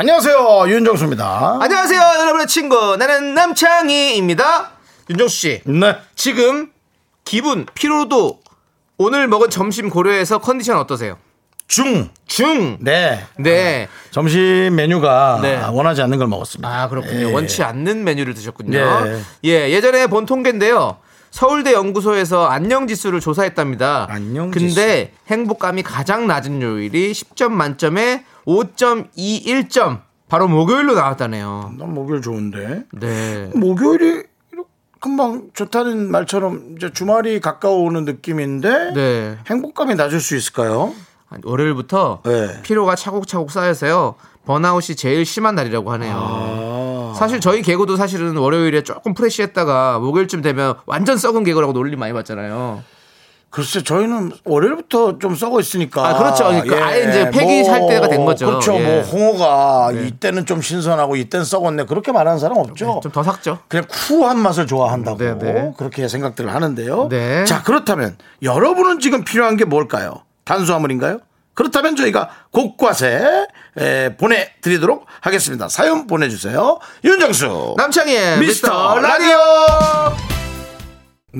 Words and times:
안녕하세요 0.00 0.64
윤정수입니다. 0.66 1.58
안녕하세요, 1.60 2.00
여러분의 2.20 2.46
친구. 2.46 2.96
나는 2.96 3.34
남창희입니다. 3.34 4.70
윤정수 5.10 5.36
씨, 5.36 5.60
네. 5.66 5.94
지금 6.14 6.70
기분, 7.26 7.66
피로도 7.74 8.40
오늘 8.96 9.28
먹은 9.28 9.50
점심 9.50 9.90
고려해서 9.90 10.38
컨디션 10.38 10.78
어떠세요? 10.78 11.18
중. 11.68 12.08
중. 12.26 12.78
네. 12.80 13.26
네. 13.36 13.88
점심 14.10 14.74
메뉴가 14.74 15.40
네. 15.42 15.62
원하지 15.70 16.00
않는 16.00 16.16
걸 16.16 16.28
먹었습니다. 16.28 16.66
아, 16.66 16.88
그렇군요. 16.88 17.28
예. 17.28 17.32
원치 17.34 17.62
않는 17.62 18.02
메뉴를 18.02 18.32
드셨군요. 18.32 19.04
네. 19.04 19.20
예, 19.44 19.70
예전에 19.70 20.06
본 20.06 20.24
통계인데요. 20.24 20.96
서울대 21.30 21.74
연구소에서 21.74 22.46
안녕 22.46 22.86
지수를 22.86 23.20
조사했답니다. 23.20 24.06
안녕 24.08 24.50
근데 24.50 25.12
행복감이 25.28 25.82
가장 25.82 26.26
낮은 26.26 26.62
요일이 26.62 27.12
10점 27.12 27.50
만점에 27.50 28.24
5.21점. 28.46 30.02
바로 30.28 30.46
목요일로 30.46 30.94
나왔다네요. 30.94 31.74
난 31.78 31.92
목요일 31.92 32.22
좋은데. 32.22 32.84
네. 32.92 33.50
목요일이 33.54 34.22
금방 35.00 35.48
좋다는 35.54 36.10
말처럼 36.10 36.74
이제 36.76 36.92
주말이 36.92 37.40
가까워오는 37.40 38.04
느낌인데 38.04 38.92
네. 38.94 39.38
행복감이 39.48 39.94
낮을 39.94 40.20
수 40.20 40.36
있을까요? 40.36 40.94
한 41.26 41.40
월요일부터 41.44 42.20
네. 42.24 42.62
피로가 42.62 42.96
차곡차곡 42.96 43.50
쌓여서요. 43.50 44.14
번아웃이 44.44 44.96
제일 44.96 45.24
심한 45.24 45.54
날이라고 45.54 45.90
하네요. 45.92 46.14
아. 46.16 47.14
사실 47.16 47.40
저희 47.40 47.62
개그도 47.62 47.96
사실은 47.96 48.36
월요일에 48.36 48.82
조금 48.82 49.14
프레시했다가 49.14 49.98
목요일쯤 49.98 50.42
되면 50.42 50.74
완전 50.86 51.16
썩은 51.16 51.44
개그라고 51.44 51.72
논리 51.72 51.96
많이 51.96 52.12
받잖아요. 52.12 52.82
글쎄 53.50 53.82
저희는 53.82 54.30
월요일부터 54.44 55.18
좀 55.18 55.34
썩어 55.34 55.58
있으니까. 55.58 56.06
아, 56.08 56.16
그렇죠. 56.16 56.44
그러니까 56.44 56.86
아예 56.86 57.00
이제 57.08 57.30
폐기할 57.30 57.86
때가 57.88 58.06
된 58.08 58.24
거죠. 58.24 58.46
그렇죠. 58.46 58.76
예. 58.76 58.84
뭐 58.84 59.02
홍어가 59.02 59.90
네. 59.92 60.06
이때는 60.06 60.46
좀 60.46 60.62
신선하고 60.62 61.16
이때는 61.16 61.44
썩었네. 61.44 61.84
그렇게 61.86 62.12
말하는 62.12 62.38
사람 62.38 62.58
없죠. 62.58 63.00
좀 63.02 63.10
더 63.10 63.24
삭죠. 63.24 63.58
그냥 63.66 63.86
쿠한 63.90 64.38
맛을 64.38 64.68
좋아한다고 64.68 65.18
네, 65.18 65.34
네. 65.36 65.72
그렇게 65.76 66.06
생각들을 66.06 66.54
하는데요. 66.54 67.08
네. 67.10 67.44
자 67.44 67.62
그렇다면 67.64 68.16
여러분은 68.42 69.00
지금 69.00 69.24
필요한 69.24 69.56
게 69.56 69.64
뭘까요? 69.64 70.22
탄수화물인가요? 70.44 71.18
그렇다면 71.54 71.96
저희가 71.96 72.30
에, 73.78 74.16
보내드리도록 74.16 75.06
하겠습니다. 75.20 75.68
사연 75.68 76.06
보내주세요. 76.06 76.78
윤정수 77.04 77.74
남창희의 77.76 78.38
미스터 78.38 78.94
미스터 78.94 79.00
라디오. 79.00 79.28
라디오. 79.36 80.49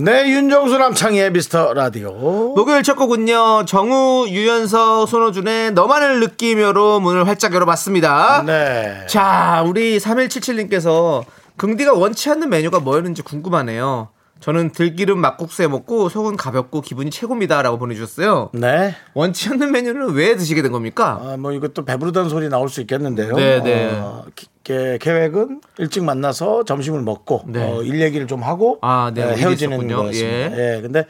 네 0.03 0.31
윤정수 0.31 0.79
남창희의 0.79 1.31
미스터 1.33 1.75
라디오. 1.75 2.13
목요일 2.55 2.83
첫 2.83 2.95
곡은요. 2.95 3.67
정우, 3.67 4.27
유연서, 4.29 5.05
손호준의 5.05 5.73
너만을 5.73 6.21
느끼며로 6.21 7.01
문을 7.01 7.27
활짝 7.27 7.53
열어봤습니다. 7.53 8.45
네. 8.47 9.05
자, 9.09 9.63
우리 9.67 9.99
3177님께서 9.99 11.25
긍디가 11.59 11.93
원치 11.93 12.31
않는 12.31 12.49
메뉴가 12.49 12.81
뭐였는지 12.81 13.21
궁금하네요. 13.21 14.09
저는 14.41 14.73
들기름 14.73 15.19
막국수에 15.19 15.69
먹고 15.69 16.09
속은 16.09 16.37
가볍고 16.37 16.81
기분이 16.81 17.11
최고입니다라고 17.11 17.79
보내주셨어요. 17.79 18.51
네. 18.55 18.95
원치 19.13 19.51
않는 19.51 19.71
메뉴는 19.71 20.13
왜 20.15 20.35
드시게 20.35 20.63
된 20.63 20.73
겁니까? 20.73 21.21
아, 21.23 21.37
뭐 21.37 21.53
이것도 21.53 21.85
배부르다는 21.85 22.31
소리 22.31 22.49
나올 22.49 22.71
수 22.71 22.81
있겠는데요. 22.81 23.37
네, 23.37 23.63
네. 23.63 23.91
어, 23.93 24.25
기- 24.35 24.49
계획은 24.65 25.61
일찍 25.79 26.05
만나서 26.05 26.65
점심을 26.65 27.03
먹고 27.03 27.43
네. 27.49 27.63
어, 27.63 27.83
일 27.83 28.01
얘기를 28.01 28.27
좀 28.27 28.43
하고 28.43 28.79
아, 28.81 29.11
네, 29.15 29.23
에, 29.23 29.33
일이 29.33 29.41
헤어지는. 29.43 29.89
거였습니다. 29.89 30.57
예. 30.59 30.77
예. 30.77 30.81
근데 30.81 31.05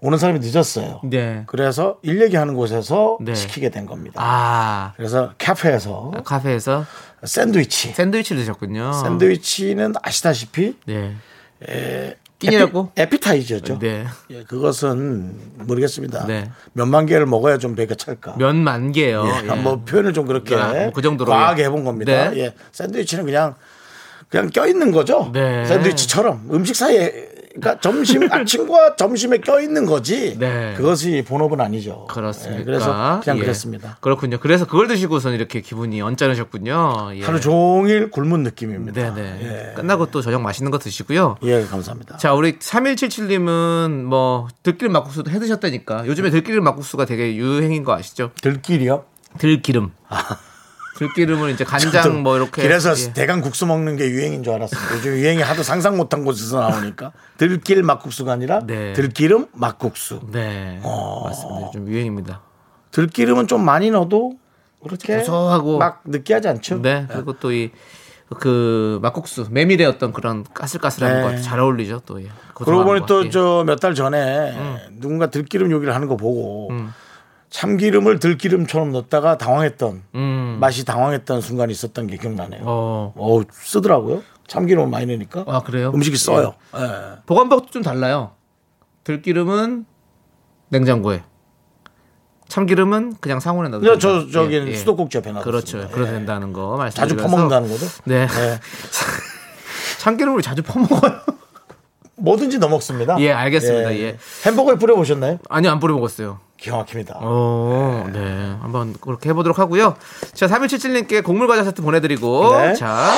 오는 0.00 0.18
사람이 0.18 0.40
늦었어요. 0.42 1.02
네. 1.04 1.44
그래서 1.46 1.98
일 2.02 2.20
얘기하는 2.22 2.54
곳에서 2.54 3.18
네. 3.20 3.34
시키게 3.36 3.68
된 3.68 3.86
겁니다. 3.86 4.20
아, 4.20 4.92
그래서 4.96 5.32
카페에서 5.38 6.10
카페에서 6.24 6.84
샌드위치. 7.22 7.92
샌드위치를 7.92 8.42
드셨군요. 8.42 8.92
샌드위치는 8.92 9.92
아시다시피 10.02 10.76
네. 10.86 11.14
에, 11.68 12.16
끼니라고? 12.42 12.92
에피, 12.96 13.20
타이저죠 13.20 13.78
네. 13.78 14.04
예, 14.30 14.42
그것은 14.44 15.36
모르겠습니다. 15.66 16.26
네. 16.26 16.50
몇만 16.72 17.06
개를 17.06 17.26
먹어야 17.26 17.58
좀 17.58 17.74
배가 17.74 17.94
찰까. 17.94 18.36
면만 18.36 18.92
개요. 18.92 19.24
예, 19.26 19.48
예. 19.48 19.54
뭐 19.54 19.82
표현을 19.84 20.12
좀 20.12 20.26
그렇게 20.26 20.54
아, 20.56 20.72
뭐그 20.72 21.02
정도로, 21.02 21.30
과하게 21.30 21.62
예. 21.62 21.66
해본 21.66 21.84
겁니다. 21.84 22.30
네. 22.30 22.38
예, 22.38 22.54
샌드위치는 22.72 23.24
그냥 23.24 23.54
그냥 24.28 24.48
껴 24.50 24.66
있는 24.66 24.90
거죠. 24.90 25.30
네. 25.32 25.64
샌드위치처럼 25.66 26.48
음식 26.52 26.74
사이에 26.74 27.28
그러니까 27.54 27.80
점심 27.80 28.30
아침과 28.30 28.96
점심에 28.96 29.38
껴 29.38 29.60
있는 29.60 29.86
거지. 29.86 30.36
네. 30.40 30.74
그것이 30.76 31.24
본업은 31.26 31.60
아니죠. 31.60 32.06
그렇습니까? 32.08 32.60
예, 32.60 32.64
그래서 32.64 33.20
그냥 33.22 33.38
예. 33.38 33.42
그랬습니다. 33.42 33.98
그렇군요. 34.00 34.38
그래서 34.38 34.66
그걸 34.66 34.88
드시고선 34.88 35.34
이렇게 35.34 35.60
기분이 35.60 36.00
언짢으셨군요. 36.00 37.10
예. 37.16 37.22
하루 37.24 37.40
종일 37.40 38.10
굶은 38.10 38.42
느낌입니다. 38.42 39.14
네네. 39.14 39.38
예. 39.42 39.74
끝나고 39.74 40.10
또 40.10 40.22
저녁 40.22 40.40
맛있는 40.42 40.70
거 40.70 40.78
드시고요. 40.78 41.36
예, 41.42 41.64
감사합니다. 41.64 42.16
자, 42.16 42.34
우리 42.34 42.58
3177님은 42.58 44.04
뭐 44.04 44.48
들기름 44.62 44.92
막국수도 44.92 45.30
해 45.30 45.38
드셨다니까. 45.38 46.06
요즘에 46.06 46.30
들기름 46.30 46.64
막국수가 46.64 47.04
되게 47.04 47.36
유행인 47.36 47.84
거 47.84 47.94
아시죠? 47.94 48.30
들길이요? 48.40 49.04
들기름. 49.38 49.92
들기름을 51.02 51.50
이제 51.50 51.64
간장 51.64 52.22
뭐 52.22 52.36
이렇게 52.36 52.62
길에서 52.62 52.96
예. 52.98 53.12
대강 53.12 53.40
국수 53.40 53.66
먹는 53.66 53.96
게 53.96 54.08
유행인 54.08 54.42
줄 54.42 54.52
알았습니다. 54.54 54.96
요즘 54.96 55.12
유행이 55.16 55.42
하도 55.42 55.62
상상 55.62 55.96
못한 55.96 56.24
곳에서 56.24 56.60
나오니까 56.60 57.12
들길 57.38 57.82
막국수가 57.82 58.32
아니라 58.32 58.60
네. 58.64 58.92
들기름 58.92 59.46
막국수. 59.52 60.20
네. 60.30 60.80
어. 60.82 61.24
맞습니다. 61.24 61.70
좀 61.72 61.88
유행입니다. 61.88 62.42
들기름은 62.92 63.46
좀 63.48 63.64
많이 63.64 63.90
넣어도 63.90 64.34
그렇게 64.82 65.18
고소하고. 65.18 65.78
막 65.78 66.02
느끼하지 66.04 66.48
않죠. 66.48 66.82
네. 66.82 67.06
그리고 67.10 67.32
또 67.34 67.50
이 67.52 67.70
그 68.38 68.98
막국수 69.02 69.48
메밀의 69.50 69.86
어떤 69.86 70.12
그런 70.12 70.44
까슬까슬한 70.54 71.16
네. 71.16 71.22
거잘 71.36 71.60
어울리죠 71.60 72.00
또 72.06 72.22
예. 72.22 72.28
그러고 72.54 72.84
보니. 72.84 73.06
또 73.06 73.26
예. 73.26 73.30
저몇 73.30 73.78
달 73.80 73.94
전에 73.94 74.54
누군가 74.92 75.26
들기름 75.28 75.70
요리를 75.70 75.94
하는 75.94 76.08
거 76.08 76.16
보고 76.16 76.70
참기름을 77.52 78.18
들기름처럼 78.18 78.92
넣다가 78.92 79.36
당황했던 79.36 80.02
음. 80.14 80.56
맛이 80.58 80.84
당황했던 80.86 81.42
순간이 81.42 81.70
있었던 81.72 82.06
게 82.06 82.16
기억나네요. 82.16 82.62
어, 82.64 83.12
어. 83.14 83.40
쓰더라고요. 83.52 84.22
참기름을 84.46 84.88
많이 84.88 85.06
넣으니까 85.06 85.44
아 85.46 85.60
그래요? 85.60 85.92
음식이 85.94 86.16
써요. 86.16 86.54
예. 86.74 87.20
보관법도 87.26 87.70
좀 87.70 87.82
달라요. 87.82 88.32
들기름은 89.04 89.84
냉장고에, 90.70 91.22
참기름은 92.48 93.16
그냥 93.20 93.38
상온에 93.38 93.68
넣어도 93.68 93.86
저, 93.98 93.98
저 93.98 94.18
된다. 94.20 94.32
저기는 94.32 94.68
예, 94.68 94.70
예. 94.72 94.76
수도꼭지 94.76 95.18
옆에 95.18 95.32
놔뒀습니다. 95.32 95.44
그렇죠. 95.44 95.94
그래야 95.94 96.12
된다는 96.12 96.52
거 96.54 96.76
자주 96.90 97.14
말씀드리면서 97.14 97.36
퍼먹는다는 97.36 97.68
거죠. 97.68 97.86
네. 98.04 98.26
네. 98.26 98.60
참기름을 100.00 100.40
자주 100.40 100.62
퍼먹어요. 100.62 101.20
뭐든지 102.22 102.58
넣어 102.58 102.70
먹습니다. 102.70 103.16
예, 103.20 103.32
알겠습니다. 103.32 103.94
예. 103.96 104.16
햄버거에 104.46 104.76
뿌려 104.76 104.94
보셨나요? 104.94 105.38
아니요, 105.48 105.72
안 105.72 105.80
뿌려 105.80 105.94
먹었어요. 105.94 106.38
기가 106.56 106.76
막힙니다. 106.76 107.18
오, 107.18 108.06
네. 108.12 108.56
한번 108.60 108.94
그렇게 109.00 109.28
해보도록 109.30 109.58
하고요. 109.58 109.96
자, 110.32 110.46
3177님께 110.46 111.24
곡물 111.24 111.48
과자 111.48 111.64
세트 111.64 111.82
보내드리고, 111.82 112.56
네. 112.56 112.74
자, 112.74 113.10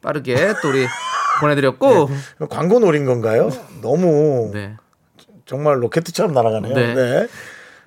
빠르게 0.00 0.54
또 0.62 0.70
우리 0.70 0.86
보내드렸고, 1.40 2.08
광고 2.48 2.78
노린 2.78 3.04
건가요? 3.04 3.50
너무 3.82 4.50
네. 4.54 4.74
정말 5.44 5.82
로켓처럼 5.82 6.32
날아가네요. 6.32 6.74
네. 6.74 7.26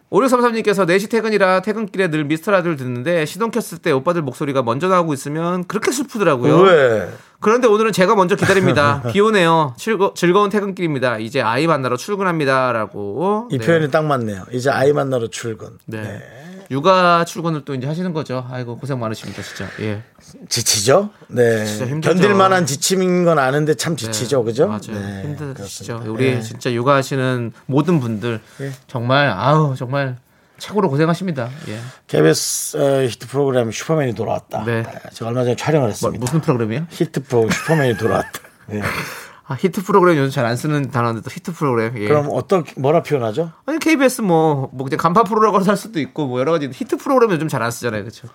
네. 0.10 0.18
5633님께서 0.18 0.88
4시 0.88 1.10
퇴근이라 1.10 1.62
퇴근길에 1.62 2.10
늘 2.10 2.24
미스터라디오를 2.26 2.78
듣는데 2.78 3.26
시동 3.26 3.52
켰을 3.52 3.80
때 3.80 3.92
오빠들 3.92 4.22
목소리가 4.22 4.64
먼저 4.64 4.88
나오고 4.88 5.14
있으면 5.14 5.66
그렇게 5.66 5.92
슬프더라고요. 5.92 6.60
왜? 6.60 7.10
그런데 7.40 7.68
오늘은 7.68 7.92
제가 7.92 8.16
먼저 8.16 8.36
기다립니다. 8.36 9.04
비 9.12 9.20
오네요. 9.20 9.76
즐거, 9.78 10.14
즐거운 10.16 10.50
퇴근길입니다. 10.50 11.20
이제 11.20 11.42
아이 11.42 11.68
만나러 11.68 11.98
출근합니다. 11.98 12.72
라고. 12.72 13.48
이 13.52 13.58
네. 13.58 13.66
표현이 13.66 13.92
딱 13.92 14.06
맞네요. 14.06 14.44
이제 14.52 14.70
아이 14.70 14.94
만나러 14.94 15.28
출근. 15.28 15.78
네. 15.86 16.22
육아 16.70 17.26
출근을 17.26 17.64
또 17.66 17.74
이제 17.76 17.88
하시는 17.88 18.12
거죠. 18.14 18.46
아이고, 18.52 18.78
고생 18.78 19.00
많으십니다, 19.00 19.42
진짜. 19.42 19.68
예. 19.80 20.04
지치죠? 20.50 21.10
네. 21.28 21.66
견딜 22.02 22.34
만한 22.34 22.66
지침인 22.66 23.24
건 23.24 23.40
아는데 23.40 23.76
참 23.76 23.96
지치죠. 23.96 24.44
그죠? 24.44 24.68
맞아요. 24.68 25.00
네, 25.00 25.24
힘드시죠. 25.24 25.54
그렇습니다. 25.54 26.12
우리 26.12 26.36
네. 26.36 26.42
진짜 26.42 26.72
육아하시는 26.74 27.54
모든 27.66 28.00
분들 28.00 28.42
정말 28.88 29.30
아우 29.30 29.76
정말 29.76 30.18
최고로 30.60 30.90
고생하십니다. 30.90 31.50
예. 31.70 31.80
KBS 32.08 32.78
어, 32.78 33.04
히트 33.04 33.28
프로그램 33.28 33.72
슈퍼맨이 33.72 34.16
돌아왔다. 34.16 34.64
네. 34.66 34.84
제가 35.14 35.30
얼마 35.30 35.44
전에 35.44 35.56
촬영을 35.56 35.88
뭐, 35.88 35.90
했습니다. 35.90 36.20
무슨 36.20 36.42
프로그램이요? 36.42 36.88
히트 36.90 37.24
프로 37.24 37.50
슈퍼맨이 37.50 37.98
돌아왔다. 37.98 38.40
예. 38.74 38.82
아, 39.50 39.56
히트 39.58 39.84
프로그램 39.84 40.18
요즘 40.18 40.30
잘 40.30 40.46
안 40.46 40.58
쓰는 40.58 40.92
단어인데 40.92 41.22
또 41.22 41.30
히트 41.32 41.54
프로그램. 41.54 41.98
예. 41.98 42.08
그럼 42.08 42.28
어떤 42.32 42.64
뭐라 42.76 43.02
표현하죠? 43.02 43.52
아니 43.66 43.80
KBS 43.80 44.22
뭐, 44.22 44.70
뭐 44.74 44.86
그냥 44.86 44.98
간판 44.98 45.24
프로라고 45.24 45.60
할 45.60 45.78
수도 45.78 46.00
있고 46.00 46.28
뭐 46.28 46.40
여러 46.40 46.52
가지 46.52 46.70
히트 46.72 46.98
프로그램 46.98 47.32
요즘 47.32 47.48
잘 47.48 47.62
안 47.64 47.72
쓰잖아요, 47.72 48.02
그렇죠? 48.04 48.28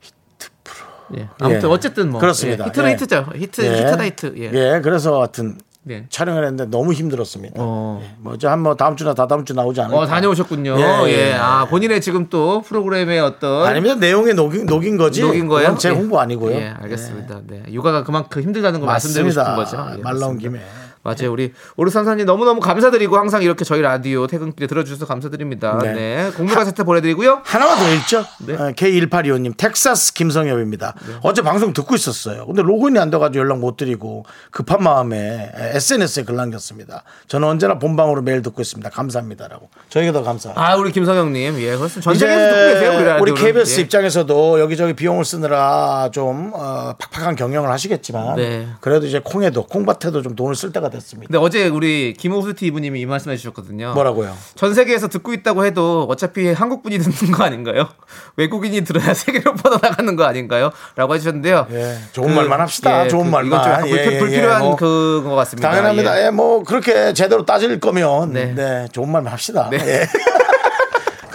히트 0.00 0.48
프로. 0.62 0.86
예. 1.20 1.28
아무튼 1.40 1.62
예. 1.68 1.72
어쨌든 1.72 2.10
뭐 2.10 2.20
그렇습니다. 2.20 2.64
예. 2.64 2.68
히트는 2.68 2.88
예. 2.88 2.92
히트죠. 2.94 3.26
히트 3.34 3.60
예. 3.62 3.78
히트다 3.78 4.04
히트. 4.04 4.34
예. 4.38 4.50
예, 4.52 4.80
그래서 4.82 5.18
하여튼 5.18 5.58
네. 5.88 6.04
촬영을 6.10 6.42
했는데 6.42 6.66
너무 6.68 6.92
힘들었습니다. 6.92 7.54
어. 7.58 8.00
예, 8.02 8.08
뭐저 8.18 8.48
한 8.50 8.58
뭐 8.58 8.74
다음 8.74 8.96
주나 8.96 9.14
다다음 9.14 9.44
주 9.44 9.54
나오지 9.54 9.80
않을까? 9.82 9.96
어 10.00 10.04
다녀오셨군요. 10.06 10.74
예, 10.80 10.82
예. 11.06 11.28
예. 11.30 11.34
아 11.34 11.64
본인의 11.66 12.00
지금 12.00 12.28
또 12.28 12.60
프로그램의 12.62 13.20
어떤 13.20 13.64
아니면 13.68 14.00
내용에 14.00 14.32
녹인, 14.32 14.66
녹인 14.66 14.96
거지. 14.96 15.20
녹인 15.22 15.46
거예요? 15.46 15.76
제 15.78 15.90
예. 15.90 15.92
홍보 15.92 16.18
아니고요. 16.18 16.56
예, 16.56 16.74
알겠습니다. 16.80 17.42
네. 17.46 17.62
육아가 17.68 18.02
그만큼 18.02 18.42
힘들다는 18.42 18.80
거 18.80 18.86
말씀드리고. 18.86 19.30
싶은 19.30 19.54
거죠. 19.54 19.76
예, 19.96 20.02
말 20.02 20.18
나온. 20.18 20.36
김에. 20.38 20.60
맞아요. 21.06 21.32
우리 21.32 21.52
오르산사님 21.76 22.26
너무너무 22.26 22.60
감사드리고 22.60 23.16
항상 23.16 23.42
이렇게 23.42 23.64
저희 23.64 23.80
라디오 23.80 24.26
퇴근길에 24.26 24.66
들어주셔서 24.66 25.06
감사드립니다. 25.06 25.78
네. 25.82 25.92
네. 25.92 26.30
공물과 26.36 26.64
세트 26.64 26.82
보내드리고요. 26.84 27.42
하나만 27.44 27.78
더 27.78 27.92
있죠? 27.94 28.24
네. 28.38 28.54
어, 28.54 28.72
K1825님, 28.72 29.56
텍사스 29.56 30.14
김성엽입니다. 30.14 30.94
어제 31.22 31.42
방송 31.42 31.72
듣고 31.72 31.94
있었어요. 31.94 32.44
근데 32.46 32.62
로그인이 32.62 32.98
안 32.98 33.10
돼가지고 33.10 33.44
연락 33.44 33.58
못 33.60 33.76
드리고 33.76 34.24
급한 34.50 34.82
마음에 34.82 35.52
SNS에 35.54 36.24
글 36.24 36.36
남겼습니다. 36.36 37.04
저는 37.28 37.46
언제나 37.46 37.78
본방으로 37.78 38.22
매일 38.22 38.42
듣고 38.42 38.60
있습니다. 38.62 38.90
감사합니다라고. 38.90 39.68
저희가 39.90 40.12
더 40.12 40.22
감사합니다. 40.22 40.60
아, 40.66 40.76
우리 40.76 40.90
김성영님. 40.92 41.60
예, 41.60 41.76
그렇습니다. 41.76 42.00
전 42.00 42.14
세계에서 42.14 42.54
듣고 42.54 42.72
계세요, 42.74 42.98
우리 42.98 43.04
라디오. 43.04 43.22
우리 43.22 43.34
KBS 43.34 43.80
입장에서도 43.80 44.60
여기저기 44.60 44.94
비용을 44.94 45.24
쓰느라 45.24 46.10
좀 46.12 46.50
어, 46.54 46.94
팍팍한 46.98 47.36
경영을 47.36 47.70
하시겠지만 47.70 48.36
네. 48.36 48.66
그래도 48.80 49.06
이제 49.06 49.20
콩에도 49.22 49.64
콩밭에도 49.66 50.22
좀 50.22 50.34
돈을 50.34 50.54
쓸 50.54 50.72
때가 50.72 50.90
됐습니다. 50.96 51.28
근데 51.28 51.38
어제 51.38 51.68
우리 51.68 52.12
김호수 52.14 52.54
TV님이 52.54 53.00
이 53.00 53.06
말씀해 53.06 53.36
주셨거든요. 53.36 53.94
뭐라고요? 53.94 54.36
전 54.54 54.74
세계에서 54.74 55.08
듣고 55.08 55.32
있다고 55.32 55.64
해도 55.64 56.06
어차피 56.08 56.52
한국 56.52 56.82
분이 56.82 56.98
듣는 56.98 57.32
거 57.32 57.44
아닌가요? 57.44 57.88
외국인이 58.36 58.82
들어야 58.84 59.14
세계로 59.14 59.54
뻗어나가는 59.62 60.16
거 60.16 60.24
아닌가요? 60.24 60.70
라고 60.96 61.14
해주셨는데요. 61.14 61.66
예, 61.70 61.98
좋은 62.12 62.34
말만 62.34 62.60
합시다. 62.60 63.08
좋은 63.08 63.24
그, 63.24 63.30
말만. 63.30 63.46
이건 63.46 63.62
좀 63.62 63.72
약간 63.72 63.86
예, 63.88 63.90
불필, 63.92 64.12
예, 64.12 64.18
불필요한 64.18 64.62
예, 64.62 64.66
뭐. 64.66 64.76
그거 64.76 65.34
같습니다. 65.36 65.70
당연합니다. 65.70 66.20
예. 66.20 66.26
예, 66.26 66.30
뭐 66.30 66.62
그렇게 66.62 67.12
제대로 67.12 67.44
따질 67.44 67.78
거면 67.80 68.32
네, 68.32 68.54
네. 68.54 68.88
좋은 68.92 69.10
말만 69.10 69.32
합시다. 69.32 69.68
네. 69.70 70.06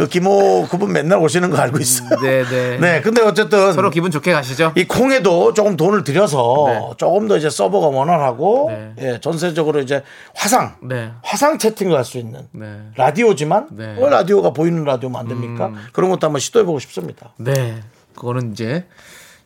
예. 0.02 0.06
그 0.06 0.10
김호 0.10 0.68
그분 0.70 0.92
맨날 0.92 1.20
오시는 1.20 1.50
거 1.50 1.58
알고 1.58 1.80
있어요. 1.80 2.10
네, 2.22 2.44
네. 2.44 2.78
네, 2.82 3.02
근데 3.02 3.22
어쨌든 3.22 3.74
서로 3.74 3.90
기분 3.90 4.12
좋게 4.12 4.34
가시죠. 4.34 4.74
이 4.76 4.86
콩에도 4.86 5.54
조금 5.54 5.78
돈을 5.78 6.04
들여서 6.04 6.66
네. 6.68 6.80
조금 6.98 7.28
더 7.28 7.38
이제 7.38 7.50
서버가 7.50 7.88
원활하고 7.88 8.70
네. 8.70 8.94
예, 9.00 9.20
전세적으로 9.20 9.80
이제 9.80 10.04
화상 10.36 10.76
네. 10.82 11.12
화상 11.24 11.58
채팅을 11.58 11.98
할 11.98 12.02
수 12.04 12.18
있는 12.18 12.42
네. 12.52 12.78
라디오지만 12.96 13.68
네. 13.72 13.96
왜 13.98 14.10
라디오가 14.10 14.50
보이는 14.50 14.84
라디오면 14.84 15.22
안 15.22 15.28
됩니까? 15.28 15.72
그런 15.94 16.10
것도 16.10 16.26
한번 16.26 16.40
시도해 16.40 16.66
보고 16.66 16.80
싶습니다. 16.80 17.34
네. 17.38 17.80
그거는 18.16 18.52
이제 18.52 18.86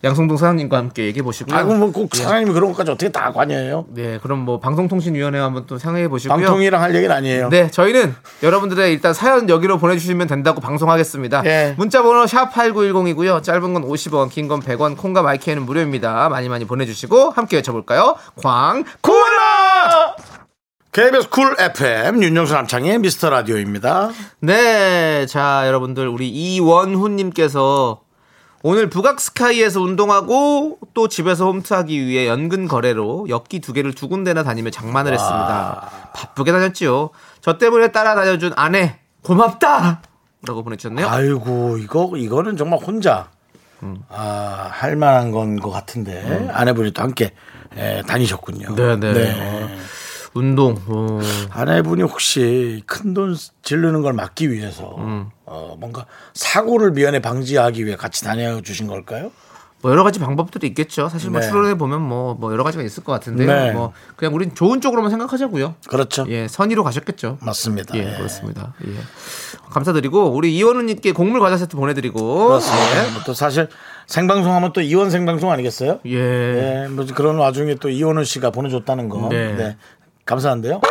양성동 0.06 0.38
사장님과 0.38 0.78
함께 0.78 1.06
얘기해 1.06 1.24
보시고요. 1.24 1.58
아이고 1.58 1.74
뭐꼭 1.74 2.16
사장님이 2.16 2.54
그런 2.54 2.72
것까지 2.72 2.92
어떻게 2.92 3.12
다 3.12 3.34
관여해요? 3.34 3.86
네, 3.90 4.20
그럼 4.22 4.40
뭐 4.40 4.60
방송통신위원회 4.60 5.40
한번 5.40 5.66
또 5.66 5.78
상의해 5.78 6.08
보시고요. 6.08 6.38
방통이랑 6.38 6.82
할 6.82 6.96
얘기는 6.96 7.14
아니에요. 7.14 7.50
네, 7.50 7.70
저희는 7.72 8.16
여러분들의 8.44 8.94
일단 8.94 9.14
사연 9.14 9.50
여기로 9.50 9.80
보내주시면 9.80 10.28
된다고 10.28 10.62
방송하겠습니다. 10.62 11.42
예. 11.46 11.74
문자번호 11.78 12.28
샵 12.28 12.54
#8910이고요. 12.54 13.42
짧은 13.44 13.74
건 13.74 13.84
50원, 13.84 14.30
긴 14.30 14.48
건 14.48 14.62
100원, 14.62 14.96
콩과 14.96 15.24
마이크는 15.24 15.66
무료입니다. 15.66 16.30
많이 16.30 16.50
많이 16.50 16.66
보내주시고 16.66 17.32
함께 17.32 17.56
외쳐볼까요? 17.58 18.16
광고라! 18.44 20.16
KBS 20.92 21.30
쿨 21.30 21.56
FM 21.60 22.24
윤정수 22.24 22.54
남창의 22.54 23.00
미스터 23.00 23.30
라디오입니다. 23.32 24.12
네, 24.40 25.26
자 25.26 25.64
여러분들 25.66 26.08
우리 26.08 26.30
이원훈님께서 26.30 28.00
오늘 28.68 28.90
북악 28.90 29.20
스카이에서 29.22 29.80
운동하고 29.80 30.80
또 30.96 31.08
집에서 31.08 31.46
홈트하기 31.46 32.04
위해 32.08 32.28
연근 32.28 32.68
거래로 32.68 33.28
엽기 33.30 33.60
두 33.60 33.74
개를 33.74 33.94
두 33.94 34.08
군데나 34.08 34.42
다니며 34.42 34.72
장만을 34.72 35.14
했습니다. 35.14 35.92
바쁘게 36.16 36.52
다녔지요. 36.52 37.12
저 37.42 37.60
때문에 37.60 37.92
따라다녀준 37.92 38.54
아내 38.56 38.98
고맙다. 39.22 40.02
라고 40.48 40.64
보내주셨네요. 40.64 41.08
아이고 41.08 41.78
이거 41.78 42.14
이거는 42.18 42.58
정말 42.58 42.80
혼자 42.80 43.30
음. 43.84 44.02
아, 44.10 44.68
할 44.72 44.96
만한 44.96 45.30
건 45.30 45.60
것 45.60 45.70
같은데 45.70 46.50
아내분이 46.52 46.90
또 46.94 47.04
함께 47.04 47.34
에, 47.78 48.02
다니셨군요. 48.02 48.74
네네. 48.74 49.42
어, 49.42 49.70
운동. 50.36 50.78
어, 50.88 51.20
아내분이 51.50 52.04
혹시 52.04 52.84
큰돈 52.86 53.36
지르는 53.64 54.02
걸 54.02 54.14
막기 54.14 54.52
위해서 54.52 54.96
어, 55.46 55.76
뭔가 55.80 56.06
사고를 56.34 56.92
미연에 56.92 57.20
방지하기 57.20 57.86
위해 57.86 57.96
같이 57.96 58.24
다녀주신 58.24 58.88
걸까요? 58.88 59.32
뭐 59.82 59.92
여러 59.92 60.04
가지 60.04 60.20
방법들이 60.20 60.66
있겠죠. 60.68 61.10
사실 61.10 61.30
뭐 61.30 61.40
네. 61.42 61.48
추론해 61.48 61.78
보면 61.78 62.02
뭐, 62.02 62.34
뭐 62.34 62.52
여러 62.52 62.64
가지가 62.64 62.84
있을 62.84 63.04
것 63.04 63.12
같은데요. 63.12 63.48
네. 63.48 63.72
뭐 63.72 63.94
그냥 64.16 64.34
우린 64.34 64.56
좋은 64.56 64.82
쪽으로만 64.82 65.12
생각하자고요. 65.12 65.76
그렇죠. 65.88 66.26
예, 66.28 66.48
선의로 66.48 66.84
가셨겠죠. 66.84 67.38
맞습니다. 67.42 67.96
예, 67.96 68.12
예. 68.14 68.18
그렇습니다. 68.18 68.74
예. 68.88 68.94
감사드리고 69.70 70.32
우리 70.32 70.56
이원우님께 70.58 71.12
곡물 71.12 71.40
과자 71.40 71.58
세트 71.58 71.78
보내드리고 71.78 72.48
그렇습니다. 72.48 73.12
뭐또 73.14 73.36
사실 73.36 73.68
생방송하면 74.08 74.74
또 74.74 74.82
이혼 74.82 75.12
생방송 75.12 75.52
아니겠어요? 75.52 76.00
예. 76.08 76.14
예. 76.14 76.84
예, 76.86 76.88
뭐 76.88 77.06
그런 77.14 77.38
와중에 77.38 77.76
또 77.76 77.90
이원우 77.90 78.24
씨가 78.24 78.50
보내줬다는 78.50 79.08
거. 79.08 79.30
네. 79.30 79.54
네. 79.54 79.78
감사한데요. 80.26 80.82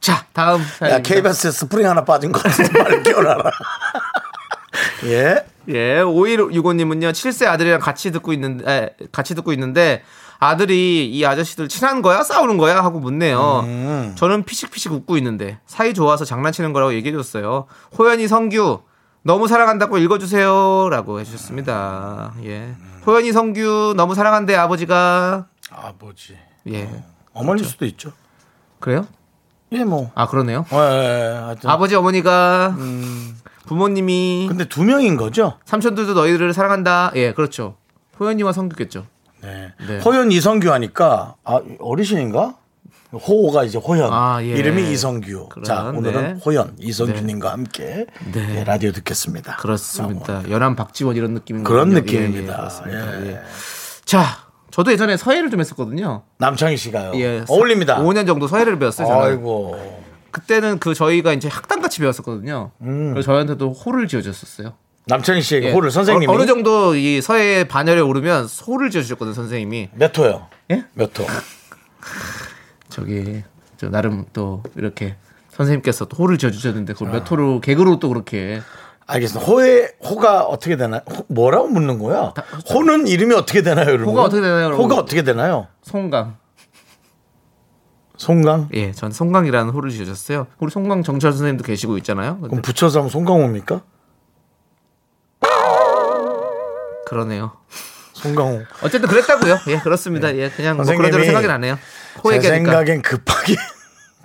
자 0.00 0.24
다음 0.32 0.60
야, 0.60 0.64
사연입니다. 0.64 1.14
KBS에 1.14 1.50
스프링 1.50 1.86
하나 1.88 2.04
빠진 2.04 2.32
거 2.32 2.40
같은데 2.40 2.82
빨리 2.82 3.02
끼워놔라. 3.02 3.50
예. 5.04 5.44
예, 5.68 6.00
5165님은요, 6.02 7.12
7세 7.12 7.46
아들이랑 7.46 7.80
같이 7.80 8.10
듣고 8.10 8.32
있는데, 8.32 8.72
에, 8.72 9.06
같이 9.12 9.34
듣고 9.34 9.52
있는데, 9.52 10.02
아들이 10.38 11.06
이 11.08 11.24
아저씨들 11.24 11.68
친한 11.68 12.02
거야? 12.02 12.22
싸우는 12.22 12.56
거야? 12.56 12.82
하고 12.82 12.98
묻네요. 12.98 13.60
음. 13.64 14.12
저는 14.16 14.44
피식피식 14.44 14.90
웃고 14.90 15.16
있는데, 15.18 15.60
사이 15.66 15.94
좋아서 15.94 16.24
장난치는 16.24 16.72
거라고 16.72 16.94
얘기해줬어요. 16.94 17.66
호연이 17.98 18.26
성규, 18.26 18.80
너무 19.22 19.46
사랑한다고 19.48 19.98
읽어주세요. 19.98 20.88
라고 20.90 21.20
해주셨습니다. 21.20 22.32
예. 22.44 22.74
호연이 23.06 23.30
성규, 23.30 23.94
너무 23.96 24.14
사랑한대, 24.14 24.56
아버지가. 24.56 25.46
아버지. 25.70 26.36
예. 26.68 26.88
어머니일 27.32 27.66
수도 27.66 27.84
있죠. 27.86 28.12
그래요? 28.80 29.06
예, 29.72 29.84
뭐. 29.84 30.10
아, 30.14 30.26
그러네요. 30.26 30.66
예, 30.72 30.76
예, 30.76 31.38
하여튼. 31.38 31.70
아버지, 31.70 31.94
어머니가, 31.94 32.76
부모님이, 33.66 34.46
근데 34.48 34.64
두 34.64 34.82
명인 34.82 35.16
거죠? 35.16 35.58
삼촌들도 35.64 36.14
너희들을 36.14 36.52
사랑한다. 36.52 37.12
예, 37.14 37.32
그렇죠. 37.32 37.76
호연이와 38.18 38.52
성규겠죠. 38.52 39.06
네. 39.42 39.72
네. 39.86 40.00
호연 40.00 40.32
이성규 40.32 40.70
하니까 40.72 41.36
아, 41.44 41.60
어르신인가? 41.78 42.56
호가 43.12 43.64
이제 43.64 43.78
호연. 43.78 44.12
아, 44.12 44.42
예. 44.42 44.48
이름이 44.48 44.92
이성규. 44.92 45.48
그런, 45.48 45.64
자, 45.64 45.84
오늘은 45.84 46.34
네. 46.34 46.40
호연 46.44 46.76
이성규님과 46.78 47.50
함께 47.50 48.06
네. 48.32 48.58
예, 48.58 48.64
라디오 48.64 48.92
듣겠습니다. 48.92 49.56
그렇습니다. 49.56 50.48
연암 50.50 50.76
박지원 50.76 51.16
이런 51.16 51.34
느낌인 51.34 51.64
그런 51.64 51.88
거군요. 51.88 52.00
느낌입니다. 52.02 52.52
예, 52.52 52.52
예, 52.52 52.56
그렇습니다. 52.56 53.20
예. 53.22 53.26
예. 53.32 53.40
자, 54.04 54.24
저도 54.70 54.92
예전에 54.92 55.16
서예를 55.16 55.50
좀 55.50 55.60
했었거든요. 55.60 56.22
남창희 56.38 56.76
씨가요. 56.76 57.12
예, 57.16 57.44
어울립니다. 57.48 57.98
5년 57.98 58.26
정도 58.26 58.46
서예를 58.46 58.78
배웠어요. 58.78 59.06
저는. 59.06 59.22
아이고. 59.22 60.00
그때는 60.30 60.78
그 60.78 60.94
저희가 60.94 61.32
이제 61.32 61.48
학당 61.48 61.80
같이 61.80 62.00
배웠었거든요. 62.00 62.70
그래서 62.78 63.22
저희한테도 63.22 63.72
호를 63.72 64.06
지어줬었어요. 64.06 64.74
남창희 65.06 65.42
씨에게 65.42 65.68
예. 65.68 65.72
호를 65.72 65.90
선생님이 65.90 66.32
어, 66.32 66.38
느 66.38 66.46
정도 66.46 66.94
이 66.94 67.20
서예 67.20 67.64
반열에 67.64 68.00
오르면 68.00 68.46
호를 68.66 68.90
지어주셨거든요, 68.90 69.34
선생님이. 69.34 69.88
몇 69.94 70.16
호요? 70.16 70.46
예? 70.70 70.84
몇 70.94 71.18
호? 71.18 71.26
저기 72.88 73.42
저 73.76 73.88
나름 73.88 74.24
또 74.32 74.62
이렇게 74.76 75.16
선생님께서 75.50 76.04
또 76.06 76.16
호를 76.16 76.38
지어주셨는데 76.38 76.92
그걸 76.92 77.10
몇 77.10 77.30
호로 77.30 77.60
개그로 77.60 77.98
또 77.98 78.08
그렇게 78.08 78.60
알겠습니다. 79.10 79.50
호의 79.50 79.92
호가 80.04 80.42
어떻게 80.44 80.76
되나요? 80.76 81.00
호- 81.10 81.24
뭐라고 81.28 81.68
묻는 81.68 81.98
거야? 81.98 82.32
호는 82.72 83.06
이름이 83.06 83.34
어떻게 83.34 83.62
되나요, 83.62 83.86
여러분? 83.88 84.06
호가 84.08 84.22
어떻게 84.22 84.40
되나요, 84.42 84.64
여러분? 84.64 84.84
호가 84.84 84.96
어떻게 84.96 85.22
되나요? 85.22 85.66
송강. 85.82 86.36
송강? 88.16 88.68
예, 88.74 88.92
전 88.92 89.10
송강이라는 89.12 89.72
호를 89.72 89.90
지어줬어요. 89.90 90.46
우리 90.58 90.70
송강 90.70 91.02
정철 91.02 91.32
선생님도 91.32 91.64
계시고 91.64 91.96
있잖아요. 91.98 92.34
근데 92.34 92.48
그럼 92.48 92.62
붙여서 92.62 92.98
하면 93.00 93.10
송강호입니까? 93.10 93.80
그러네요. 97.06 97.52
송강호. 98.12 98.62
어쨌든 98.82 99.08
그랬다고요. 99.08 99.58
예, 99.68 99.78
그렇습니다. 99.78 100.34
예, 100.36 100.50
그냥 100.50 100.76
뭐 100.76 100.84
선생님이 100.84 101.08
그런 101.08 101.10
대로 101.12 101.24
생각이 101.24 101.46
나네요. 101.46 101.78
제호 102.22 102.34
얘기하니까. 102.34 102.70
생각엔 102.72 103.02
급하게 103.02 103.56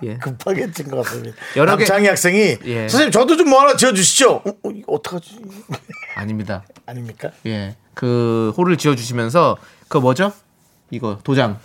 예. 0.02 0.16
급하게 0.18 0.70
찐 0.72 0.88
것 0.90 0.98
같습니다. 1.04 1.36
여러 1.56 1.76
개- 1.76 1.84
남창희 1.84 2.06
학생이 2.08 2.58
예. 2.64 2.80
선생님 2.88 3.10
저도 3.12 3.36
좀 3.36 3.48
뭐 3.48 3.60
하나 3.60 3.76
지어주시죠. 3.76 4.30
어, 4.34 4.42
어, 4.48 4.70
어떡하지? 4.88 5.40
아닙니다. 6.16 6.64
아닙니까? 6.86 7.30
예. 7.46 7.76
그 7.94 8.52
홀을 8.56 8.76
지어 8.76 8.94
주시면서 8.94 9.56
그 9.88 9.98
뭐죠? 9.98 10.32
이거 10.90 11.18
도장. 11.24 11.58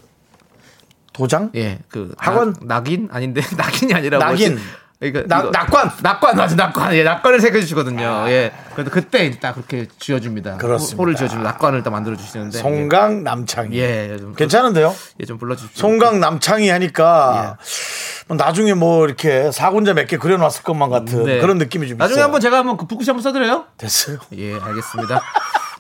도장? 1.14 1.52
예. 1.56 1.80
그 1.90 2.14
학원? 2.18 2.54
낙, 2.62 2.84
낙인 2.84 3.10
아닌데 3.12 3.42
낙인이 3.58 3.94
아니라 3.94 4.18
낙인. 4.20 4.52
뭐지? 4.52 4.66
그러니까 5.00 5.24
낙- 5.28 5.42
이거- 5.42 5.52
낙관. 5.52 5.92
낙관 6.04 6.38
맞아 6.38 6.56
낙관 6.56 6.94
예 6.96 7.04
낙관을 7.04 7.40
새겨 7.42 7.60
주시거든요 7.62 8.26
예 8.28 8.52
그래도 8.76 8.92
그때 8.92 9.32
딱 9.40 9.54
그렇게 9.54 9.88
지어줍니다 9.98 10.58
그렇습니다. 10.58 10.98
홀을 11.02 11.16
지어주면 11.16 11.44
낙관을 11.44 11.82
딱 11.82 11.90
만들어 11.90 12.16
주시는데 12.16 12.60
송강 12.60 13.24
남창희. 13.24 13.76
예, 13.80 14.16
좀 14.20 14.36
괜찮은데요? 14.36 14.96
예, 15.20 15.26
좀 15.26 15.40
불러주십시오 15.40 15.82
송강 15.82 16.20
남창희 16.20 16.70
하니까 16.70 17.58
예. 17.58 18.21
뭐 18.32 18.38
나중에 18.38 18.74
뭐 18.74 19.06
이렇게 19.06 19.52
사군자 19.52 19.94
몇 19.94 20.08
개 20.08 20.18
그려놨을 20.18 20.64
것만 20.64 20.90
같은 20.90 21.26
네. 21.26 21.40
그런 21.40 21.58
느낌이 21.58 21.88
좀 21.88 21.98
나중에 21.98 22.14
있어요. 22.16 22.24
한번 22.26 22.40
제가 22.42 22.58
한번 22.58 22.78
그 22.78 22.86
붓글씨 22.88 23.10
한번 23.12 23.22
써드려요 23.24 23.66
됐어요. 23.78 24.18
예 24.38 24.54
알겠습니다 24.54 25.22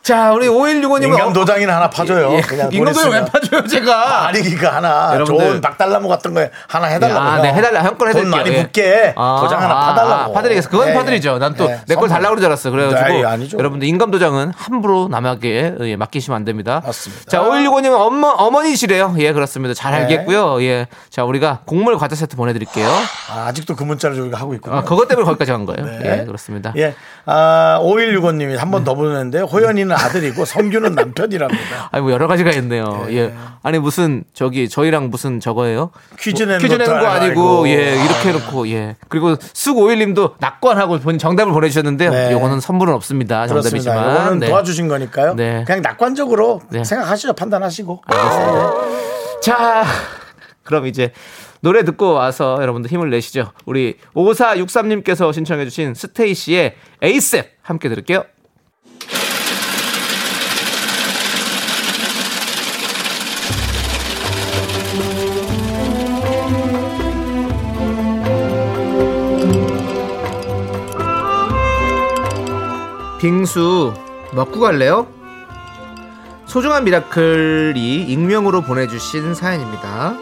자 0.04 0.32
우리 0.34 0.48
5165님은 0.48 1.04
인감 1.04 1.32
도장이나 1.32 1.76
하나 1.76 1.90
파줘요. 1.90 2.34
예, 2.34 2.42
그냥 2.42 2.70
인감도장 2.72 3.12
왜 3.12 3.20
보냈으면. 3.20 3.26
파줘요 3.32 3.68
제가 3.68 4.28
아니 4.28 4.42
그니까 4.42 4.76
하나 4.76 5.12
여러분들. 5.14 5.46
좋은 5.48 5.62
박달나무 5.62 6.08
같은 6.08 6.34
거에 6.34 6.50
하나 6.68 6.88
해달라고. 6.88 7.20
아, 7.20 7.42
네, 7.42 7.54
해달라. 7.54 7.84
형 7.84 7.98
거를 8.00 8.14
돈 8.14 8.22
해드릴게요. 8.34 8.44
많이 8.44 8.56
예. 8.58 8.64
붙게 8.64 9.14
아, 9.16 9.40
도장 9.42 9.62
하나 9.62 9.74
아, 9.76 9.86
파달라고. 9.94 10.32
아, 10.32 10.34
파드리겠어. 10.34 10.70
그건 10.70 10.90
예. 10.90 10.94
파드리죠. 10.94 11.38
난또 11.38 11.66
예, 11.66 11.68
내걸 11.88 11.88
선물. 11.88 12.10
달라고 12.10 12.30
그러줄 12.32 12.46
알았어. 12.48 12.72
그래가지고 12.72 13.10
네, 13.20 13.26
아니죠. 13.26 13.58
여러분들 13.60 13.88
인감 13.88 14.10
도장은 14.10 14.54
함부로 14.58 15.08
남에게 15.08 15.76
예, 15.82 15.96
맡기시면 15.96 16.36
안 16.36 16.46
됩니다. 16.46 16.82
맞습니다. 16.84 17.26
자, 17.30 17.44
5165님은 17.44 17.94
어머, 18.00 18.30
어머니시래요. 18.30 19.14
예, 19.20 19.34
그렇습니다. 19.34 19.76
잘 19.76 19.92
네. 19.92 19.98
알겠고요. 20.00 20.64
예. 20.64 20.88
자, 21.12 21.24
우리가 21.26 21.60
곡물 21.66 22.00
과자 22.00 22.16
세트 22.16 22.36
보내드릴게요. 22.38 22.88
아, 23.32 23.46
아직도 23.50 23.76
그 23.76 23.84
문자를 23.84 24.16
저희가 24.16 24.40
하고 24.40 24.56
있군요. 24.56 24.78
아, 24.78 24.82
그것 24.82 25.08
때문에 25.08 25.26
거기까지 25.26 25.52
간 25.52 25.68
거예요. 25.68 25.86
네. 25.86 26.22
예, 26.22 26.26
그렇습니다. 26.26 26.74
예. 26.78 26.96
아, 27.28 27.80
5165님이 27.84 28.58
한 28.58 28.72
번더 28.72 28.96
보냈는데 28.96 29.42
호연이는 29.42 29.91
아들이고 29.96 30.46
성규는 30.46 30.94
남편이랍니다. 30.96 31.90
아니, 31.92 32.02
뭐 32.02 32.12
여러 32.12 32.28
가지가 32.28 32.52
있네요. 32.52 33.06
예. 33.10 33.34
아니, 33.64 33.80
무슨, 33.80 34.24
저기, 34.34 34.70
저희랑 34.70 35.10
무슨 35.10 35.40
저거예요? 35.40 35.92
퀴즈 36.20 36.44
내는 36.44 36.60
퀴즈 36.60 36.74
내는 36.74 37.00
거 37.00 37.06
아니고. 37.08 37.68
예, 37.70 37.96
이렇게 37.96 38.30
해놓고, 38.30 38.68
예. 38.70 38.96
그리고 39.10 39.36
쑥오일님도 39.54 40.36
낙관하고 40.40 41.00
본 41.00 41.18
정답을 41.18 41.54
보내주셨는데요. 41.54 42.12
네. 42.12 42.32
요거는 42.32 42.60
선물은 42.60 42.94
없습니다. 42.94 43.46
그렇습니다. 43.48 43.94
정답이지만. 43.94 44.22
이거는 44.22 44.40
네. 44.40 44.48
도와주신 44.48 44.88
거니까요. 44.88 45.36
네. 45.36 45.64
그냥 45.66 45.82
낙관적으로 45.82 46.62
네. 46.70 46.84
생각하시죠. 46.84 47.34
판단하시고. 47.34 48.04
자, 49.42 49.84
그럼 50.64 50.88
이제 50.88 51.12
노래 51.62 51.84
듣고 51.84 52.14
와서 52.14 52.58
여러분들 52.60 52.92
힘을 52.92 53.10
내시죠. 53.10 53.52
우리 53.66 53.98
5463님께서 54.16 55.32
신청해주신 55.34 55.94
스테이시의 55.94 56.76
에이셉 57.02 57.52
함께 57.62 57.88
들을게요. 57.90 58.24
빙수 73.22 73.94
먹고 74.34 74.60
갈래요? 74.60 75.06
소중한 76.48 76.84
미라클이 76.86 78.06
익명으로 78.08 78.62
보내주신 78.62 79.36
사연입니다. 79.36 80.18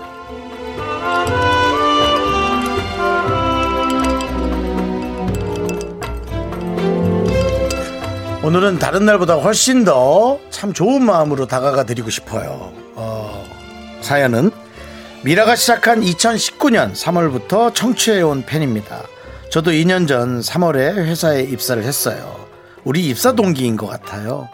오늘은 8.43 8.79
다른 8.79 9.05
날보다 9.05 9.35
훨씬 9.35 9.85
더 9.85 10.39
참 10.49 10.73
좋은 10.73 11.01
마음으로 11.01 11.45
다가가 11.45 11.83
드리고 11.85 12.09
싶어요. 12.09 12.73
어, 12.95 13.45
사연은 14.01 14.51
미라가 15.23 15.55
시작한 15.55 16.01
2019년 16.01 16.93
3월부터 16.93 17.73
청취해온 17.73 18.43
팬입니다. 18.45 19.03
저도 19.51 19.71
2년 19.71 20.05
전 20.05 20.41
3월에 20.41 20.95
회사에 20.95 21.43
입사를 21.43 21.81
했어요. 21.81 22.48
우리 22.83 23.07
입사 23.07 23.33
동기인 23.33 23.77
것 23.77 23.87
같아요. 23.87 24.47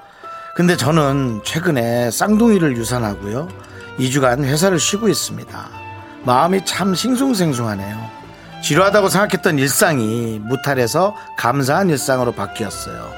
근데 0.55 0.77
저는 0.77 1.41
최근에 1.44 2.12
쌍둥이를 2.12 2.77
유산하고요. 2.77 3.50
2주간 4.00 4.44
회사를 4.44 4.79
쉬고 4.79 5.10
있습니다. 5.10 5.70
마음이 6.24 6.65
참 6.65 6.96
싱숭생숭하네요. 6.96 8.10
지루하다고 8.63 9.10
생각했던 9.10 9.60
일상이 9.60 10.39
무탈해서 10.39 11.15
감사한 11.38 11.89
일상으로 11.89 12.32
바뀌었어요. 12.32 13.12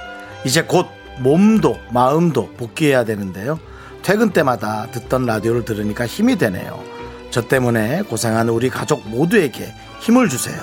이제 0.46 0.64
곧 0.64 0.88
몸도 1.20 1.80
마음도 1.92 2.52
복귀해야 2.58 3.06
되는데요. 3.06 3.60
퇴근 4.04 4.32
때마다 4.32 4.88
듣던 4.92 5.26
라디오를 5.26 5.64
들으니까 5.64 6.06
힘이 6.06 6.38
되네요. 6.38 6.84
저 7.30 7.48
때문에 7.48 8.02
고생하는 8.04 8.54
우리 8.54 8.70
가족 8.70 9.08
모두에게 9.08 9.74
힘을 10.00 10.30
주세요. 10.30 10.58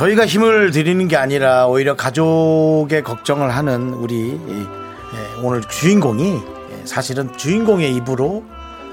저희가 0.00 0.24
힘을 0.24 0.70
드리는 0.70 1.08
게 1.08 1.18
아니라 1.18 1.66
오히려 1.66 1.94
가족의 1.94 3.02
걱정을 3.04 3.54
하는 3.54 3.92
우리 3.92 4.30
예, 4.32 5.42
오늘 5.42 5.60
주인공이 5.60 6.36
예, 6.36 6.86
사실은 6.86 7.36
주인공의 7.36 7.94
입으로 7.96 8.42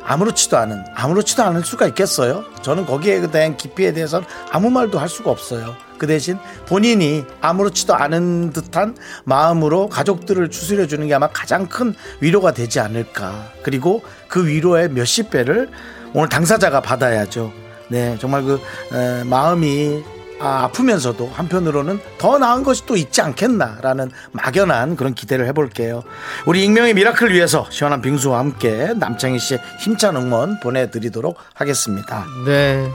아무렇지도 0.04 0.58
않은 0.58 0.84
아무렇지도 0.96 1.44
않을 1.44 1.64
수가 1.64 1.88
있겠어요. 1.88 2.44
저는 2.62 2.86
거기에 2.86 3.26
대한 3.32 3.56
깊이에 3.56 3.94
대해서는 3.94 4.28
아무 4.52 4.70
말도 4.70 5.00
할 5.00 5.08
수가 5.08 5.32
없어요. 5.32 5.78
그 5.98 6.08
대신 6.08 6.38
본인이 6.66 7.24
아무렇지도 7.40 7.96
않은 7.96 8.52
듯한 8.52 8.98
마음으로 9.24 9.88
가족들을 9.88 10.50
추스려 10.50 10.88
주는 10.88 11.08
게 11.08 11.14
아마 11.14 11.30
가장 11.30 11.68
큰 11.68 11.96
위로가 12.20 12.52
되지 12.52 12.82
않을까. 12.82 13.50
그리고 13.64 14.02
그 14.28 14.46
위로의 14.46 14.90
몇십 14.90 15.30
배를 15.30 15.70
오늘 16.14 16.28
당사자가 16.28 16.82
받아야죠. 16.82 17.54
네, 17.88 18.18
정말 18.20 18.44
그 18.44 18.60
에, 18.92 19.24
마음이 19.24 20.04
아, 20.39 20.65
아프면서도 20.65 21.27
한편으로는 21.34 22.00
더 22.17 22.38
나은 22.38 22.63
것이 22.63 22.86
또 22.86 22.96
있지 22.96 23.22
않겠나라는 23.22 24.12
막연한 24.32 24.96
그런 24.96 25.13
기대를 25.13 25.48
해볼게요. 25.48 26.03
우리 26.46 26.63
익명의 26.63 26.94
미라클 26.94 27.34
위해서 27.34 27.65
시원한 27.70 28.01
빙수와 28.01 28.39
함께 28.39 28.94
남창희 28.96 29.39
씨의 29.39 29.62
힘찬 29.79 30.15
응원 30.15 30.60
보내드리도록 30.60 31.38
하겠습니다. 31.56 32.25
네. 32.46 32.88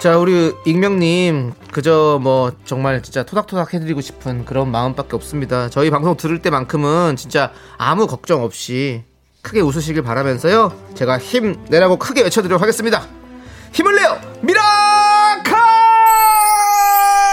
자, 0.00 0.16
우리 0.16 0.52
익명님, 0.64 1.54
그저 1.72 2.20
뭐 2.22 2.52
정말 2.64 3.02
진짜 3.02 3.24
토닥토닥 3.24 3.74
해드리고 3.74 4.00
싶은 4.00 4.44
그런 4.44 4.70
마음밖에 4.70 5.16
없습니다. 5.16 5.68
저희 5.70 5.90
방송 5.90 6.16
들을 6.16 6.40
때만큼은 6.40 7.16
진짜 7.16 7.50
아무 7.78 8.06
걱정 8.06 8.44
없이 8.44 9.02
크게 9.42 9.60
웃으시길 9.60 10.02
바라면서요. 10.02 10.72
제가 10.94 11.18
힘 11.18 11.64
내라고 11.68 11.96
크게 11.96 12.22
외쳐드리도록 12.22 12.62
하겠습니다. 12.62 13.06
힘을 13.72 13.96
내요! 13.96 14.20
미라카! 14.42 14.87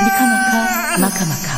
미카마카 0.05 0.97
마카마카 0.99 1.55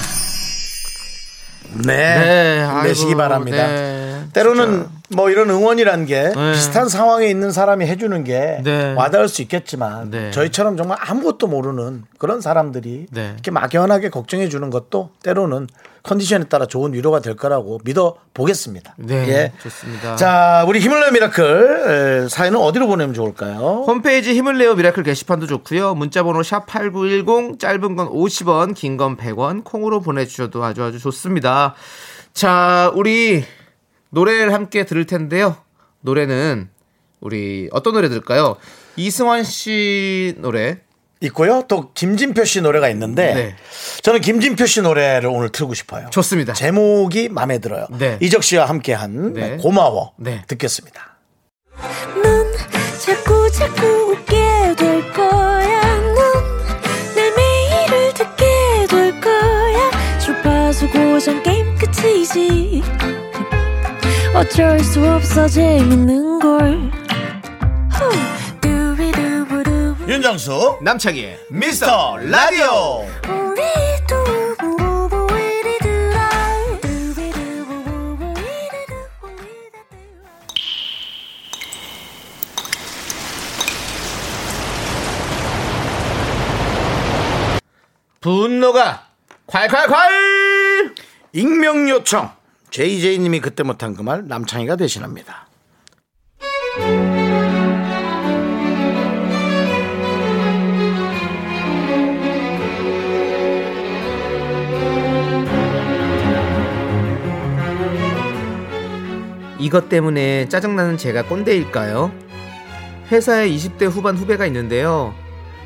네, 1.86 2.64
아이고, 2.64 2.88
내시기 2.88 3.16
바랍니다. 3.16 3.68
네, 3.68 4.07
때로는 4.34 4.88
뭐 5.10 5.30
이런 5.30 5.50
응원이란 5.50 6.06
게 6.06 6.32
네. 6.36 6.52
비슷한 6.54 6.90
상황에 6.90 7.28
있는 7.28 7.52
사람이 7.52 7.86
해주는 7.86 8.24
게 8.24 8.62
네. 8.64 8.94
와닿을 8.94 9.28
수 9.30 9.42
있겠지만 9.42 10.12
네. 10.12 10.32
저희처럼 10.32 10.78
정말 10.78 10.98
아무것도 11.02 11.48
모르는 11.48 12.04
그런 12.18 12.42
사람들이 12.42 13.08
네. 13.12 13.32
이렇게 13.34 13.52
막연하게 13.52 14.10
걱정해 14.10 14.50
주는 14.50 14.70
것도 14.70 15.12
때로는 15.24 15.68
컨디션에 16.04 16.46
따라 16.46 16.66
좋은 16.68 16.94
위로가 16.94 17.20
될 17.20 17.36
거라고 17.36 17.80
믿어 17.84 18.16
보겠습니다. 18.34 18.96
네, 18.98 19.28
예. 19.28 19.54
좋습니다. 19.62 20.16
자, 20.16 20.64
우리 20.66 20.80
힘을 20.80 21.02
내요 21.02 21.12
미라클 21.12 22.24
에, 22.26 22.30
사연은 22.30 22.60
어디로 22.60 22.88
보내면 22.88 23.14
좋을까요? 23.14 23.84
홈페이지 23.86 24.34
힘을 24.34 24.58
내요 24.58 24.76
미라클 24.76 25.04
게시판도 25.04 25.48
좋고요. 25.48 25.96
문자번호 25.96 26.44
샵 26.44 26.66
8910 26.66 27.60
짧은 27.60 27.96
건 27.98 28.08
50원, 28.10 28.74
긴 28.74 28.96
건 28.98 29.18
100원 29.18 29.66
콩으로 29.66 30.00
보내주셔도 30.00 30.64
아주 30.64 30.82
아주 30.84 30.98
좋습니다. 30.98 31.76
자, 32.34 32.90
우리 32.96 33.44
노래를 34.18 34.52
함께 34.52 34.84
들을 34.84 35.06
텐데요. 35.06 35.58
노래는 36.02 36.70
우리 37.20 37.70
어떤 37.72 37.94
노래 37.94 38.10
들을까요? 38.10 38.56
이승환 38.96 39.44
씨 39.44 40.34
노래. 40.40 40.80
있고요. 41.22 41.64
또 41.68 41.92
김진표 41.94 42.44
씨 42.46 42.62
노래가 42.62 42.90
있는데 42.90 43.34
네. 43.34 43.56
저는 44.04 44.22
김진표 44.22 44.66
씨 44.68 44.82
노래를 44.82 45.30
오늘 45.30 45.50
틀고 45.50 45.74
싶어요. 45.76 46.10
좋습니다. 46.12 46.54
제목이 46.54 47.30
마음에 47.30 47.60
들어요. 47.60 47.88
네. 47.92 48.18
이적 48.22 48.44
씨와 48.44 48.66
함께한 48.66 49.34
네. 49.34 49.58
고마워 49.58 50.14
네. 50.18 50.44
듣겠습니다. 50.48 51.18
넌 52.24 52.54
자꾸 53.00 53.52
자꾸 53.52 53.86
웃게 54.12 54.36
될 54.78 55.14
거야 55.14 55.98
넌내 56.00 57.32
매일을 57.36 58.14
듣게 58.16 58.46
될 58.90 59.20
거야 59.22 60.20
주파수 60.20 60.88
고정 60.90 61.42
게임 61.44 61.76
끝이 61.78 62.26
지지 62.26 62.84
어쩔 64.38 64.80
수 64.82 65.04
없어 65.04 65.48
재밌는 65.48 66.40
걸. 66.40 66.92
윤정수 70.08 70.78
남창희의 70.82 71.40
미스터 71.50 72.18
라디오. 72.18 73.04
분노가 88.22 89.08
콸콸콸 89.48 90.96
익명 91.34 91.90
요청 91.90 92.37
JJ님이 92.70 93.40
그때 93.42 93.64
못한 93.64 93.94
그 93.96 94.04
말 94.04 94.28
남창희가 94.28 94.76
대신합니다. 94.76 95.48
이것 109.60 109.90
때문에 109.90 110.48
짜증나는 110.50 110.98
제가 110.98 111.24
꼰대일까요? 111.26 112.12
회사에 113.12 113.50
20대 113.50 113.90
후반 113.90 114.16
후배가 114.18 114.46
있는데요. 114.48 115.14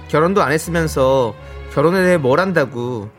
결혼도 0.08 0.42
안 0.42 0.52
했으면서 0.52 1.36
결혼에 1.74 2.02
대해 2.04 2.18
뭘 2.18 2.40
안다고 2.40 3.10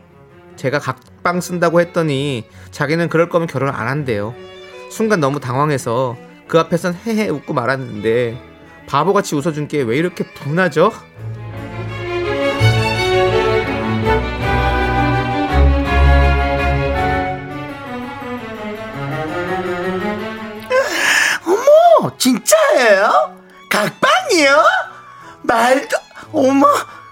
제가 0.56 0.78
각 0.78 1.00
방 1.22 1.40
쓴다고 1.40 1.80
했더니 1.80 2.44
자기는 2.70 3.08
그럴 3.08 3.28
거면 3.28 3.46
결혼 3.48 3.74
안 3.74 3.88
한대요. 3.88 4.34
순간 4.90 5.20
너무 5.20 5.40
당황해서 5.40 6.16
그 6.48 6.58
앞에선 6.58 6.94
헤헤 7.06 7.28
웃고 7.30 7.52
말았는데 7.54 8.38
바보같이 8.86 9.34
웃어준 9.36 9.68
게 9.68 9.82
왜 9.82 9.96
이렇게 9.96 10.24
분하죠? 10.34 10.92
어머 21.46 22.16
진짜예요? 22.16 23.36
각방이요? 23.70 24.64
말도 25.42 25.96
어머 26.32 26.66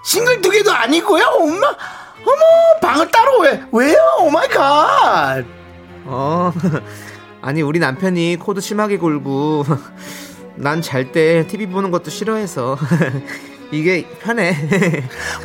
싱글 0.04 0.40
두 0.40 0.50
개도 0.50 0.72
아니고요 0.72 1.24
엄마 1.40 1.74
어머 2.24 2.80
방을 2.80 3.10
따로 3.10 3.40
왜 3.40 3.62
왜요? 3.72 3.96
oh 4.20 4.30
my 4.30 4.48
god 4.48 5.44
어, 6.06 6.52
아니 7.42 7.62
우리 7.62 7.78
남편이 7.78 8.36
코도 8.36 8.60
심하게 8.60 8.98
골고 8.98 9.64
난 10.56 10.82
잘 10.82 11.12
때 11.12 11.46
TV 11.46 11.66
보는 11.66 11.90
것도 11.90 12.10
싫어해서 12.10 12.76
이게 13.72 14.04
편해. 14.20 14.56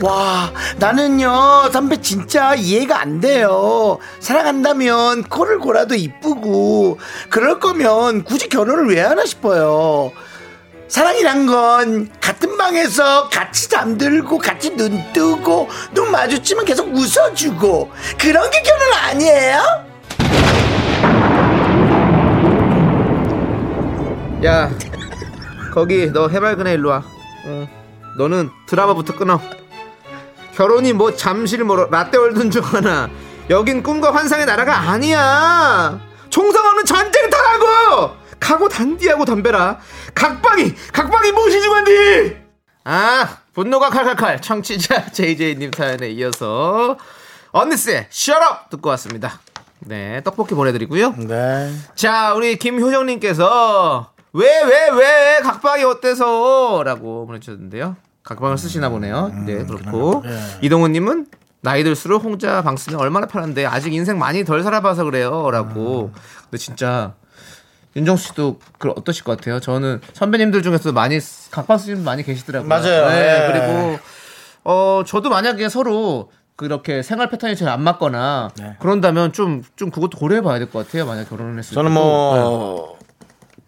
와 0.01 0.51
나는요 0.77 1.70
선배 1.72 2.01
진짜 2.01 2.55
이해가 2.55 3.00
안 3.00 3.22
돼요. 3.22 4.00
사랑한다면 4.20 5.24
코를 5.24 5.60
골아도 5.60 5.94
이쁘고 5.96 6.98
그럴 7.29 7.60
거면 7.60 8.24
굳이 8.24 8.50
결혼을 8.50 8.88
왜 8.89 9.00
하나 9.01 9.25
싶어요 9.25 10.12
사랑이란 10.88 11.48
건 11.48 12.10
같은 12.22 12.58
방에서 12.58 13.27
같이 13.30 13.68
잠들고 13.70 14.38
같이 14.38 14.75
눈 14.75 15.01
뜨고 15.13 15.68
눈 15.94 16.12
마주치면 16.12 16.65
계속 16.65 16.94
웃어주고 16.94 17.92
그런 18.20 18.50
게 18.51 18.62
결혼 18.62 18.94
아니에요? 18.94 19.86
야, 24.46 24.70
거기 25.74 26.12
너 26.12 26.27
해맑으네 26.27 26.74
일로 26.74 26.90
와. 26.90 27.03
어, 27.46 27.68
너는 28.18 28.50
드라마부터 28.68 29.16
끊어. 29.16 29.42
결혼이 30.55 30.94
뭐 30.94 31.16
잠실 31.16 31.64
뭐 31.64 31.88
라떼월든 31.90 32.51
줄 32.51 32.64
아나. 32.64 33.10
여긴 33.50 33.81
꿈과 33.81 34.14
환상의 34.14 34.46
나라가 34.46 34.77
아니야. 34.92 36.00
총성 36.29 36.66
없는 36.66 36.86
전쟁터라고. 36.86 38.25
가고 38.46 38.70
단디하고 38.70 39.25
덤벼라. 39.25 39.79
각방이 40.14 40.75
각방이 40.94 41.31
무엇이지 41.31 41.68
관디. 41.68 42.38
아 42.84 43.38
분노가 43.55 43.90
칼칼칼 43.90 44.40
청취자 44.40 45.08
JJ님 45.12 45.72
사연에 45.75 46.10
이어서 46.12 46.96
언니스의 47.51 48.08
Up 48.12 48.70
듣고 48.70 48.90
왔습니다. 48.90 49.40
네 49.79 50.22
떡볶이 50.24 50.53
보내드리고요. 50.53 51.16
네 51.27 51.74
자, 51.96 52.36
우리 52.36 52.60
김효정님께서 52.60 54.12
왜, 54.34 54.62
왜, 54.64 54.90
왜, 54.90 55.40
각방이 55.42 55.84
어때서? 55.84 56.84
라고 56.86 57.25
보내주셨는데요. 57.25 57.96
각방을 58.22 58.60
쓰시나 58.60 58.90
보네요. 58.90 59.31
네, 59.46 59.66
그렇고. 59.66 60.24
이동훈님은 60.62 61.27
나이 61.62 61.84
들수록 61.84 62.24
혼자 62.24 62.62
방 62.62 62.75
쓰면 62.77 63.00
얼마나 63.00 63.27
편한데 63.27 63.66
아직 63.66 63.94
인생 63.94 64.20
많이 64.20 64.44
덜 64.44 64.62
살아봐서 64.62 65.05
그래요. 65.05 65.50
라고. 65.51 66.12
근데 66.44 66.58
진짜 66.58 67.14
윤정수 67.96 68.27
씨도 68.29 68.60
그 68.77 68.90
어떠실 68.90 69.24
것 69.24 69.38
같아요? 69.38 69.60
저는 69.60 70.01
선배님들 70.14 70.64
중에서 70.64 70.92
많이 70.92 71.20
쓰- 71.20 71.50
각방 71.51 71.77
쓰시는 71.77 71.98
분 72.00 72.05
많이 72.05 72.24
계시더라고요. 72.24 72.68
맞아요. 72.68 73.10
네, 73.10 73.44
예. 73.48 73.51
그리고 73.51 74.00
어 74.64 75.03
저도 75.05 75.29
만약에 75.29 75.70
서로 75.70 76.31
그렇게 76.58 77.01
생활 77.03 77.29
패턴이 77.29 77.55
잘 77.55 77.68
안 77.70 77.81
맞거나 77.81 78.51
네. 78.58 78.75
그런다면 78.79 79.31
좀 79.34 79.64
좀 79.75 79.92
그것도 79.92 80.18
고려해 80.18 80.42
봐야 80.42 80.58
될 80.60 80.70
것 80.70 80.86
같아요. 80.86 81.05
만약 81.05 81.29
결혼을 81.29 81.58
했을 81.60 81.74
저는 81.74 81.92
때도. 81.92 82.01
뭐, 82.01 82.98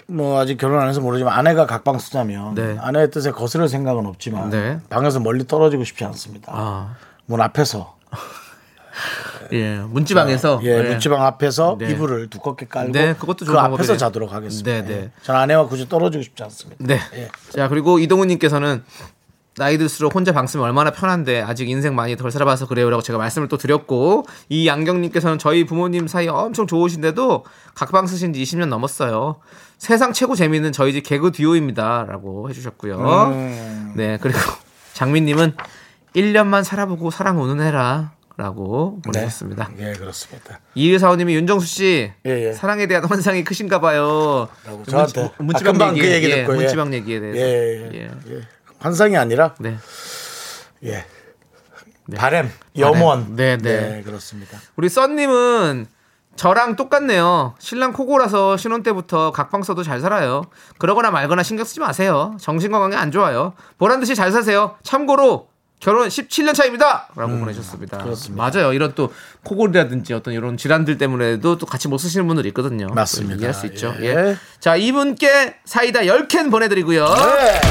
뭐 0.07 0.39
아직 0.39 0.57
결혼 0.57 0.81
안 0.81 0.87
해서 0.89 1.01
모르지만 1.01 1.33
아내가 1.37 1.65
각방 1.65 1.99
쓰자면 1.99 2.55
네. 2.55 2.77
아내의 2.79 3.11
뜻에 3.11 3.31
거스를 3.31 3.67
생각은 3.69 4.05
없지만 4.05 4.49
네. 4.49 4.79
방에서 4.89 5.19
멀리 5.19 5.45
떨어지고 5.45 5.83
싶지 5.83 6.03
않습니다. 6.05 6.51
아, 6.55 6.95
문 7.25 7.41
앞에서 7.41 7.95
예, 9.51 9.77
문지방에서 9.77 10.59
예, 10.63 10.81
네. 10.81 10.89
문지방 10.89 11.21
앞에서 11.21 11.77
네. 11.79 11.91
이불을 11.91 12.29
두껍게 12.29 12.67
깔고 12.67 12.91
네, 12.91 13.13
그것도 13.13 13.45
그 13.45 13.51
앞에서 13.51 13.61
방법이에요. 13.61 13.97
자도록 13.97 14.33
하겠습니다. 14.33 14.71
네, 14.71 14.81
네. 14.83 14.93
예. 14.93 15.11
전 15.23 15.35
아내와 15.35 15.67
굳이 15.67 15.87
떨어지고 15.87 16.23
싶지 16.23 16.43
않습니다. 16.43 16.83
네. 16.85 16.99
예. 17.15 17.29
자, 17.49 17.67
그리고 17.67 17.99
이동훈님께서는 17.99 18.83
나이 19.57 19.79
들수록 19.79 20.13
혼자 20.13 20.31
방 20.31 20.45
쓰면 20.45 20.63
얼마나 20.65 20.91
편한데 20.91 21.41
아직 21.41 21.67
인생 21.67 21.95
많이 21.95 22.15
덜 22.15 22.31
살아봐서 22.31 22.67
그래요라고 22.67 23.01
제가 23.01 23.17
말씀을 23.17 23.47
또 23.47 23.57
드렸고 23.57 24.25
이 24.49 24.67
양경님께서는 24.67 25.39
저희 25.39 25.65
부모님 25.65 26.07
사이 26.07 26.27
엄청 26.27 26.67
좋으신데도 26.67 27.43
각방 27.73 28.05
쓰신 28.05 28.33
지 28.33 28.43
20년 28.43 28.67
넘었어요. 28.67 29.37
세상 29.79 30.13
최고 30.13 30.35
재미있는 30.35 30.71
저희 30.71 30.93
집 30.93 31.01
개그 31.01 31.31
듀오입니다라고 31.31 32.49
해주셨고요. 32.49 33.31
음. 33.31 33.93
네 33.95 34.19
그리고 34.21 34.37
장민님은 34.93 35.55
1년만 36.15 36.63
살아보고 36.63 37.09
사랑 37.09 37.39
오는 37.39 37.59
해라. 37.59 38.11
라고 38.37 39.01
보내셨습니다. 39.01 39.71
예, 39.79 39.93
그렇습니다. 39.93 40.59
이일사오님이 40.75 41.33
윤정수 41.35 41.65
씨 41.65 42.11
예, 42.25 42.29
예. 42.49 42.53
사랑에 42.53 42.85
대한 42.85 43.03
환상이 43.05 43.43
크신가 43.43 43.81
봐요. 43.81 44.47
라고 44.63 44.83
저한테 44.83 45.31
문- 45.39 45.47
문지방 45.47 45.81
아, 45.81 45.89
얘기, 45.89 46.01
그 46.01 46.07
얘기 46.11 46.29
예, 46.29 46.35
듣고, 46.41 46.53
예. 46.53 46.57
문지방 46.57 46.93
얘기에 46.93 47.19
대해서. 47.19 47.39
예, 47.39 47.43
예, 47.43 47.89
예. 47.95 48.11
예. 48.35 48.41
환상이 48.79 49.17
아니라 49.17 49.55
네. 49.59 49.77
예. 50.83 51.03
바램, 52.15 52.43
바램. 52.43 52.51
염원. 52.77 53.35
네, 53.35 53.57
네. 53.57 54.03
그렇습니다. 54.05 54.59
우리 54.75 54.87
썬님은 54.87 55.87
저랑 56.35 56.75
똑같네요. 56.75 57.55
신랑 57.57 57.91
코고라서 57.91 58.55
신혼 58.57 58.83
때부터 58.83 59.31
각방 59.31 59.63
써도 59.63 59.81
잘 59.81 59.99
살아요. 59.99 60.43
그러거나 60.77 61.09
말거나 61.09 61.41
신경 61.41 61.65
쓰지 61.65 61.79
마세요. 61.79 62.37
정신 62.39 62.71
건강에 62.71 62.95
안 62.95 63.11
좋아요. 63.11 63.53
보란 63.79 63.99
듯이 63.99 64.13
잘 64.13 64.31
사세요. 64.31 64.75
참고로 64.83 65.49
결혼 65.79 66.07
17년 66.07 66.55
차입니다. 66.55 67.07
라고 67.15 67.37
보내셨습니다. 67.37 67.97
음, 67.97 68.03
그렇습니다. 68.03 68.51
맞아요. 68.51 68.73
이런 68.73 68.93
또 68.95 69.13
코골이라든지 69.43 70.13
어떤 70.13 70.33
이런 70.33 70.57
질환들 70.57 70.97
때문에도 70.97 71.57
또 71.57 71.65
같이 71.65 71.87
못 71.87 71.99
쓰시는 71.99 72.25
분들이 72.27 72.47
있거든요. 72.49 72.87
맞습니다. 72.87 73.35
이해할 73.35 73.53
수 73.53 73.67
있죠. 73.67 73.93
예. 73.99 74.05
예. 74.07 74.37
자, 74.59 74.75
이분께 74.75 75.57
사이다 75.65 76.01
10캔 76.01 76.49
보내드리고요. 76.49 77.05
네. 77.05 77.61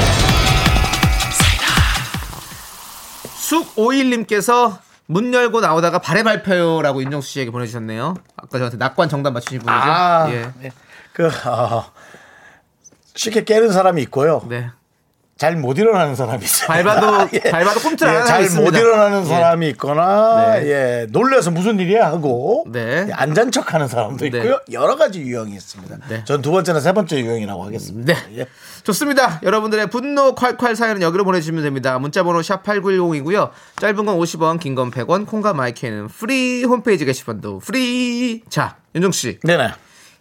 숙오일님께서 3.47 4.79
문 5.07 5.33
열고 5.33 5.61
나오다가 5.61 5.99
발에 6.01 6.23
밟혀요라고 6.23 7.03
윤정수 7.03 7.29
씨에게 7.29 7.51
보내주셨네요. 7.51 8.15
아까 8.37 8.59
저한테 8.59 8.77
낙관 8.77 9.09
정답 9.09 9.33
맞추신 9.33 9.61
분이죠. 9.61 9.73
아, 9.73 10.29
예. 10.31 10.51
네. 10.61 10.73
그 11.13 11.27
어, 11.27 11.93
쉽게 13.15 13.45
깨는 13.45 13.73
사람이 13.73 14.03
있고요. 14.03 14.45
네. 14.49 14.71
잘 15.39 15.55
못 15.57 15.77
일어나는 15.79 16.15
사람이 16.15 16.43
있어요. 16.45 16.69
밟아도- 16.69 17.29
예. 17.35 17.51
밟아도 17.51 17.81
하는 17.81 17.97
사람이 17.99 18.49
잘못. 18.49 18.75
일어나는 18.75 19.21
예. 19.21 19.25
사람이 19.27 19.69
있거나 19.71 20.55
네. 20.61 20.67
예 20.71 21.07
놀래서 21.11 21.51
무슨 21.51 21.79
일이야 21.79 22.07
하고 22.07 22.65
네. 22.69 23.05
예, 23.09 23.13
안잔 23.13 23.51
척하는 23.53 23.87
사람도 23.87 24.17
네. 24.31 24.39
있고요. 24.39 24.61
여러 24.73 24.97
가지 24.97 25.21
유형이 25.21 25.53
있습니다. 25.55 25.97
네. 26.09 26.25
전두 26.25 26.51
번째나 26.53 26.81
세 26.81 26.93
번째 26.93 27.21
유형이라고 27.21 27.65
하겠습니다. 27.67 28.15
네. 28.15 28.39
예. 28.39 28.47
좋습니다. 28.85 29.41
여러분들의 29.43 29.89
분노 29.91 30.35
콸콸 30.35 30.75
사연은 30.75 31.03
여기로 31.03 31.25
보내주시면 31.25 31.63
됩니다. 31.65 31.99
문자번호 31.99 32.41
샵 32.41 32.63
8910이고요. 32.63 33.51
짧은 33.79 34.07
건 34.07 34.19
50원, 34.19 34.59
긴 34.59 34.75
건 34.75 34.91
100원, 34.91 35.27
콩과 35.27 35.53
마이케이는 35.55 36.09
free 36.09 36.65
홈페이지 36.65 37.05
게시판도 37.05 37.59
free. 37.59 38.43
자, 38.49 38.77
윤종 38.95 39.13
씨. 39.13 39.39
네네. 39.43 39.71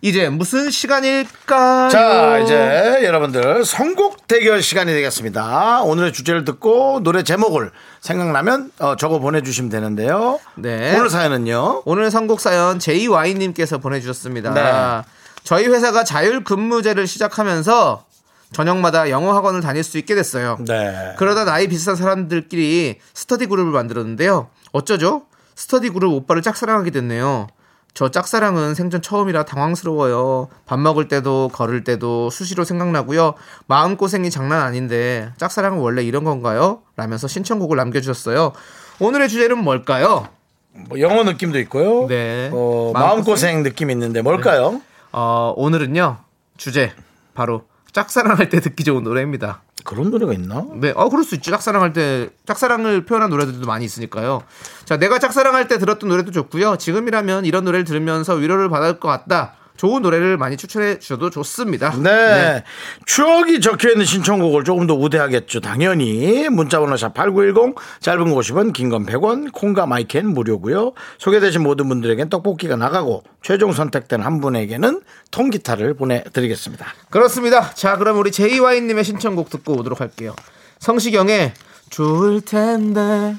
이제 0.06 0.30
무슨 0.30 0.70
시간일까요? 0.70 1.89
자, 1.89 2.38
이제 2.38 3.00
여러분들 3.06 3.65
선곡 3.65 4.28
대결 4.28 4.62
시간이 4.62 4.94
되겠습니다. 4.94 5.82
오늘의 5.82 6.13
주제를 6.13 6.46
듣고 6.46 7.00
노래 7.02 7.24
제목을 7.24 7.72
생각나면 8.02 8.70
어, 8.78 8.96
적어 8.98 9.18
보내주시면 9.18 9.72
되는데요. 9.72 10.39
네. 10.54 10.96
오늘 10.96 11.10
사연은요. 11.10 11.82
오늘 11.86 12.12
선곡 12.12 12.39
사연 12.39 12.78
JY님께서 12.78 13.80
보내주셨습니다. 13.80 14.54
네. 14.54 15.10
저희 15.44 15.65
회사가 15.65 16.04
자율 16.04 16.44
근무제를 16.44 17.08
시작하면서 17.08 18.06
저녁마다 18.52 19.10
영어 19.10 19.34
학원을 19.34 19.62
다닐 19.62 19.84
수 19.84 19.98
있게 19.98 20.13
됐어요. 20.13 20.60
네. 20.68 21.15
그러다 21.18 21.46
나이 21.46 21.68
비슷한 21.68 21.96
사람들끼리 21.96 23.00
스터디 23.15 23.48
그룹을 23.48 23.72
만들었는데요. 23.72 24.50
어쩌죠? 24.72 25.24
스터디 25.56 25.89
그룹 25.89 26.13
오빠를 26.13 26.44
짝사랑하게 26.44 26.91
됐네요. 26.91 27.48
저 27.95 28.10
짝사랑은 28.10 28.75
생전 28.75 29.01
처음이라 29.01 29.45
당황스러워요. 29.45 30.49
밥 30.65 30.77
먹을 30.79 31.08
때도 31.08 31.49
걸을 31.53 31.86
때도 31.86 32.29
수시로 32.29 32.65
생각나고요. 32.65 33.36
마음고생이 33.67 34.29
장난 34.29 34.62
아닌데 34.62 35.31
짝사랑은 35.38 35.79
원래 35.79 36.03
이런 36.03 36.25
건가요? 36.25 36.81
라면서 36.97 37.29
신청곡을 37.29 37.77
남겨주셨어요. 37.77 38.51
오늘의 38.99 39.29
주제는 39.29 39.60
뭘까요? 39.63 40.27
뭐 40.73 40.99
영어 40.99 41.23
느낌도 41.23 41.58
있고요. 41.60 42.05
네. 42.08 42.49
어, 42.51 42.91
마음고생? 42.93 42.93
마음고생 42.93 43.63
느낌 43.63 43.89
있는데 43.91 44.21
뭘까요? 44.21 44.81
어, 45.13 45.53
오늘은요. 45.55 46.17
주제 46.58 46.91
바로 47.34 47.63
짝사랑할 47.93 48.49
때 48.49 48.60
듣기 48.60 48.84
좋은 48.84 49.03
노래입니다. 49.03 49.62
그런 49.86 50.10
노래가 50.10 50.34
있나? 50.34 50.65
네, 50.74 50.91
어 50.95 51.08
그럴 51.10 51.24
수 51.24 51.36
있죠. 51.36 51.52
짝사랑할 51.52 51.93
때 51.93 52.30
짝사랑을 52.45 53.06
표현한 53.06 53.30
노래들도 53.30 53.65
많이 53.65 53.86
있으니까요. 53.86 54.41
자, 54.84 54.98
내가 54.98 55.19
짝사랑할 55.19 55.67
때 55.67 55.78
들었던 55.78 56.10
노래도 56.10 56.32
좋고요. 56.32 56.78
지금이라면 56.78 57.45
이런 57.45 57.63
노래를 57.63 57.86
들으면서 57.86 58.34
위로를 58.34 58.67
받을 58.67 59.00
것 59.00 59.08
같다. 59.08 59.54
좋은 59.78 60.02
노래를 60.02 60.38
많이 60.38 60.58
추천해 60.58 61.00
주셔도 61.00 61.30
좋습니다. 61.30 61.96
네. 61.98 62.64
추억이 63.06 63.60
적혀 63.62 63.90
있는 63.90 64.06
신청곡을 64.06 64.64
조금 64.64 64.88
더 64.88 64.94
우대하겠죠. 64.96 65.60
당연히 65.60 66.48
문자번호 66.50 66.98
샵 66.98 67.14
#8910 67.14 67.76
짧은 68.00 68.30
거 68.32 68.40
50원, 68.40 68.74
긴 68.74 68.90
건 68.90 69.06
100원, 69.06 69.52
콩과 69.52 69.86
마이캔 69.86 70.28
무료고요. 70.28 70.94
소개되신 71.18 71.64
모든 71.64 71.90
분들에겐 71.90 72.30
떡볶이가 72.30 72.76
나가고 72.76 73.24
최종 73.42 73.74
선택된 73.74 74.22
한 74.22 74.40
분에게는 74.42 75.02
통기타를 75.32 75.96
보내드리겠습니다. 75.96 76.86
그렇습니다. 77.10 77.74
자, 77.74 77.98
그럼 77.98 78.18
우리 78.20 78.32
JY님의 78.32 79.04
신청곡 79.04 79.50
듣고 79.50 79.74
오도록 79.80 80.02
할게요. 80.02 80.36
성시경의 80.80 81.54
좋을 81.90 82.42
텐데. 82.42 83.36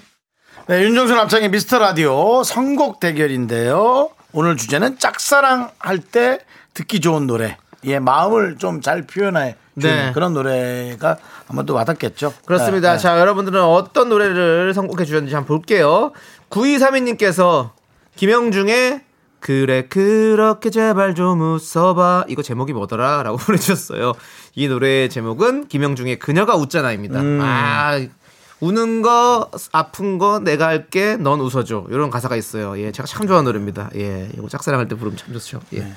네, 0.68 0.82
윤정수 0.82 1.14
남창의 1.14 1.50
미스터 1.50 1.78
라디오 1.78 2.42
선곡 2.42 2.98
대결인데요. 2.98 4.10
오늘 4.36 4.56
주제는 4.58 4.98
짝사랑 4.98 5.70
할 5.78 5.98
때 5.98 6.40
듣기 6.74 7.00
좋은 7.00 7.26
노래. 7.26 7.56
예, 7.84 7.98
마음을 7.98 8.58
좀 8.58 8.82
잘 8.82 9.06
표현해 9.06 9.56
네. 9.74 10.10
그런 10.12 10.34
노래가 10.34 11.16
아마도 11.48 11.72
와닿겠죠. 11.74 12.34
그렇습니다. 12.44 12.90
네, 12.90 12.96
네. 12.96 13.02
자, 13.02 13.18
여러분들은 13.18 13.62
어떤 13.62 14.10
노래를 14.10 14.74
선곡해 14.74 15.06
주셨는지 15.06 15.34
한번 15.34 15.48
볼게요. 15.56 16.12
9232님께서 16.50 17.70
김영중의 18.16 19.00
그래 19.40 19.86
그렇게 19.88 20.68
제발 20.70 21.14
좀 21.14 21.40
웃어봐 21.40 22.24
이거 22.28 22.42
제목이 22.42 22.72
뭐더라 22.72 23.22
라고 23.22 23.36
보내주셨어요 23.38 24.14
이 24.54 24.66
노래의 24.66 25.08
제목은 25.10 25.68
김영중의 25.68 26.18
그녀가 26.18 26.56
웃잖아입니다 26.56 27.20
음. 27.20 27.40
아 27.42 28.00
우는 28.60 29.02
거 29.02 29.50
아픈 29.72 30.18
거 30.18 30.38
내가 30.38 30.66
할게 30.68 31.16
넌 31.16 31.40
웃어줘 31.40 31.86
이런 31.90 32.10
가사가 32.10 32.36
있어요 32.36 32.78
예 32.78 32.90
제가 32.90 33.06
참 33.06 33.26
좋아하는 33.26 33.44
노래입니다 33.44 33.90
예 33.96 34.30
이거 34.34 34.48
짝사랑할 34.48 34.88
때 34.88 34.94
부르면 34.94 35.18
참 35.18 35.32
좋죠 35.34 35.60
예. 35.74 35.92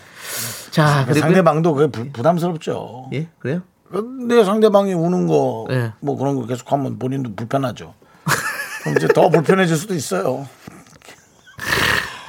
자 0.71 1.05
그리고 1.05 1.13
네. 1.13 1.19
상대방도 1.21 1.73
그게 1.73 1.91
부, 1.91 2.11
부담스럽죠. 2.11 3.09
예 3.13 3.27
그래요 3.39 3.61
근데 3.91 4.43
상대방이 4.43 4.93
우는 4.93 5.27
거, 5.27 5.65
네. 5.67 5.91
뭐 5.99 6.15
그런 6.15 6.35
거 6.35 6.45
계속 6.45 6.71
하면 6.71 6.99
본인도 6.99 7.33
불편하죠. 7.35 7.95
그럼 8.83 8.97
이제 8.97 9.07
더 9.07 9.29
불편해질 9.29 9.75
수도 9.75 9.95
있어요. 9.95 10.47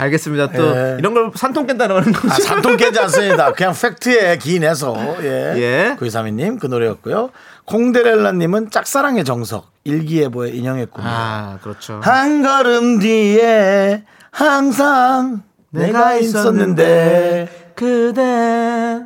알겠습니다 0.00 0.50
또 0.52 0.66
예. 0.76 0.96
이런 0.98 1.14
걸 1.14 1.30
산통 1.34 1.66
깬다는 1.66 1.94
거는 1.96 2.14
아, 2.30 2.34
산통 2.34 2.76
깨지 2.76 2.98
않습니다. 3.00 3.52
그냥 3.52 3.74
팩트에 3.80 4.38
기인해서. 4.38 4.96
예. 5.22 5.54
예. 5.56 5.96
구이삼이님 5.98 6.58
그 6.58 6.66
노래였고요. 6.66 7.30
콩데렐라님은 7.66 8.70
짝사랑의 8.70 9.24
정석, 9.24 9.70
일기예보의 9.84 10.56
인형의 10.56 10.86
꿈. 10.86 11.04
아 11.06 11.58
그렇죠 11.62 12.00
한 12.02 12.42
걸음 12.42 12.98
뒤에 12.98 14.04
항상 14.30 15.42
내가 15.70 16.14
있었는데. 16.16 17.72
그대 17.76 19.00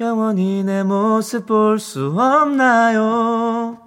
영원히 0.00 0.64
내 0.64 0.82
모습 0.82 1.46
볼 1.46 1.78
수 1.78 2.14
없나요? 2.16 3.78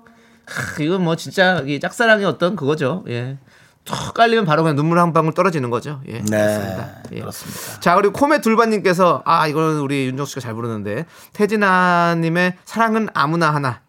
하, 0.45 0.83
이건 0.83 1.03
뭐 1.03 1.15
진짜 1.15 1.63
이 1.65 1.79
짝사랑의 1.79 2.25
어떤 2.25 2.55
그거죠. 2.55 3.03
예. 3.07 3.37
툭 3.85 4.13
깔리면 4.13 4.45
바로 4.45 4.63
그냥 4.63 4.75
눈물 4.75 4.99
한 4.99 5.13
방울 5.13 5.33
떨어지는 5.33 5.69
거죠. 5.69 6.01
예. 6.07 6.21
네. 6.21 6.23
그렇습니다. 6.29 6.89
예. 7.11 7.19
그렇습니다. 7.19 7.79
자, 7.81 7.95
그리고 7.95 8.13
코메 8.13 8.39
둘바님께서 8.41 9.23
아, 9.25 9.47
이거는 9.47 9.79
우리 9.79 10.05
윤정 10.07 10.25
씨가 10.25 10.41
잘 10.41 10.53
부르는데 10.53 11.05
태진아님의 11.33 12.57
사랑은 12.65 13.09
아무나 13.13 13.53
하나 13.53 13.81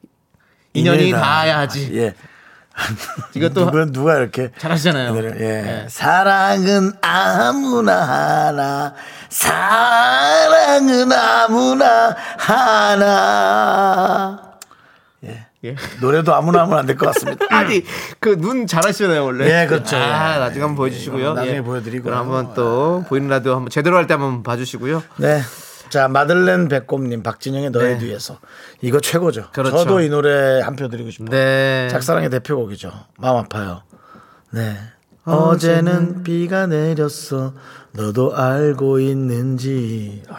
인연이 0.73 1.09
인연이다. 1.09 1.21
닿아야지. 1.21 1.91
예. 1.95 2.15
이것도 3.35 3.71
누가, 3.71 3.85
누가 3.85 4.17
이렇게. 4.17 4.51
잘하시잖아요. 4.59 5.17
예. 5.17 5.41
예. 5.41 5.87
사랑은 5.89 6.93
아무나 7.01 8.03
하나. 8.47 8.95
사랑은 9.29 11.13
아무나 11.13 12.17
하나. 12.39 14.44
예. 15.65 15.77
노래도 16.01 16.35
아무나 16.35 16.63
하면 16.63 16.79
안 16.79 16.87
될 16.87 16.97
것 16.97 17.07
같습니다. 17.07 17.47
아니 17.55 17.83
그 18.21 18.37
눈 18.37 18.67
잘하시잖아요 18.67 19.25
원래. 19.25 19.63
예, 19.63 19.67
그렇죠. 19.67 19.97
아 19.97 20.35
예. 20.35 20.39
나중에 20.39 20.63
한번 20.63 20.77
보여주시고요. 20.77 21.35
나중에 21.35 21.57
예. 21.57 21.63
보여드리고요. 21.63 22.03
그럼 22.13 22.19
한번 22.19 22.55
또 22.55 23.05
보이는 23.09 23.29
라디오 23.29 23.55
한번 23.55 23.71
제대로 23.71 23.97
할 23.97 24.07
때 24.07 24.15
한번 24.15 24.43
봐주시고요. 24.43 25.03
네. 25.19 25.41
자, 25.91 26.09
마들렌 26.09 26.67
백곰님, 26.69 27.23
박진영의 27.23 27.71
너의 27.71 27.93
네. 27.95 27.99
뒤에서. 27.99 28.39
이거 28.81 28.99
최고죠. 29.01 29.51
그렇죠. 29.53 29.77
저도 29.77 30.01
이 30.01 30.09
노래 30.09 30.61
한 30.61 30.75
표 30.77 30.89
드리고 30.89 31.11
싶어요. 31.11 31.29
네. 31.31 31.87
짝사랑의 31.91 32.31
대표곡이죠. 32.31 32.91
마음 33.19 33.37
아파요. 33.37 33.83
네. 34.51 34.77
어제는 35.25 36.23
비가 36.25 36.67
내렸어. 36.67 37.55
너도 37.93 38.37
알고 38.37 38.99
있는지. 38.99 40.23
아, 40.29 40.35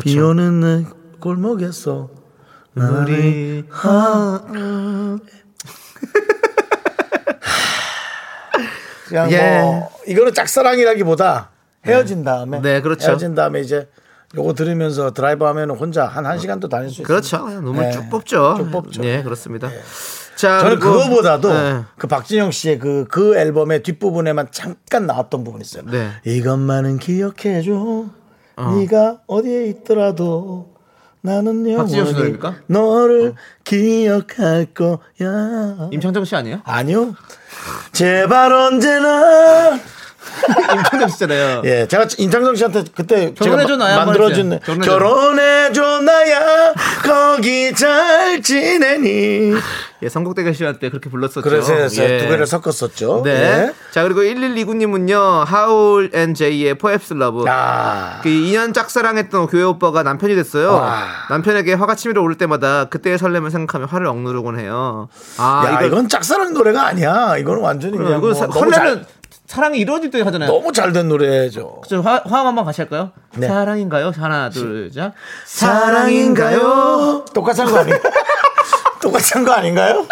비 0.00 0.14
그렇죠. 0.14 0.28
오는 0.30 0.60
내 0.60 0.86
골목에서. 1.20 2.08
우리 2.76 3.64
하... 3.70 4.40
그냥 9.08 9.30
예. 9.30 9.60
뭐 9.60 9.88
이거는 10.06 10.34
짝사랑이라기보다 10.34 11.50
헤어진 11.86 12.24
다음에 12.24 12.60
네, 12.60 12.80
그렇죠. 12.82 13.08
헤어진 13.08 13.34
다음에 13.34 13.60
이제 13.60 13.88
요거 14.34 14.54
들으면서 14.54 15.12
드라이브 15.12 15.44
하면 15.44 15.70
혼자 15.70 16.04
한 16.06 16.24
1시간도 16.24 16.68
다닐 16.68 16.88
수 16.88 16.94
있어요. 17.02 17.06
그렇죠. 17.06 17.38
눈물 17.48 17.84
네. 17.84 17.92
쭉 17.92 18.10
뽑죠. 18.10 18.54
쭉 18.58 18.70
뽑죠. 18.70 19.02
네, 19.02 19.22
그렇습니다. 19.22 19.70
자, 20.34 20.58
저는 20.58 20.78
그리고- 20.80 20.92
그거보다도 20.98 21.52
네. 21.52 21.84
그 21.96 22.06
박진영 22.08 22.50
씨의 22.50 22.78
그, 22.78 23.06
그 23.08 23.36
앨범의 23.38 23.82
뒷부분에만 23.84 24.48
잠깐 24.50 25.06
나왔던 25.06 25.44
부분이 25.44 25.62
있어요. 25.62 25.84
네. 25.90 26.10
이것만은 26.24 26.98
기억해줘. 26.98 28.06
네가 28.76 29.20
어디에 29.26 29.66
있더라도 29.68 30.75
나는 31.26 31.64
박진영 31.76 31.86
씨 31.88 31.98
영원히 31.98 32.16
노래입니까? 32.16 32.48
어. 32.48 32.54
너를 32.68 33.34
기억할 33.64 34.66
거야. 34.72 35.88
임창정 35.90 36.24
씨 36.24 36.36
아니에요? 36.36 36.60
아니요. 36.64 37.14
제발 37.92 38.52
언제나. 38.52 39.76
임창정 40.76 41.08
씨잖아요. 41.08 41.62
예, 41.64 41.86
제가 41.88 42.06
임창정 42.18 42.54
씨한테 42.54 42.84
그때 42.94 43.34
제가 43.34 43.56
나야 43.76 44.04
만들어준. 44.04 44.60
결혼해줘. 44.60 44.90
결혼해줘 44.90 46.00
나야 46.02 46.74
거기 47.06 47.72
잘 47.74 48.42
지내니 48.42 49.54
예, 50.02 50.08
선곡대결 50.08 50.54
시간 50.54 50.78
때 50.78 50.90
그렇게 50.90 51.08
불렀었죠. 51.08 51.40
그래서 51.40 51.74
예. 52.02 52.18
두 52.18 52.28
개를 52.28 52.46
섞었었죠. 52.46 53.22
네. 53.24 53.30
예. 53.30 53.72
자, 53.92 54.02
그리고 54.02 54.20
1129님은요, 54.20 55.44
하울 55.44 56.10
앤 56.12 56.34
제이의 56.34 56.74
Perhaps 56.76 57.14
Love. 57.14 57.44
아, 57.48 58.20
그 58.22 58.28
2년 58.28 58.74
짝사랑했던 58.74 59.46
교회 59.46 59.62
오빠가 59.62 60.02
남편이 60.02 60.34
됐어요. 60.34 60.72
와. 60.72 61.06
남편에게 61.30 61.72
화가 61.74 61.94
치밀어 61.94 62.20
오를 62.22 62.36
때마다 62.36 62.86
그때의 62.86 63.16
설렘을 63.16 63.50
생각하며 63.50 63.86
화를 63.86 64.06
억누르곤 64.06 64.58
해요. 64.58 65.08
아, 65.38 65.64
야, 65.66 65.78
이거, 65.78 65.86
이건 65.86 66.08
짝사랑 66.08 66.52
노래가 66.52 66.86
아니야. 66.86 67.36
이거는 67.38 67.62
완전히 67.62 67.96
그냥 67.96 68.18
이거 68.18 68.32
뭐 68.32 68.70
잘, 68.70 69.06
사랑이 69.46 69.78
이루어질 69.78 70.10
때 70.10 70.20
하잖아요. 70.22 70.50
너무 70.50 70.72
잘 70.72 70.92
된 70.92 71.08
노래죠. 71.08 71.82
저 71.88 72.00
화, 72.00 72.20
화음 72.24 72.46
한번 72.46 72.64
같이 72.64 72.80
할까요? 72.80 73.12
네. 73.36 73.46
사랑인가요? 73.46 74.12
하나, 74.16 74.50
둘, 74.50 74.90
셋. 74.92 75.12
사랑인가요? 75.44 77.24
똑같은 77.32 77.64
거 77.66 77.78
아닌가? 77.78 78.00
똑같은 79.00 79.44
거 79.44 79.52
아닌가요? 79.52 80.06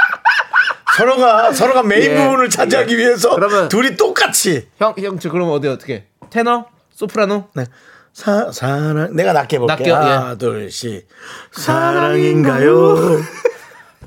서로가 0.97 1.53
서로가 1.53 1.83
메인 1.83 2.13
예. 2.13 2.17
부분을 2.17 2.49
차지하기 2.49 2.97
위해서 2.97 3.35
그러면- 3.35 3.69
둘이 3.69 3.97
똑같이 3.97 4.69
형, 4.79 4.95
형, 4.99 5.19
저 5.19 5.31
그럼 5.31 5.51
어디 5.51 5.67
어떻게? 5.69 6.07
테너? 6.31 6.67
소프라노? 6.93 7.49
네. 7.55 7.65
사, 8.13 8.53
사랑 8.53 9.17
내가 9.17 9.33
낮게 9.33 9.59
볼게 9.59 9.73
낮게요? 9.75 9.95
하나 9.97 10.31
예. 10.35 10.39
둘씩 10.39 11.09
사랑인가요? 11.51 13.21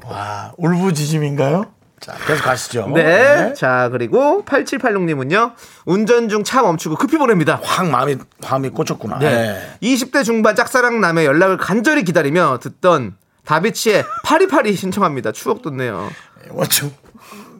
와 0.06 0.54
울부짖음인가요? 0.58 1.66
자 2.00 2.14
계속 2.28 2.44
가시죠. 2.44 2.92
네. 2.94 3.54
자, 3.56 3.90
그리고 3.92 4.44
8786님은요. 4.46 5.54
운전 5.86 6.30
중 6.30 6.44
차 6.44 6.62
멈추고 6.62 6.96
급히 6.96 7.18
보냅니다. 7.18 7.60
확 7.64 7.90
마음이 7.90 8.18
마음이 8.42 8.70
꽂혔구나. 8.70 9.20
네. 9.20 9.78
20대 9.82 10.24
중반 10.24 10.56
짝사랑 10.56 11.02
남의 11.02 11.26
연락을 11.26 11.58
간절히 11.58 12.04
기다리며 12.04 12.60
듣던 12.62 13.16
다비치의 13.46 14.04
파리파리 14.24 14.76
신청합니다. 14.76 15.32
추억 15.32 15.62
돋네요. 15.62 16.10
뭐좀 16.52 16.92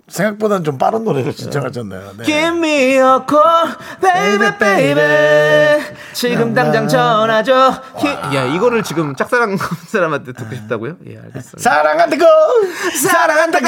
생각보다는 0.08 0.64
좀 0.64 0.78
빠른 0.78 1.04
노래를 1.04 1.34
신청하셨네요. 1.34 2.02
네. 2.18 2.24
Give 2.24 2.48
me 2.58 2.94
a 2.94 3.00
call, 3.28 3.76
baby, 4.02 4.58
baby. 4.58 5.84
지금 6.14 6.54
당장 6.54 6.88
전화 6.88 7.44
줘. 7.44 7.74
히- 7.98 8.08
야, 8.36 8.46
이거를 8.46 8.84
지금 8.84 9.16
짝사랑 9.16 9.58
사람한테 9.88 10.32
듣고 10.32 10.56
싶다고요? 10.56 10.96
예, 11.10 11.18
알겠습니다. 11.18 11.60
사랑한다고 11.60 12.24
사랑한다고 13.02 13.66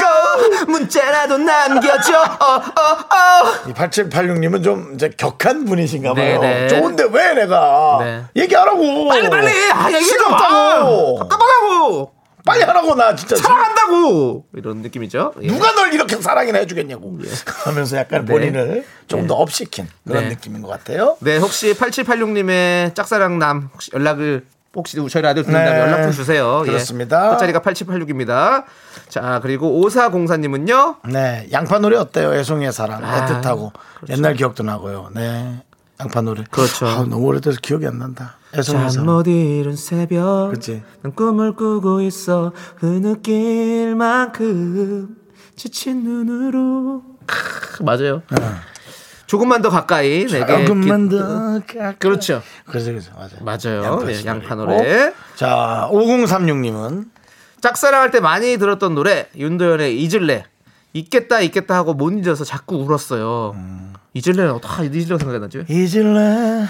문자라도 0.68 1.36
남겨줘. 1.38 2.18
어, 2.22 2.54
어, 2.54 2.56
어. 2.56 3.68
이 3.68 3.72
8786님은 3.74 4.64
좀 4.64 4.92
이제 4.94 5.10
격한 5.14 5.66
분이신가 5.66 6.14
봐요. 6.14 6.40
네네. 6.40 6.68
좋은데 6.68 7.04
왜 7.12 7.34
내가 7.34 7.98
네. 8.00 8.24
얘기하라고. 8.36 9.08
빨리 9.08 9.28
빨리. 9.28 9.48
아, 9.72 9.90
얘기 9.92 10.06
좀 10.06 10.16
싫었다고. 10.18 11.18
답답하다고. 11.18 12.12
빨리 12.44 12.62
하라고 12.62 12.94
나 12.94 13.14
진짜. 13.14 13.36
사랑한다고. 13.36 14.46
이런 14.54 14.78
느낌이죠. 14.78 15.34
예. 15.42 15.46
누가 15.46 15.72
널 15.74 15.92
이렇게 15.92 16.16
사랑이나 16.16 16.58
해주겠냐고 16.60 17.18
하면서 17.64 17.96
약간 17.96 18.24
네. 18.24 18.32
본인을 18.32 18.84
좀 19.06 19.26
더 19.26 19.34
업시킨 19.34 19.86
그런 20.06 20.24
네. 20.24 20.28
느낌인 20.30 20.62
것 20.62 20.68
같아요. 20.68 21.16
네, 21.20 21.36
혹시 21.36 21.74
8786님의 21.74 22.94
짝사랑남 22.94 23.68
혹시 23.72 23.90
연락을 23.94 24.46
혹시 24.74 24.96
저희 25.08 25.22
라디오 25.22 25.42
듣는다면 25.42 25.74
네. 25.74 25.80
연락 25.80 26.02
좀 26.04 26.12
주세요. 26.12 26.62
그렇습니다. 26.64 27.26
예. 27.26 27.30
끝자리가 27.32 27.60
8786입니다. 27.60 28.64
자, 29.08 29.40
그리고 29.42 29.80
5404님은요. 29.84 30.96
네, 31.10 31.48
양파 31.52 31.78
노래 31.80 31.96
어때요? 31.96 32.32
애송이의 32.34 32.72
사랑 32.72 33.04
아, 33.04 33.26
애틋하고 33.26 33.72
옛날 34.10 34.34
기억도 34.34 34.62
나고요. 34.62 35.10
네, 35.14 35.60
양파 36.00 36.20
노래. 36.22 36.44
그렇죠. 36.50 36.86
아, 36.86 37.04
너무 37.08 37.26
오래돼서 37.26 37.58
기억이 37.60 37.86
안 37.86 37.98
난다. 37.98 38.36
잠못 38.64 39.28
이룬 39.28 39.76
새벽 39.76 40.50
그치. 40.50 40.82
난 41.02 41.12
꿈을 41.14 41.54
꾸고 41.54 42.00
있어 42.00 42.52
흐느낄 42.78 43.94
만큼 43.94 45.16
지친 45.54 46.02
눈으로 46.02 47.04
크, 47.26 47.82
맞아요 47.84 48.22
조금만 49.26 49.62
더 49.62 49.70
가까이 49.70 50.26
내게 50.26 50.64
조금만 50.64 51.08
기- 51.08 51.16
더 51.16 51.60
가까이. 51.64 51.94
그렇죠 52.00 52.42
그래서 52.66 52.90
그래서 52.90 53.12
맞아요. 53.14 53.30
맞아요 53.42 53.84
양파 53.84 54.10
예, 54.10 54.14
씨 54.14 54.26
양파 54.26 54.56
노래 54.56 54.74
있고. 55.06 55.16
자, 55.36 55.88
5036님은 55.92 57.08
짝사랑할 57.60 58.10
때 58.10 58.18
많이 58.18 58.56
들었던 58.56 58.96
노래 58.96 59.28
윤도현의 59.36 60.00
잊을래 60.02 60.44
잊겠다 60.92 61.40
잊겠다 61.40 61.76
하고 61.76 61.94
못 61.94 62.10
잊어서 62.18 62.42
자꾸 62.44 62.78
울었어요 62.78 63.54
잊을래는 64.14 64.60
다 64.60 64.82
잊으려고 64.82 65.18
생각나죠 65.18 65.64
잊을래. 65.68 66.66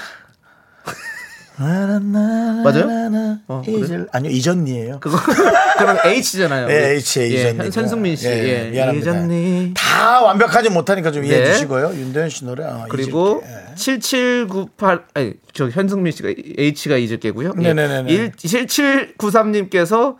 맞아요? 2.64 3.40
어, 3.46 3.62
그래? 3.64 3.76
잊을 3.76 4.08
아니요 4.12 4.30
이전니예요. 4.32 4.98
그거 5.00 5.18
그럼 5.78 5.98
H잖아요 6.04 6.70
예, 6.70 6.92
H의 6.94 7.32
예, 7.34 7.50
이전니. 7.50 7.70
현승민 7.70 8.16
씨 8.16 8.28
예, 8.28 8.72
예. 8.74 8.98
잊었니 8.98 9.74
다 9.76 10.22
완벽하지 10.22 10.70
못하니까 10.70 11.10
좀 11.10 11.24
이해해 11.24 11.40
네. 11.44 11.52
주시고요. 11.52 11.92
윤도현 11.94 12.30
씨 12.30 12.44
노래. 12.46 12.64
어, 12.64 12.86
그리고 12.88 13.42
잊을게. 13.44 13.70
예. 13.70 13.74
7798 13.74 15.04
아니 15.14 15.34
저 15.52 15.68
현승민 15.68 16.12
씨가 16.12 16.30
H가 16.56 16.96
잊을게고요. 16.96 17.52
예. 17.58 17.62
네네네네. 17.74 18.30
7793님께서 18.32 20.16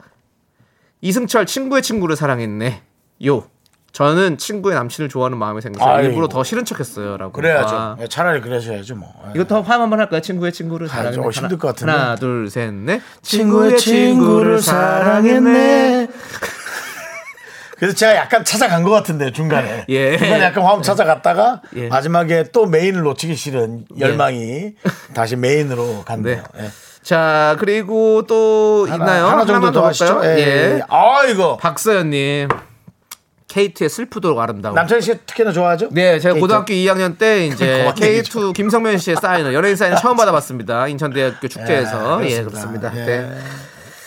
이승철 1.01 1.47
친구의 1.47 1.83
친구를 1.83 2.17
사랑했네. 2.17 2.83
요. 3.27 3.50
저는 3.93 4.39
친구의 4.39 4.77
남친을 4.77 5.09
좋아하는 5.09 5.37
마음이 5.37 5.61
생겨서 5.61 5.85
아이고. 5.85 6.09
일부러 6.09 6.29
더 6.29 6.45
싫은 6.45 6.65
척했어요라고. 6.65 7.33
그래야죠. 7.33 7.75
아. 7.77 7.97
예, 8.01 8.07
차라리 8.07 8.41
그러셔야죠 8.41 8.95
뭐. 8.95 9.13
예. 9.27 9.33
이것도 9.41 9.63
화음 9.63 9.83
한번 9.83 9.99
할까요? 10.01 10.21
친구의 10.21 10.53
친구를 10.53 10.87
아, 10.87 10.91
사랑했네. 10.91 11.15
좀 11.23 11.31
힘들 11.31 11.59
것 11.59 11.69
같은데. 11.69 11.93
하나, 11.93 12.15
둘, 12.15 12.49
셋, 12.49 12.73
넷. 12.73 13.03
친구의 13.23 13.77
친구를 13.79 14.63
사랑했네. 14.63 16.09
그래서 17.79 17.97
제가 17.97 18.15
약간 18.15 18.45
찾아간 18.45 18.83
것 18.83 18.91
같은데 18.91 19.33
중간에 19.33 19.87
예. 19.89 20.19
중간에 20.19 20.45
약간 20.45 20.65
화음 20.65 20.83
찾아갔다가 20.83 21.63
예. 21.77 21.89
마지막에 21.89 22.45
또 22.53 22.67
메인을 22.67 23.01
놓치기 23.03 23.35
싫은 23.35 23.87
열망이 23.99 24.75
다시 25.15 25.35
메인으로 25.37 26.03
갔네요. 26.05 26.43
네. 26.55 26.65
예. 26.65 26.71
자, 27.03 27.57
그리고 27.59 28.27
또 28.27 28.87
하나, 28.89 28.95
있나요? 29.05 29.27
하나 29.27 29.45
정도 29.47 29.73
더 29.73 29.81
더 29.81 29.87
하시죠. 29.89 30.21
예. 30.25 30.29
예. 30.39 30.81
아 30.89 31.25
이거 31.25 31.57
박서연님. 31.57 32.49
케이트의 33.51 33.91
슬프도록 33.91 34.39
아름다워. 34.39 34.75
남창희 34.77 35.03
씨 35.03 35.19
특히나 35.27 35.51
좋아하죠? 35.53 35.89
네, 35.91 36.21
제가 36.21 36.35
케이트. 36.35 36.41
고등학교 36.41 36.73
2학년 36.73 37.19
때 37.19 37.47
이제 37.47 37.79
그만 37.83 37.95
K2 37.97 38.55
김성면 38.55 38.97
씨의 38.99 39.17
사인을 39.21 39.53
연예인 39.55 39.75
사인을 39.77 39.99
처음 39.99 40.17
받아봤습니다. 40.17 40.87
인천대학교 40.87 41.49
축제에서 41.49 42.25
예, 42.25 42.31
예, 42.31 42.43
그렇습니다. 42.45 42.91
그렇습니다. 42.91 42.97
예. 42.97 43.05
네. 43.05 43.39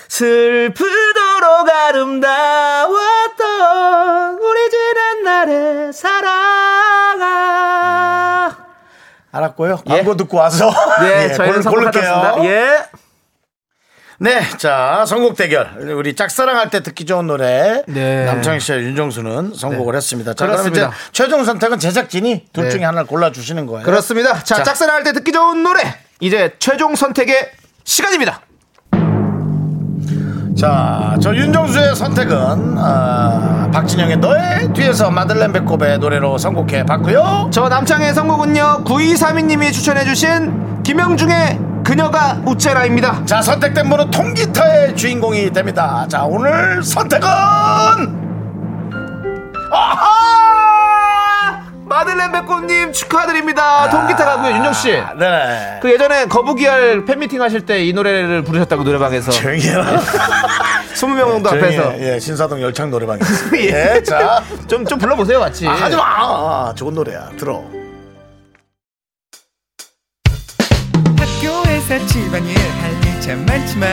슬프도록 0.08 1.70
아름다웠던 1.70 2.30
우리 4.40 4.70
지난 4.70 5.24
날의 5.24 5.92
사랑아. 5.94 7.24
알았고요. 9.32 9.78
광고 9.88 10.16
듣고 10.16 10.38
와서 10.38 10.72
네, 11.02 11.26
예, 11.30 11.34
저희는 11.34 11.62
골-. 11.64 11.64
선곡하셨습니다. 11.64 12.46
예. 12.46 12.78
네, 14.20 14.42
자 14.58 15.06
선곡 15.08 15.36
대결 15.36 15.76
우리 15.96 16.16
짝사랑할 16.16 16.70
때 16.70 16.84
듣기 16.84 17.06
좋은 17.06 17.28
노래 17.28 17.84
네. 17.88 18.26
남창희 18.26 18.60
씨와 18.60 18.78
윤정수는 18.80 19.54
선곡을 19.56 19.94
네. 19.94 19.98
했습니다. 19.98 20.34
자, 20.34 20.46
그럼 20.46 20.60
이제 20.62 20.70
그렇습니다. 20.70 20.98
최종 21.12 21.44
선택은 21.44 21.80
제작진이 21.80 22.46
둘 22.54 22.66
네. 22.66 22.70
중에 22.70 22.84
하나를 22.84 23.08
골라 23.08 23.32
주시는 23.32 23.66
거예요. 23.66 23.84
그렇습니다. 23.84 24.44
자, 24.44 24.56
자. 24.56 24.64
짝사랑할 24.64 25.04
때 25.04 25.14
듣기 25.14 25.32
좋은 25.32 25.64
노래. 25.64 25.82
이제 26.20 26.54
최종 26.60 26.96
선택의 26.96 27.52
시간입니다. 27.84 28.42
자, 30.64 31.18
저 31.22 31.36
윤정수의 31.36 31.94
선택은 31.94 32.78
아, 32.78 33.70
박진영의 33.74 34.16
너의 34.20 34.72
뒤에서 34.72 35.12
마들렌 35.12 35.52
배꼽의 35.52 36.00
노래로 36.00 36.38
선곡해 36.38 36.86
봤고요. 36.86 37.50
저 37.52 37.68
남창의 37.68 38.14
선곡은요 38.14 38.86
9232님이 38.86 39.74
추천해주신 39.74 40.84
김영중의 40.84 41.60
그녀가 41.84 42.42
우체라입니다 42.46 43.26
자, 43.26 43.42
선택된 43.42 43.90
분은 43.90 44.10
통기타의 44.10 44.96
주인공이 44.96 45.52
됩니다. 45.52 46.06
자, 46.08 46.24
오늘 46.24 46.82
선택은 46.82 47.28
아하 49.70 50.53
마들렌 51.94 52.32
배꼽님 52.32 52.92
축하드립니다 52.92 53.90
통기타 53.90 54.26
가고요 54.26 54.56
윤정 54.56 54.74
씨 54.74 54.92
네. 55.20 55.80
그 55.82 55.92
예전에 55.92 56.26
거북이알 56.26 57.06
팬미팅 57.06 57.42
하실 57.42 57.66
때 57.66 57.84
이 57.84 57.92
노래를 57.92 58.44
부르셨다고 58.44 58.84
노래방에서 58.84 59.32
조용히 59.32 59.62
해라. 59.68 59.84
20명 60.94 61.20
정도 61.28 61.50
앞에서 61.50 61.92
해. 61.92 62.14
예, 62.16 62.20
신사동 62.20 62.62
열창 62.62 62.90
있습니다. 63.26 63.58
예. 63.60 63.96
예, 63.98 64.04
자. 64.04 64.42
좀, 64.68 64.86
좀 64.86 64.98
불러보세요 64.98 65.40
같이 65.40 65.68
아, 65.68 65.72
하지 65.74 65.96
마. 65.96 66.04
아, 66.04 66.74
좋은 66.76 66.94
노래야. 66.94 67.30
들어. 67.38 67.64
학교에서 71.18 72.06
집안일 72.08 72.56
할일참 72.58 73.46
많지만 73.46 73.92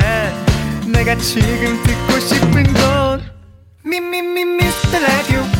내가 0.92 1.16
지금 1.16 1.82
듣고 1.82 2.20
싶은 2.20 2.62
건 2.74 3.22
미미미 3.84 4.44
미스터 4.44 4.98
라디오 5.00 5.59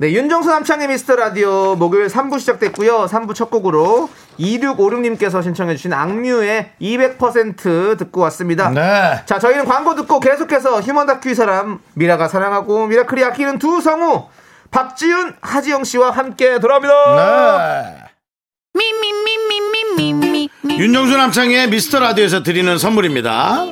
네, 0.00 0.12
윤정수 0.12 0.48
남창희의 0.48 0.88
미스터 0.88 1.14
라디오 1.14 1.76
목요일 1.76 2.06
3부 2.06 2.40
시작됐고요. 2.40 3.04
3부 3.04 3.34
첫 3.34 3.50
곡으로 3.50 4.08
2656님께서 4.38 5.42
신청해 5.42 5.76
주신 5.76 5.92
악뮤의 5.92 6.70
200% 6.80 7.98
듣고 7.98 8.22
왔습니다. 8.22 8.70
네. 8.70 9.20
자, 9.26 9.38
저희는 9.38 9.66
광고 9.66 9.94
듣고 9.94 10.18
계속해서 10.18 10.80
휴먼 10.80 11.06
다큐 11.06 11.28
이 11.28 11.34
사람, 11.34 11.80
미라가 11.92 12.28
사랑하고 12.28 12.86
미라클이 12.86 13.22
아끼는 13.22 13.58
두 13.58 13.82
성우, 13.82 14.28
박지윤, 14.70 15.34
하지영 15.42 15.84
씨와 15.84 16.12
함께 16.12 16.58
돌아옵니다. 16.60 16.94
네. 17.84 18.04
윤정수 20.78 21.14
남창희의 21.14 21.68
미스터 21.68 22.00
라디오에서 22.00 22.42
드리는 22.42 22.78
선물입니다. 22.78 23.66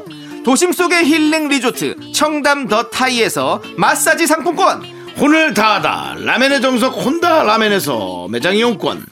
도심 0.45 0.73
속의 0.73 1.07
힐링 1.07 1.49
리조트, 1.49 2.13
청담 2.13 2.69
더 2.69 2.91
타이에서 2.91 3.63
마사지 3.79 4.27
상품권, 4.27 4.98
혼을 5.19 5.53
다하다. 5.53 6.17
라멘의 6.21 6.61
정석 6.61 6.95
혼다 7.05 7.43
라멘에서 7.43 8.29
매장 8.31 8.55
이용권. 8.55 9.07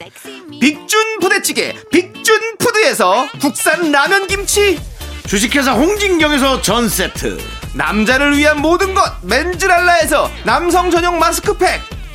빅준 0.61 1.19
부대찌개, 1.19 1.75
빅준 1.91 2.57
푸드에서 2.57 3.27
국산 3.41 3.91
라면 3.91 4.27
김치, 4.27 4.79
주식회사 5.27 5.73
홍진경에서 5.73 6.61
전 6.61 6.87
세트. 6.87 7.37
남자를 7.73 8.37
위한 8.37 8.61
모든 8.61 8.93
것, 8.93 9.03
맨즈랄라에서 9.23 10.31
남성 10.45 10.89
전용 10.89 11.19
마스크팩, 11.19 11.81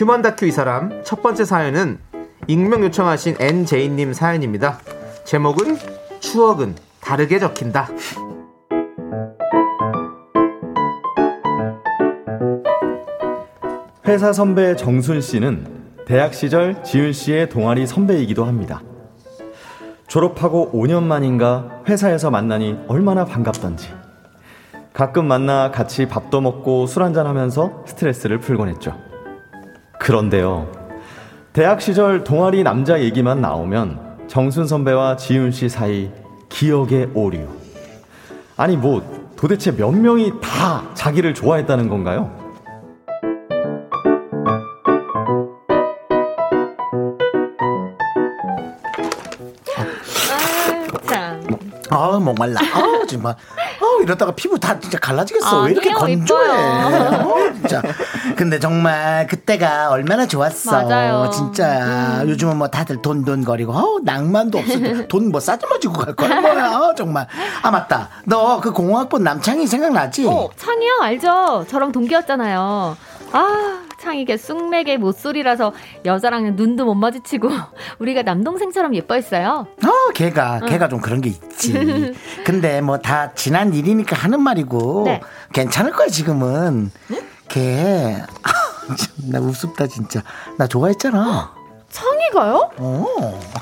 휴먼 0.00 0.22
다큐 0.22 0.46
이 0.46 0.50
사람 0.50 1.02
첫 1.04 1.20
번째 1.20 1.44
사연은 1.44 1.98
익명 2.46 2.82
요청하신 2.84 3.36
NJ님 3.38 4.14
사연입니다. 4.14 4.78
제목은 5.24 5.76
추억은 6.20 6.74
다르게 7.02 7.38
적힌다. 7.38 7.90
회사 14.06 14.32
선배 14.32 14.74
정순 14.74 15.20
씨는 15.20 15.66
대학 16.06 16.32
시절 16.32 16.82
지윤 16.82 17.12
씨의 17.12 17.50
동아리 17.50 17.86
선배이기도 17.86 18.46
합니다. 18.46 18.80
졸업하고 20.08 20.72
5년 20.72 21.02
만인가 21.02 21.82
회사에서 21.86 22.30
만나니 22.30 22.78
얼마나 22.88 23.26
반갑던지. 23.26 23.92
가끔 24.94 25.26
만나 25.26 25.70
같이 25.70 26.08
밥도 26.08 26.40
먹고 26.40 26.86
술 26.86 27.02
한잔 27.02 27.26
하면서 27.26 27.84
스트레스를 27.86 28.38
풀곤 28.38 28.70
했죠. 28.70 29.09
그런데요. 30.00 30.66
대학 31.52 31.80
시절 31.82 32.24
동아리 32.24 32.62
남자 32.62 33.00
얘기만 33.00 33.40
나오면 33.40 34.26
정순 34.28 34.66
선배와 34.66 35.16
지윤 35.16 35.52
씨 35.52 35.68
사이 35.68 36.10
기억의 36.48 37.10
오류. 37.14 37.46
아니 38.56 38.76
뭐 38.76 39.02
도대체 39.36 39.76
몇 39.76 39.92
명이 39.92 40.32
다 40.40 40.82
자기를 40.94 41.34
좋아했다는 41.34 41.88
건가요? 41.88 42.34
참. 51.06 51.46
아 51.90 52.18
목말라 52.18 52.60
아 52.60 53.06
정말 53.06 53.34
아 53.34 53.59
이러다가 54.02 54.32
피부 54.32 54.58
다 54.58 54.78
진짜 54.78 54.98
갈라지겠어. 54.98 55.62
왜 55.62 55.72
이렇게 55.72 55.90
아니에요, 55.90 56.18
건조해? 56.18 56.44
이뻐요. 56.44 57.28
어, 57.28 57.52
진짜. 57.54 57.82
근데 58.36 58.58
정말 58.58 59.26
그때가 59.26 59.90
얼마나 59.90 60.26
좋았어. 60.26 60.70
맞아요. 60.82 61.24
음. 61.26 61.30
진짜. 61.30 62.22
요즘은 62.26 62.56
뭐 62.56 62.68
다들 62.68 63.02
돈돈 63.02 63.44
거리고 63.44 63.72
어, 63.72 63.98
낭만도 64.02 64.58
없을 64.58 65.08
돈뭐 65.08 65.40
싸질러지고 65.40 65.92
갈 65.94 66.14
거야. 66.14 66.40
뭐야 66.40 66.70
어, 66.78 66.94
정말. 66.94 67.26
아 67.62 67.70
맞다. 67.70 68.08
너 68.24 68.60
그 68.60 68.72
공학번 68.72 69.22
남창이 69.24 69.66
생각나지? 69.66 70.26
어, 70.26 70.48
창이 70.56 70.86
형 70.86 71.02
알죠? 71.02 71.64
저랑 71.68 71.92
동기였잖아요. 71.92 72.96
아, 73.32 73.82
창이 74.00 74.24
걔 74.24 74.36
쑥맥의 74.36 74.96
못소리라서 74.98 75.72
여자랑 76.06 76.56
눈도 76.56 76.84
못 76.86 76.94
마주치고 76.94 77.48
우리가 78.00 78.22
남동생처럼 78.22 78.94
예뻐했어요. 78.94 79.66
어, 79.84 80.12
걔가, 80.14 80.60
걔가 80.60 80.88
좀 80.88 81.00
그런 81.00 81.20
게 81.20 81.28
있지. 81.30 81.72
근데 82.44 82.80
뭐 82.80 82.98
다 83.00 83.32
지난 83.34 83.72
일이니까 83.74 84.16
하는 84.16 84.40
말이고. 84.42 85.02
네. 85.06 85.20
괜찮을 85.52 85.92
거야, 85.92 86.08
지금은. 86.08 86.90
걔. 87.48 88.22
나 89.30 89.40
우습다, 89.40 89.86
진짜. 89.86 90.22
나 90.58 90.66
좋아했잖아. 90.66 91.54
창이가요? 91.90 92.70
어. 92.76 93.06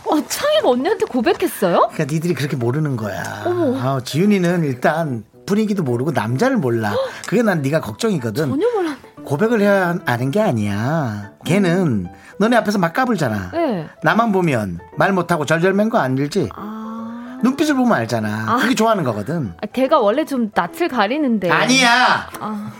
어, 0.05 0.20
창이가 0.29 0.68
언니한테 0.68 1.07
고백했어요? 1.07 1.88
그러니까 1.92 2.05
니들이 2.12 2.35
그렇게 2.35 2.57
모르는 2.57 2.96
거야. 2.96 3.22
아, 3.46 4.01
지윤이는 4.05 4.64
일단 4.64 5.24
분위기도 5.48 5.82
모르고 5.82 6.11
남자를 6.12 6.58
몰라. 6.58 6.94
그게 7.26 7.42
난 7.42 7.62
네가 7.62 7.80
걱정이거든. 7.80 8.50
전혀 8.50 8.66
몰랐네. 8.74 8.98
고백을 9.24 9.62
해야 9.62 9.98
아는 10.04 10.30
게 10.30 10.40
아니야. 10.42 11.32
걔는 11.46 12.06
너네 12.38 12.56
앞에서 12.56 12.78
막 12.78 12.92
까불잖아. 12.92 13.50
네. 13.52 13.88
나만 14.02 14.30
보면 14.32 14.78
말 14.96 15.12
못하고 15.12 15.46
절절맨 15.46 15.88
거 15.88 15.98
아닐지. 15.98 16.50
아, 16.54 17.38
눈빛을 17.42 17.74
보면 17.76 17.92
알잖아. 17.94 18.44
아. 18.46 18.56
그게 18.58 18.74
좋아하는 18.74 19.04
거거든. 19.04 19.54
아, 19.62 19.66
걔가 19.72 19.98
원래 19.98 20.26
좀 20.26 20.50
낯을 20.54 20.88
가리는데. 20.88 21.50
아니야. 21.50 22.28
아, 22.38 22.70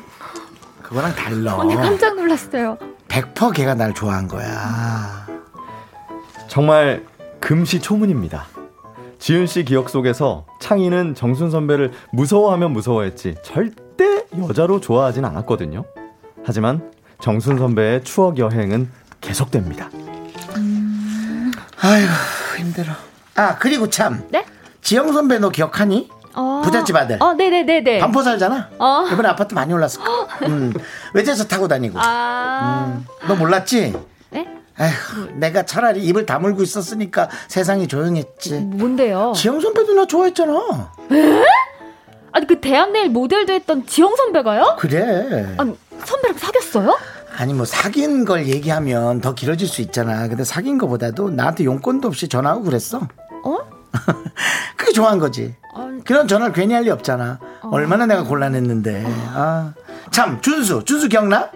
그거랑 0.83 1.15
달라. 1.15 1.57
언니 1.57 1.75
깜짝 1.75 2.17
놀랐어요. 2.17 2.77
100% 3.09 3.55
걔가 3.55 3.75
날 3.75 3.95
좋아한 3.95 4.29
거야. 4.29 5.27
정말 6.49 7.05
금시 7.41 7.81
초문입니다. 7.81 8.47
지윤 9.19 9.47
씨 9.47 9.65
기억 9.65 9.89
속에서 9.91 10.47
창희는 10.61 11.15
정순 11.15 11.51
선배를 11.51 11.93
무서워하면 12.13 12.73
무서워했지 12.73 13.37
절대 13.43 14.25
여자로 14.39 14.81
좋아하진 14.81 15.25
않았거든요. 15.25 15.85
하지만 16.45 16.91
정순 17.21 17.59
선배의 17.59 18.05
추억 18.05 18.39
여행은 18.39 18.91
계속됩니다. 19.21 19.91
아휴 21.81 22.07
힘들어. 22.59 22.93
아 23.35 23.57
그리고 23.59 23.89
참 23.91 24.25
네? 24.31 24.45
지영 24.83 25.13
선배 25.13 25.39
너 25.39 25.51
기억하니? 25.51 26.09
어. 26.35 26.63
부잣집 26.65 26.95
아들. 26.95 27.21
어, 27.21 27.35
네네네네. 27.35 27.99
반포 27.99 28.23
살잖아. 28.23 28.69
어. 28.79 29.07
이번에 29.13 29.29
아파트 29.29 29.55
많이 29.55 29.73
올랐을 29.73 29.99
거. 30.05 30.29
음, 30.47 30.73
외제차 31.13 31.45
타고 31.49 31.67
다니고. 31.67 31.99
아, 32.01 33.01
너 33.27 33.35
몰랐지? 33.35 33.95
네? 34.79 34.85
에휴, 34.87 35.31
내가 35.39 35.65
차라리 35.65 36.05
입을 36.05 36.25
다물고 36.27 36.63
있었으니까 36.63 37.29
세상이 37.49 37.89
조용했지. 37.89 38.55
뭔데요? 38.61 39.33
지영 39.35 39.61
선배도 39.61 39.95
나 39.95 40.07
좋아했잖아. 40.07 40.93
아니, 42.33 42.47
그 42.47 42.61
대한내일 42.61 43.11
모델도 43.11 43.53
했던 43.53 43.87
지영 43.87 44.15
선배가요? 44.17 44.77
그래. 44.79 45.55
아니, 45.59 45.77
선배랑 46.05 46.39
사귀었어요? 46.39 46.97
아니 47.37 47.55
뭐 47.55 47.65
사귄 47.65 48.25
걸 48.25 48.47
얘기하면 48.49 49.21
더 49.21 49.35
길어질 49.35 49.69
수 49.69 49.81
있잖아. 49.81 50.27
근데 50.27 50.43
사귄 50.45 50.77
거보다도 50.77 51.31
나한테 51.31 51.65
용건도 51.65 52.09
없이 52.09 52.27
전화하고 52.29 52.63
그랬어. 52.65 52.99
어? 53.45 53.59
그게 54.77 54.93
좋아한 54.93 55.19
거지. 55.19 55.55
그런 56.05 56.27
전화를 56.27 56.53
괜히 56.53 56.75
할 56.75 56.83
리 56.85 56.91
없잖아. 56.91 57.39
얼마나 57.63 58.07
내가 58.07 58.25
곤란했는데. 58.25 59.05
아. 59.35 59.73
참, 60.11 60.41
준수. 60.41 60.83
준수 60.85 61.09
기억나? 61.09 61.51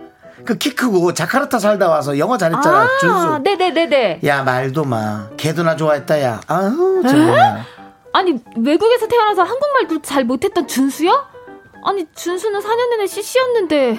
그 0.45 0.59
키 0.59 0.75
크고 0.75 1.15
자카르타 1.15 1.59
살다 1.59 1.89
와서 1.89 2.19
영어 2.19 2.37
잘했잖아. 2.37 2.81
아, 2.83 2.89
준수. 3.01 3.39
네네네네. 3.45 4.21
야, 4.25 4.43
말도 4.43 4.85
마. 4.85 5.29
걔도 5.37 5.63
나 5.63 5.77
좋아했다, 5.77 6.21
야. 6.23 6.41
아우, 6.47 7.03
정말. 7.07 7.65
아니, 8.13 8.35
외국에서 8.57 9.07
태어나서 9.09 9.43
한국말도 9.43 10.03
잘 10.03 10.25
못했던 10.25 10.67
준수요? 10.67 11.27
아니, 11.85 12.07
준수는 12.15 12.61
4년 12.61 12.90
내내 12.90 13.07
CC였는데, 13.07 13.99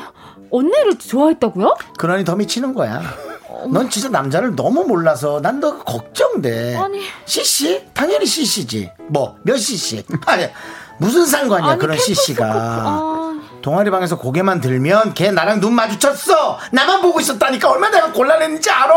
언니를 0.51 0.97
좋아했다고요? 0.99 1.75
그러니 1.97 2.23
더 2.25 2.35
미치는 2.35 2.73
거야. 2.73 3.01
넌 3.71 3.89
진짜 3.89 4.09
남자를 4.09 4.55
너무 4.55 4.83
몰라서 4.85 5.39
난 5.41 5.59
너 5.59 5.77
걱정돼. 5.83 6.75
아니. 6.75 6.99
CC? 7.25 7.85
당연히 7.93 8.25
CC지. 8.25 8.91
뭐, 9.09 9.37
몇 9.43 9.57
CC? 9.57 10.03
아니, 10.25 10.47
무슨 10.99 11.25
상관이야, 11.25 11.71
아니, 11.71 11.79
그런 11.79 11.97
CC가. 11.97 12.51
그- 12.53 12.59
아. 12.59 13.32
동아리 13.63 13.89
방에서 13.91 14.17
고개만 14.17 14.59
들면 14.59 15.13
걔 15.13 15.31
나랑 15.31 15.61
눈 15.61 15.73
마주쳤어. 15.73 16.59
나만 16.73 17.01
보고 17.01 17.21
있었다니까 17.21 17.69
얼마나 17.71 17.95
내가 17.95 18.11
곤란했는지 18.11 18.69
알아? 18.69 18.93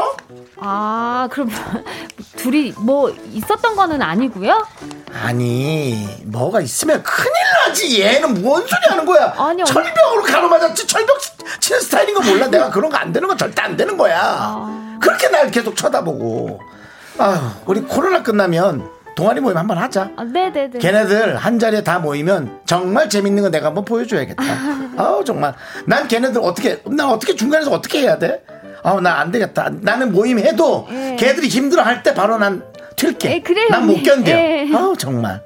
아, 0.58 1.28
그럼, 1.30 1.48
둘이 2.36 2.74
뭐 2.76 3.14
있었던 3.32 3.76
거는 3.76 4.02
아니고요. 4.02 4.66
아니 5.22 6.08
뭐가 6.24 6.60
있으면 6.62 7.00
큰일 7.04 7.30
나지 7.64 8.02
얘는 8.02 8.42
뭔 8.42 8.60
소리 8.66 8.80
하는 8.88 9.06
거야 9.06 9.32
아니요. 9.38 9.64
철벽으로 9.66 10.22
가로맞았지 10.24 10.86
철벽 10.88 11.16
치는 11.60 11.80
스타일인 11.80 12.14
거 12.14 12.22
몰라 12.22 12.48
내가 12.48 12.68
그런 12.70 12.90
거 12.90 12.96
안 12.96 13.12
되는 13.12 13.28
건 13.28 13.38
절대 13.38 13.62
안 13.62 13.76
되는 13.76 13.96
거야 13.96 14.20
아. 14.20 14.98
그렇게 15.00 15.28
날 15.28 15.50
계속 15.50 15.76
쳐다보고 15.76 16.60
아휴 17.18 17.50
우리 17.66 17.80
코로나 17.82 18.22
끝나면 18.22 18.90
동아리 19.16 19.40
모임 19.40 19.56
한번 19.56 19.78
하자 19.78 20.10
아, 20.16 20.22
네네네. 20.24 20.78
걔네들 20.78 21.36
한 21.36 21.58
자리에 21.58 21.82
다 21.82 21.98
모이면 21.98 22.60
정말 22.66 23.08
재밌는 23.08 23.42
거 23.42 23.48
내가 23.50 23.68
한번 23.68 23.84
보여줘야겠다. 23.84 24.42
아우 24.98 25.24
정말 25.24 25.54
난 25.86 26.06
걔네들 26.06 26.40
어떻게 26.44 26.80
난 26.84 27.08
어떻게 27.08 27.34
중간에서 27.34 27.70
어떻게 27.72 28.02
해야 28.02 28.18
돼? 28.18 28.42
아우 28.82 29.00
나 29.00 29.18
안 29.18 29.32
되겠다. 29.32 29.70
나는 29.80 30.12
모임 30.12 30.38
해도 30.38 30.86
예. 30.90 31.16
걔들이 31.18 31.48
힘들어 31.48 31.82
할 31.82 32.02
때 32.02 32.12
바로 32.14 32.36
난 32.38 32.62
튈게. 32.96 33.30
예, 33.32 33.40
그래요, 33.40 33.68
난못 33.70 33.96
언니. 33.96 34.02
견뎌. 34.04 34.30
예. 34.30 34.70
아우 34.74 34.94
정말. 34.96 35.42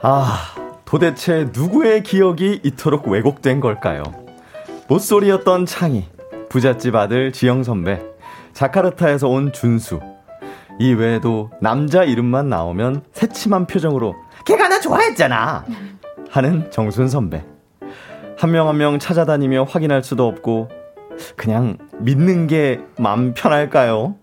아, 0.00 0.36
도대체 0.84 1.48
누구의 1.52 2.02
기억이 2.02 2.60
이토록 2.62 3.08
왜곡된 3.08 3.60
걸까요? 3.60 4.02
모쏠이었던 4.88 5.66
창희, 5.66 6.06
부잣집 6.56 6.94
아들 6.94 7.32
지영 7.32 7.62
선배, 7.64 7.98
자카르타에서 8.52 9.26
온 9.26 9.54
준수. 9.54 10.00
이 10.78 10.92
외에도 10.92 11.50
남자 11.62 12.04
이름만 12.04 12.50
나오면 12.50 13.04
새침한 13.12 13.66
표정으로 13.66 14.14
걔가 14.44 14.68
나 14.68 14.78
좋아했잖아. 14.78 15.64
하는 16.28 16.70
정순 16.70 17.08
선배. 17.08 17.42
한 18.36 18.50
명 18.50 18.68
한명 18.68 18.98
찾아다니며 18.98 19.62
확인할 19.64 20.02
수도 20.04 20.26
없고 20.26 20.68
그냥 21.36 21.78
믿는 22.00 22.48
게 22.48 22.80
마음 22.98 23.32
편할까요? 23.32 24.16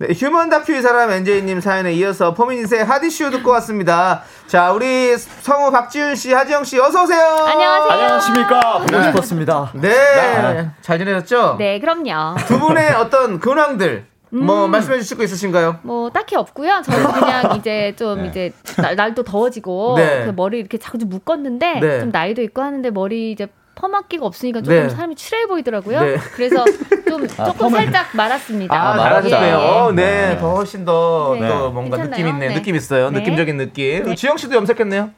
네, 0.00 0.14
휴먼 0.14 0.48
다큐 0.48 0.72
이 0.72 0.80
사람 0.80 1.10
NJ님 1.10 1.60
사연에 1.60 1.92
이어서 1.92 2.32
포미닛의 2.32 2.86
하디슈 2.86 3.30
듣고 3.32 3.50
왔습니다. 3.50 4.22
자, 4.46 4.72
우리 4.72 5.14
성우 5.18 5.70
박지윤 5.70 6.14
씨, 6.14 6.32
하지영 6.32 6.64
씨, 6.64 6.80
어서 6.80 7.02
오세요. 7.02 7.22
안녕하세요. 7.22 7.90
안녕하십니까. 7.90 8.78
보고 8.78 9.02
싶었습니다. 9.02 9.72
네. 9.74 10.70
잘 10.80 10.98
지내셨죠? 10.98 11.56
네, 11.58 11.78
그럼요. 11.80 12.38
두 12.46 12.58
분의 12.58 12.94
어떤 12.94 13.40
근황들, 13.40 14.06
뭐, 14.30 14.64
음. 14.64 14.70
말씀해 14.70 15.00
주실 15.00 15.18
거 15.18 15.22
있으신가요? 15.22 15.80
뭐 15.82 16.08
딱히 16.08 16.34
없고요. 16.34 16.80
저는 16.82 17.12
그냥 17.12 17.56
이제 17.60 17.94
좀 17.98 18.22
네. 18.22 18.28
이제 18.28 18.52
날, 18.80 18.96
날도 18.96 19.24
더워지고 19.24 19.96
네. 19.98 20.24
그 20.24 20.30
머리 20.30 20.60
이렇게 20.60 20.78
자꾸 20.78 20.96
좀 20.96 21.10
묶었는데 21.10 21.80
네. 21.80 22.00
좀 22.00 22.08
나이도 22.10 22.40
있고 22.40 22.62
하는데 22.62 22.90
머리 22.90 23.32
이제 23.32 23.48
펌악기가 23.74 24.26
없으니까 24.26 24.60
조금 24.60 24.74
네. 24.74 24.88
사람이 24.88 25.14
추레해 25.16 25.46
보이더라고요. 25.46 26.00
네. 26.00 26.16
그래서 26.34 26.64
좀 27.08 27.26
조금 27.26 27.70
살짝 27.70 28.08
말았습니다. 28.14 28.74
아, 28.74 28.96
말하셨네요. 28.96 29.30
잘하셨네요. 29.30 29.92
네, 29.92 30.28
네. 30.34 30.38
더 30.38 30.54
훨씬 30.54 30.84
더, 30.84 31.36
네. 31.40 31.48
또 31.48 31.70
뭔가 31.70 31.96
괜찮나요? 31.96 32.24
느낌 32.24 32.34
있네. 32.34 32.48
네. 32.48 32.54
느낌 32.54 32.74
있어요. 32.76 33.10
네. 33.10 33.20
느낌적인 33.20 33.56
느낌. 33.56 34.04
네. 34.04 34.14
지영 34.14 34.36
씨도 34.36 34.54
염색했네요? 34.54 35.10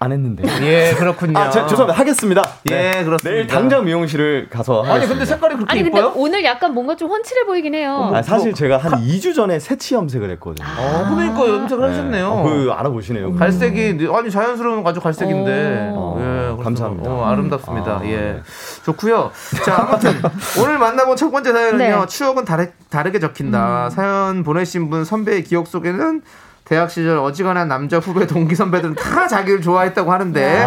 안 0.00 0.12
했는데. 0.12 0.44
예, 0.62 0.94
그렇군요. 0.94 1.38
아, 1.38 1.50
제, 1.50 1.60
죄송합니다. 1.66 1.98
하겠습니다. 1.98 2.42
예, 2.70 2.74
네. 2.74 3.04
그렇습니다. 3.04 3.30
내일 3.30 3.46
당장 3.46 3.84
미용실을 3.84 4.48
가서 4.48 4.82
아니, 4.82 4.90
하겠습니다. 4.90 5.14
근데 5.14 5.24
색깔이 5.26 5.54
그렇게 5.56 5.72
아니 5.72 5.82
근데 5.82 5.98
이뻐요? 5.98 6.12
오늘 6.14 6.44
약간 6.44 6.72
뭔가 6.72 6.94
좀 6.94 7.10
훤칠해 7.10 7.44
보이긴 7.46 7.74
해요. 7.74 8.10
아, 8.14 8.22
사실 8.22 8.54
제가 8.54 8.78
한 8.78 8.92
2주 8.92 9.34
전에 9.34 9.58
새치 9.58 9.94
염색을 9.94 10.30
했거든요. 10.32 10.66
어, 10.78 11.06
그러니까 11.14 11.48
염색을 11.48 11.90
하셨네요. 11.90 12.26
어, 12.28 12.42
그 12.44 12.70
알아보시네요. 12.72 13.34
갈색이 13.34 14.06
아니 14.12 14.30
자연스러운 14.30 14.86
아주 14.86 15.00
갈색인데 15.00 15.90
오. 15.94 16.16
예, 16.20 16.62
감사합니다. 16.62 17.10
어, 17.10 17.24
아름답습니다. 17.26 17.90
아, 17.98 18.00
예, 18.04 18.16
네. 18.16 18.40
좋고요. 18.84 19.30
자 19.64 19.86
아무튼 19.88 20.12
오늘 20.62 20.78
만나본 20.78 21.16
첫 21.16 21.30
번째 21.30 21.52
사연은요. 21.52 22.00
네. 22.00 22.06
추억은 22.06 22.44
다르, 22.44 22.68
다르게 22.88 23.18
적힌다. 23.18 23.90
사연 23.90 24.44
보내신 24.44 24.90
분 24.90 25.04
선배의 25.04 25.42
기억 25.44 25.66
속에는 25.66 26.22
대학 26.68 26.90
시절 26.90 27.16
어지간한 27.16 27.66
남자 27.66 27.98
후배 27.98 28.26
동기 28.26 28.54
선배들은 28.54 28.94
다 28.94 29.26
자기를 29.26 29.62
좋아했다고 29.62 30.12
하는데 30.12 30.62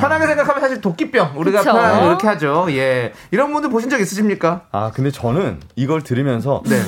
편하게 0.00 0.26
생각하면 0.26 0.60
사실 0.60 0.80
도끼병 0.82 1.32
우리가 1.36 1.60
그쵸. 1.60 1.72
편하게 1.72 2.06
이렇게 2.06 2.26
하죠. 2.26 2.66
예, 2.68 3.14
이런 3.30 3.50
분들 3.50 3.70
보신 3.70 3.88
적 3.88 3.98
있으십니까? 3.98 4.66
아, 4.72 4.90
근데 4.92 5.10
저는 5.10 5.60
이걸 5.74 6.02
들으면서 6.02 6.62
네. 6.66 6.82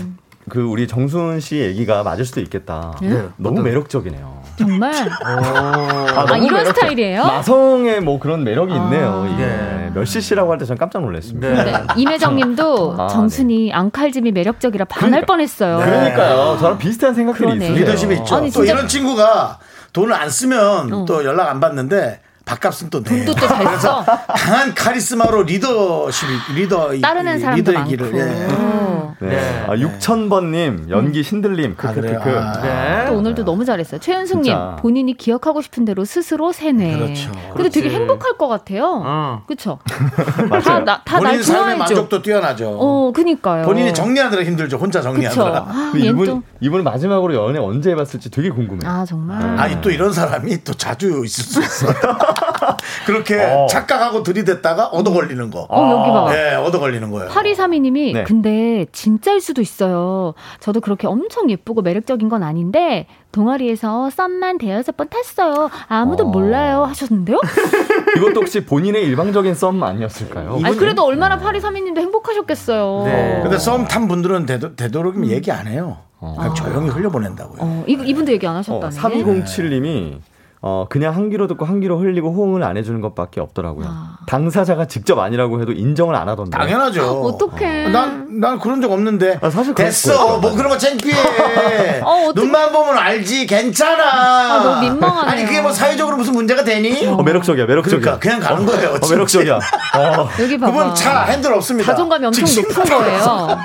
그 0.49 0.61
우리 0.63 0.87
정순 0.87 1.41
씨 1.41 1.57
얘기가 1.57 2.03
맞을 2.03 2.25
수도 2.25 2.41
있겠다. 2.41 2.95
네. 3.01 3.09
너무 3.37 3.61
어떤- 3.61 3.65
매력적이네요. 3.65 4.43
정말 4.57 4.93
아, 5.25 6.27
아, 6.31 6.37
이런 6.37 6.65
스타일이에요? 6.67 7.25
마성의 7.25 8.01
뭐 8.03 8.21
그런 8.21 8.45
매력이 8.45 8.73
있네요. 8.75 9.27
이게 9.35 9.45
네. 9.45 9.91
몇 9.95 10.05
cc라고 10.05 10.53
할 10.53 10.59
때 10.59 10.65
전 10.67 10.77
깜짝 10.77 11.03
놀랐습니다. 11.03 11.49
네. 11.49 11.65
네, 11.73 11.73
임혜정님도 11.97 12.95
아, 12.99 13.09
정순이 13.09 13.73
앙칼짐이 13.73 14.31
매력적이라 14.33 14.85
반할 14.85 15.11
그러니까. 15.11 15.27
뻔했어요. 15.27 15.79
그러니까요. 15.79 16.59
저랑 16.61 16.79
비슷한 16.79 17.15
생각들이. 17.15 17.49
있으세요. 17.57 17.75
리더십이 17.75 18.15
있죠. 18.19 18.37
아니, 18.37 18.47
또 18.51 18.61
진짜- 18.65 18.73
이런 18.75 18.87
친구가 18.89 19.59
돈을 19.93 20.13
안 20.13 20.29
쓰면 20.31 20.93
어. 20.93 21.05
또 21.05 21.25
연락 21.25 21.49
안 21.51 21.59
받는데 21.61 22.21
밥값은 22.45 22.91
또 22.91 23.03
내요. 23.03 23.25
돈도 23.25 23.35
또잘 23.41 23.65
그래서 23.65 24.03
써. 24.03 24.19
강한 24.29 24.75
카리스마로 24.75 25.43
리더십이 25.45 26.33
리더 26.57 26.99
따르는 27.01 27.39
사람도 27.41 27.59
리더의 27.59 27.75
많고. 27.79 27.91
길을 27.91 28.15
예. 28.17 28.47
어. 28.53 29.15
네. 29.21 29.29
네. 29.29 29.65
아, 29.69 29.75
6000번님, 29.77 30.91
연기 30.91 31.23
신들림. 31.23 31.77
아, 31.79 31.93
그래요? 31.93 32.19
크크크크. 32.19 32.39
아. 32.39 32.61
네. 32.63 33.05
또 33.09 33.17
오늘도 33.17 33.45
너무 33.45 33.65
잘했어요. 33.65 34.01
최윤숙님. 34.01 34.55
본인이 34.81 35.17
기억하고 35.17 35.63
싶은 35.63 35.85
대로 35.85 36.05
스스로 36.05 36.53
세뇌. 36.53 36.97
그렇죠. 36.99 37.31
근데 37.55 37.71
되게 37.71 37.89
그렇지. 37.89 37.95
행복할 37.97 38.37
것 38.37 38.49
같아요. 38.49 39.03
어. 39.05 39.43
그렇죠? 39.47 39.79
맞아요. 40.51 40.85
다날 40.85 41.05
본인 41.07 41.43
삶의 41.43 41.43
좋아해줘. 41.45 41.77
만족도 41.79 42.23
뛰어나죠. 42.23 42.77
어, 42.79 43.13
그니까요. 43.15 43.65
본인이 43.65 43.95
정리하느라 43.95 44.43
힘들죠. 44.45 44.77
혼자. 44.77 45.01
정리하느라. 45.01 45.65
아, 45.69 45.93
이분, 45.97 46.27
또. 46.27 46.43
이분 46.61 46.83
마지막으로 46.85 47.35
연애 47.35 47.59
언제 47.59 47.91
해봤을지 47.91 48.31
되게 48.31 48.51
궁금해요. 48.51 48.91
아, 48.91 49.05
정말. 49.05 49.59
아니 49.59 49.81
또 49.81 49.91
이런 49.91 50.13
사람이 50.13 50.65
또 50.65 50.75
자주 50.75 51.23
있을 51.25 51.45
수 51.45 51.61
있어요. 51.63 51.95
그렇게 53.07 53.43
어. 53.43 53.67
착각하고 53.69 54.23
들이댔다가 54.23 54.87
얻어 54.89 55.13
걸리는 55.13 55.51
거. 55.51 55.67
어, 55.71 55.91
여기 55.91 56.11
봐. 56.11 56.37
예, 56.37 56.55
얻어 56.55 56.79
걸리는 56.79 57.11
거예요. 57.11 57.29
8232님이 57.31 58.13
네. 58.15 58.25
근데 58.25 58.87
진짜일 58.93 59.41
수도 59.41 59.61
있어요. 59.61 60.35
저도 60.61 60.81
그렇게 60.81 61.07
엄청 61.07 61.51
예쁘고 61.51 61.83
매력적인 61.83 62.29
건 62.29 62.43
아닌데 62.43 63.07
동아리에서 63.33 64.11
썸만 64.11 64.59
대여섯 64.59 64.97
번 64.97 65.09
탔어요. 65.09 65.71
아무도 65.89 66.25
어. 66.25 66.27
몰라요 66.29 66.85
하셨는데요? 66.85 67.39
이것도 68.17 68.41
혹시 68.41 68.65
본인의 68.65 69.03
일방적인 69.05 69.55
썸 69.55 69.83
아니었을까요? 69.83 70.61
아니 70.63 70.77
그래도 70.77 71.05
얼마나 71.05 71.39
8232님도 71.39 71.99
행복하셨겠어요. 71.99 73.03
네. 73.07 73.41
근데 73.43 73.59
썸 73.59 73.85
탄 73.89 74.09
분들은 74.09 74.47
되도, 74.47 74.75
되도록이면 74.77 75.31
얘기 75.31 75.51
안 75.53 75.67
해요. 75.67 75.99
그냥 76.21 76.55
조용히 76.55 76.89
흘려보낸다고요. 76.89 77.59
어, 77.61 77.85
이, 77.87 77.93
이분도 77.93 78.33
얘기 78.33 78.47
안 78.47 78.55
어, 78.55 78.59
하셨다네. 78.59 78.97
3207님이 78.97 80.19
어, 80.67 80.87
그냥 80.89 81.15
한 81.15 81.29
귀로 81.29 81.47
듣고 81.47 81.67
한 81.67 81.81
귀로 81.81 81.99
흘리고 81.99 82.33
호응을 82.33 82.63
안 82.63 82.79
해주는 82.79 82.99
것밖에 83.03 83.39
없더라고요. 83.39 83.85
아. 83.87 84.17
당사자가 84.27 84.87
직접 84.87 85.19
아니라고 85.19 85.61
해도 85.61 85.73
인정을 85.73 86.15
안 86.15 86.27
하던데. 86.27 86.57
당연하죠. 86.57 87.21
어떡해. 87.21 87.91
난, 87.91 88.41
난 88.41 88.59
그런 88.59 88.81
적 88.81 88.91
없는데. 88.91 89.41
아, 89.43 89.51
사실 89.51 89.75
됐어. 89.75 90.39
뭐 90.39 90.55
그런 90.55 90.71
거 90.71 90.79
창피해. 90.79 92.01
어. 92.03 92.33
눈만 92.35 92.73
보면 92.73 92.97
알지. 92.97 93.47
괜찮아. 93.47 94.05
아, 94.05 94.63
너무 94.63 94.81
민망하네요. 94.81 95.31
아니, 95.31 95.45
그게 95.45 95.61
뭐 95.61 95.71
사회적으로 95.71 96.17
무슨 96.17 96.33
문제가 96.33 96.65
되니? 96.65 97.09
어, 97.09 97.23
매력적이야, 97.23 97.67
매력적이야. 97.67 98.01
그러니까 98.01 98.19
그냥 98.19 98.41
가는 98.41 98.65
거예요. 98.65 98.95
어. 99.03 99.11
매력적이야. 99.11 99.57
어, 99.99 100.29
여기 100.41 100.59
봐봐. 100.59 100.73
그분 100.73 100.95
차 100.95 101.25
핸들 101.25 101.53
없습니다. 101.53 101.93
자존감이 101.93 102.25
엄청 102.25 102.43
높은 102.43 102.85
거예요. 102.85 103.59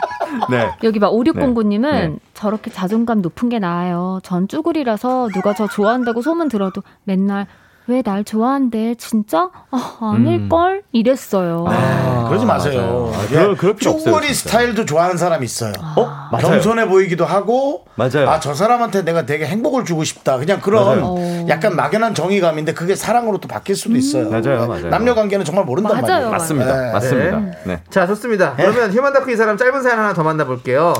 네. 0.50 0.70
여기 0.84 1.00
봐, 1.00 1.10
5609님은 1.10 1.82
네. 1.82 2.16
저렇게 2.40 2.72
자존감 2.72 3.22
높은 3.22 3.50
게 3.50 3.60
나아요. 3.60 4.20
전 4.24 4.48
쭈구리라서 4.48 5.28
누가 5.34 5.54
저 5.54 5.68
좋아한다고 5.68 6.22
소문 6.22 6.48
들어도 6.48 6.82
맨날 7.04 7.48
왜 7.88 8.02
날 8.04 8.24
좋아한대? 8.24 8.96
진짜? 9.00 9.50
아, 9.72 9.98
아닐걸? 10.00 10.84
이랬어요. 10.92 11.66
아, 11.68 12.26
그러지 12.30 12.46
마세요. 12.46 13.12
아, 13.16 13.26
그럴- 13.28 13.56
그럴 13.58 13.76
필요 13.76 13.92
없어요, 13.92 14.14
쭈구리. 14.14 14.32
스타일도 14.32 14.86
좋아하는 14.86 15.18
사람 15.18 15.44
있어요. 15.44 15.74
어? 15.98 16.06
맞아요. 16.32 16.50
겸손해 16.52 16.88
보이기도 16.88 17.26
하고 17.26 17.86
맞아요. 17.96 18.30
아저 18.30 18.54
사람한테 18.54 19.04
내가 19.06 19.26
되게 19.26 19.48
행복을 19.48 19.86
주고 19.86 20.04
싶다 20.04 20.38
그냥 20.38 20.62
그런 20.62 20.86
맞아요. 20.86 21.16
어. 21.18 21.46
약간 21.50 21.76
막연한 21.76 22.14
정의감인데 22.14 22.76
그게 22.76 22.96
사랑으로 22.96 23.40
또 23.40 23.48
바뀔 23.48 23.76
수도 23.76 23.96
있어요 23.98 24.30
맞아요, 24.30 24.68
맞아요. 24.68 24.90
남녀 24.90 25.16
관계는 25.16 25.44
정말 25.44 25.66
모른단 25.66 25.94
맞아요. 26.00 26.12
말이에요 26.12 26.30
맞습니다. 26.32 26.82
네. 26.82 26.92
맞습니다. 26.94 27.42
네. 27.66 27.82
자, 27.90 28.06
좋습니다. 28.06 28.54
그러면 28.56 28.92
휴먼 28.94 29.14
다큐 29.14 29.32
이 29.32 29.36
사람 29.36 29.58
짧은 29.58 29.82
사연 29.82 29.98
하나 29.98 30.14
더 30.14 30.22
만나볼게요. 30.24 30.94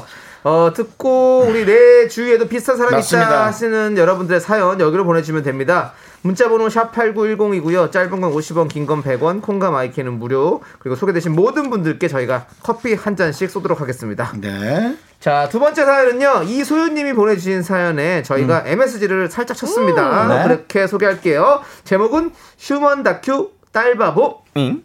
어, 0.44 0.72
듣고 0.74 1.46
우리 1.48 1.66
내 1.66 2.08
주위에도 2.08 2.48
비슷한 2.48 2.78
사람이 2.78 2.96
맞습니다. 2.96 3.28
있다 3.28 3.46
하시는 3.46 3.98
여러분들의 3.98 4.40
사연 4.40 4.80
여기로 4.80 5.04
보내주시면 5.06 5.44
됩니다. 5.44 5.94
문자번호 6.22 6.68
샵8910이고요. 6.68 7.92
짧은 7.92 8.10
건 8.22 8.32
50원, 8.34 8.68
긴 8.68 8.86
건 8.86 9.02
100원, 9.04 9.42
콩과 9.42 9.72
마이케이는 9.72 10.14
무료. 10.14 10.62
그리고 10.80 10.96
소개되신 10.96 11.34
모든 11.34 11.70
분들께 11.70 12.08
저희가 12.10 12.46
커피 12.62 12.94
한 12.94 13.16
잔씩 13.16 13.50
쏘도록 13.50 13.80
하겠습니다. 13.82 14.34
네. 14.40 14.98
자, 15.22 15.48
두 15.50 15.60
번째 15.60 15.86
사연은요. 15.86 16.44
이소윤님이 16.44 17.14
보내주신 17.14 17.62
사연에 17.64 18.22
저희가 18.24 18.64
MSG를 18.66 19.30
살짝 19.30 19.56
쳤습니다. 19.58 20.28
네. 20.28 20.44
그렇게 20.44 20.88
소개할게요. 20.88 21.62
제목은 21.86 22.32
휴먼 22.58 23.04
다큐 23.04 23.52
딸바보. 23.72 24.42
응? 24.58 24.84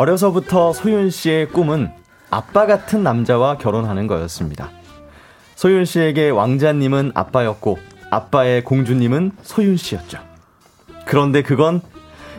어려서부터 0.00 0.72
소윤 0.72 1.10
씨의 1.10 1.48
꿈은 1.48 1.90
아빠 2.30 2.66
같은 2.66 3.02
남자와 3.02 3.56
결혼하는 3.58 4.06
거였습니다. 4.06 4.70
소윤 5.56 5.84
씨에게 5.84 6.30
왕자님은 6.30 7.12
아빠였고 7.14 7.78
아빠의 8.10 8.62
공주님은 8.62 9.32
소윤 9.42 9.76
씨였죠. 9.76 10.18
그런데 11.06 11.42
그건 11.42 11.80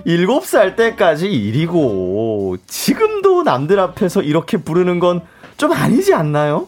7살 0.06 0.76
때까지 0.78 1.30
일이고 1.32 2.56
지금도 2.68 3.44
남들 3.44 3.80
앞에서 3.80 4.22
이렇게 4.22 4.58
부르는 4.58 5.00
건 5.00 5.22
좀 5.58 5.74
아니지 5.74 6.14
않나요? 6.14 6.68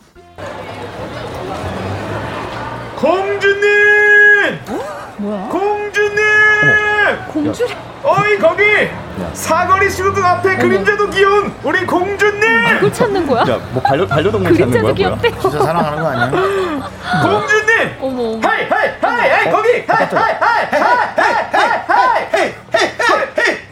공주님! 2.97 4.59
뭐야? 5.19 5.47
공주님! 5.49 6.17
공주 7.31 7.67
어이 8.03 8.37
거기! 8.39 8.63
사거리 9.33 9.89
수국 9.89 10.23
앞에 10.23 10.55
그림자도 10.57 11.09
귀여운 11.09 11.53
우리 11.63 11.85
공주님! 11.85 12.63
그걸 12.75 12.93
찾는 12.93 13.27
거야? 13.27 13.41
야, 13.41 13.59
뭐 13.73 13.81
반려, 13.83 14.07
반려동물 14.07 14.53
찾는 14.57 14.71
그림자도 14.71 14.95
거야? 14.95 15.09
뭐야? 15.09 15.21
귀엽대. 15.21 15.41
진짜 15.41 15.59
사랑하는 15.65 15.99
거 16.01 16.07
아니야? 16.07 16.29
공주님! 17.21 17.97
어머. 18.01 18.21
어머. 18.23 18.39
하이 18.47 18.63
하이 18.69 18.89
하이 19.01 19.29
하이 19.29 19.51
거기! 19.51 19.69
하이 19.85 20.05
하이 20.05 20.33
하이 20.39 20.65
하이 20.71 21.81
하이 21.87 22.27
하이 22.31 22.53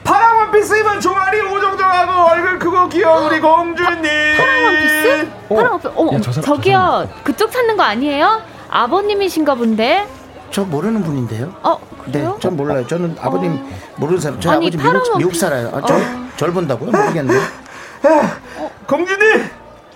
파란 0.03 0.35
원피스 0.37 0.75
입은 0.77 0.99
종아리 0.99 1.41
오정정하고 1.41 2.31
얼굴 2.31 2.59
크고 2.59 2.89
귀여운 2.89 3.25
우리 3.27 3.39
공주님! 3.39 4.37
파란 4.37 4.63
원피스? 4.65 5.29
파란 5.49 5.71
원피스. 5.71 5.91
어머, 5.95 6.13
야, 6.13 6.19
저 6.21 6.31
사람, 6.33 6.45
저기요. 6.45 7.09
그쪽 7.23 7.51
찾는 7.51 7.77
거 7.77 7.83
아니에요? 7.83 8.41
아버님이신가 8.69 9.55
본데. 9.55 10.05
저 10.51 10.63
모르는 10.63 11.03
분인데요. 11.03 11.53
어, 11.63 11.79
네, 12.05 12.11
그래요? 12.13 12.37
전 12.39 12.55
몰라요. 12.55 12.85
저는 12.87 13.15
아버님 13.21 13.63
모르는 13.97 14.19
사람. 14.19 14.39
저희 14.39 14.55
아니, 14.55 14.67
아버지 14.67 14.77
미국, 14.77 15.17
미국. 15.17 15.35
살아요. 15.35 15.71
아, 15.73 15.81
저, 15.85 15.95
절 16.37 16.51
본다고요? 16.53 16.91
모르겠네. 16.91 17.33
공주님! 18.87 19.49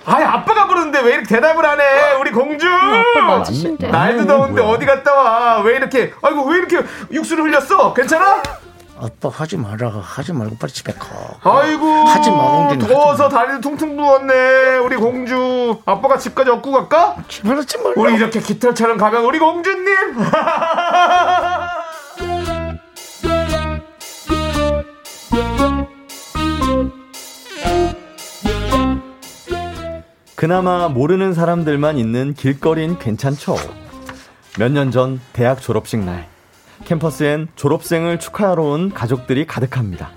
아이 0.03 0.23
아빠가 0.23 0.67
부르는데 0.67 0.99
왜 1.01 1.13
이렇게 1.13 1.27
대답을 1.35 1.63
안 1.65 1.79
해? 1.79 1.83
우리 2.19 2.31
공주! 2.31 2.65
날도 3.79 4.25
더운데 4.27 4.61
어디 4.61 4.85
갔다 4.85 5.13
와? 5.13 5.61
왜 5.61 5.75
이렇게? 5.75 6.11
아이고 6.21 6.43
왜 6.45 6.57
이렇게 6.57 6.79
육수를 7.11 7.45
흘렸어? 7.45 7.93
괜찮아? 7.93 8.41
아빠 9.01 9.29
하지 9.29 9.57
마라. 9.57 9.89
하지 9.89 10.31
말고 10.31 10.57
빨리 10.57 10.71
집에 10.71 10.93
가. 10.93 11.07
아이고 11.41 11.85
하지 12.05 12.29
마, 12.29 12.37
공주님, 12.51 12.87
더워서 12.87 13.27
다리도 13.29 13.61
퉁퉁 13.61 13.97
부었네 13.97 14.77
우리 14.77 14.95
공주 14.95 15.79
아빠가 15.85 16.17
집까지 16.17 16.51
업고 16.51 16.71
갈까? 16.71 17.15
하지 17.17 17.41
말라. 17.79 17.93
우리 17.97 18.13
이렇게 18.13 18.39
깃털처럼 18.39 18.97
가면 18.97 19.25
우리 19.25 19.39
공주님 19.39 19.87
그나마 30.35 30.87
모르는 30.89 31.33
사람들만 31.33 31.97
있는 31.97 32.33
길거리는 32.33 32.97
괜찮죠. 32.97 33.55
몇 34.59 34.71
년 34.71 34.91
전 34.91 35.21
대학 35.33 35.61
졸업식 35.61 35.99
날 36.03 36.27
캠퍼스엔 36.86 37.47
졸업생을 37.55 38.19
축하하러 38.19 38.63
온 38.63 38.89
가족들이 38.93 39.45
가득합니다. 39.45 40.09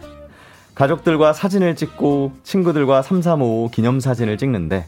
가족들과 0.75 1.33
사진을 1.33 1.77
찍고 1.77 2.33
친구들과 2.43 3.03
335 3.03 3.71
기념사진을 3.73 4.39
찍는데 4.39 4.87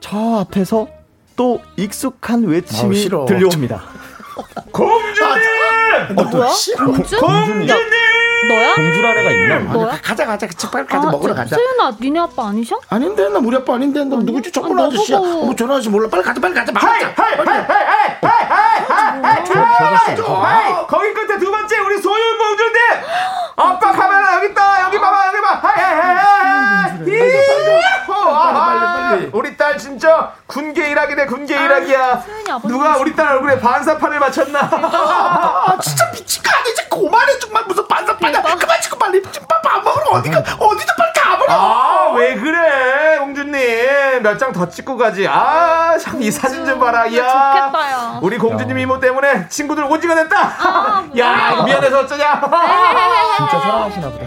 저 0.00 0.16
앞에서 0.40 0.88
또 1.36 1.60
익숙한 1.76 2.44
외침이 2.44 2.82
아우, 2.82 2.94
싫어. 2.94 3.24
들려옵니다. 3.26 3.82
공주님 4.72 6.16
너 6.16 6.24
뭐야? 6.24 6.48
싫어. 6.48 6.86
공주? 6.86 7.18
공주님 7.20 7.68
너야? 8.48 8.74
공주라래가 8.74 9.30
있나? 9.30 9.58
너야? 9.72 9.98
가자 10.02 10.26
가자 10.26 10.46
같이 10.46 10.70
빨리 10.70 10.84
아, 10.84 10.86
가자 10.86 11.08
아, 11.08 11.10
먹으러 11.10 11.34
가자. 11.34 11.56
세윤아, 11.56 11.92
니네 12.00 12.20
아빠 12.20 12.48
아니셔? 12.48 12.78
아닌데 12.88 13.28
나 13.28 13.38
우리 13.38 13.56
아빠 13.56 13.74
아닌데 13.74 14.04
나 14.04 14.16
누구지 14.16 14.50
전문 14.50 14.78
아저씨야 14.80 15.18
너보고. 15.18 15.54
전화 15.56 15.74
아저씨 15.74 15.88
몰라 15.88 16.08
빨리 16.10 16.22
가자 16.22 16.40
빨리 16.40 16.54
가자. 16.54 16.72
하이 16.74 17.02
하이 17.02 17.34
하이 17.34 17.44
하이 17.46 17.64
하이 17.64 17.82
하이 20.26 20.86
거기 20.86 21.12
끝에 21.14 21.38
두 21.38 21.50
번째 21.50 21.78
우리 21.78 21.98
소윤 22.00 22.38
공주인데 22.38 22.78
아빠 23.56 23.92
카메라 23.92 24.36
여기 24.36 24.46
있다 24.48 24.82
여기 24.86 24.98
봐봐 24.98 25.26
여기 25.28 25.40
봐. 25.40 25.54
하이 25.62 25.82
하이 25.82 26.00
하이 26.00 26.16
하이. 26.16 27.91
우리 29.32 29.56
딸 29.56 29.78
진짜 29.78 30.32
군계 30.46 30.90
일학이네 30.90 31.26
군계 31.26 31.54
일학이야. 31.54 32.22
누가 32.64 32.96
우리 32.96 33.14
딸 33.14 33.28
얼굴에 33.36 33.58
반사판을 33.60 34.18
맞췄나? 34.18 34.60
아 34.60 35.76
진짜 35.82 36.10
미친 36.12 36.42
거 36.42 36.50
아니지? 36.56 36.88
그만해 36.88 37.38
정말. 37.38 37.64
무슨 37.66 37.86
반사반야? 37.88 38.42
그만 38.42 38.80
찍고 38.80 38.98
빨리 38.98 39.22
밥 39.22 39.62
안 39.72 39.82
먹으러 39.84 40.10
어디가 40.18 40.38
어디다 40.38 40.94
빨리 40.98 41.12
가버려. 41.14 41.52
아왜 41.52 42.34
그래 42.36 43.16
공주님. 43.20 44.22
몇 44.22 44.36
장 44.38 44.52
더 44.52 44.68
찍고 44.68 44.96
가지. 44.98 45.26
아 45.26 45.96
참 45.98 46.20
이 46.20 46.30
사진 46.30 46.66
좀 46.66 46.78
봐라 46.78 47.06
야. 47.06 47.70
좋겠다, 47.70 47.90
야. 47.92 48.18
우리 48.22 48.36
공주님 48.38 48.78
이모 48.78 49.00
때문에 49.00 49.48
친구들 49.48 49.84
오지가 49.84 50.14
됐다. 50.14 50.36
아, 50.58 51.04
야. 51.18 51.62
미안해서 51.64 52.00
어쩌냐. 52.00 52.40
진짜 53.38 53.60
사랑하시나 53.60 54.10
보다. 54.10 54.26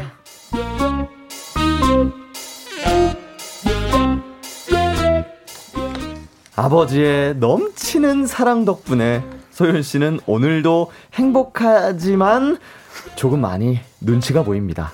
아버지의 6.56 7.36
넘치는 7.38 8.26
사랑 8.28 8.66
덕분에 8.66 9.24
소윤 9.52 9.82
씨는 9.82 10.20
오늘도 10.26 10.92
행복하지만 11.14 12.58
조금 13.16 13.42
많이 13.42 13.80
눈치가 14.02 14.44
보입니다. 14.44 14.92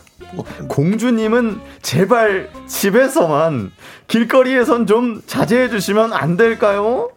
공주님은 0.69 1.59
제발 1.81 2.49
집에서만 2.67 3.71
길거리에선 4.07 4.87
좀 4.87 5.21
자제해 5.25 5.69
주시면 5.69 6.13
안 6.13 6.37
될까요? 6.37 7.09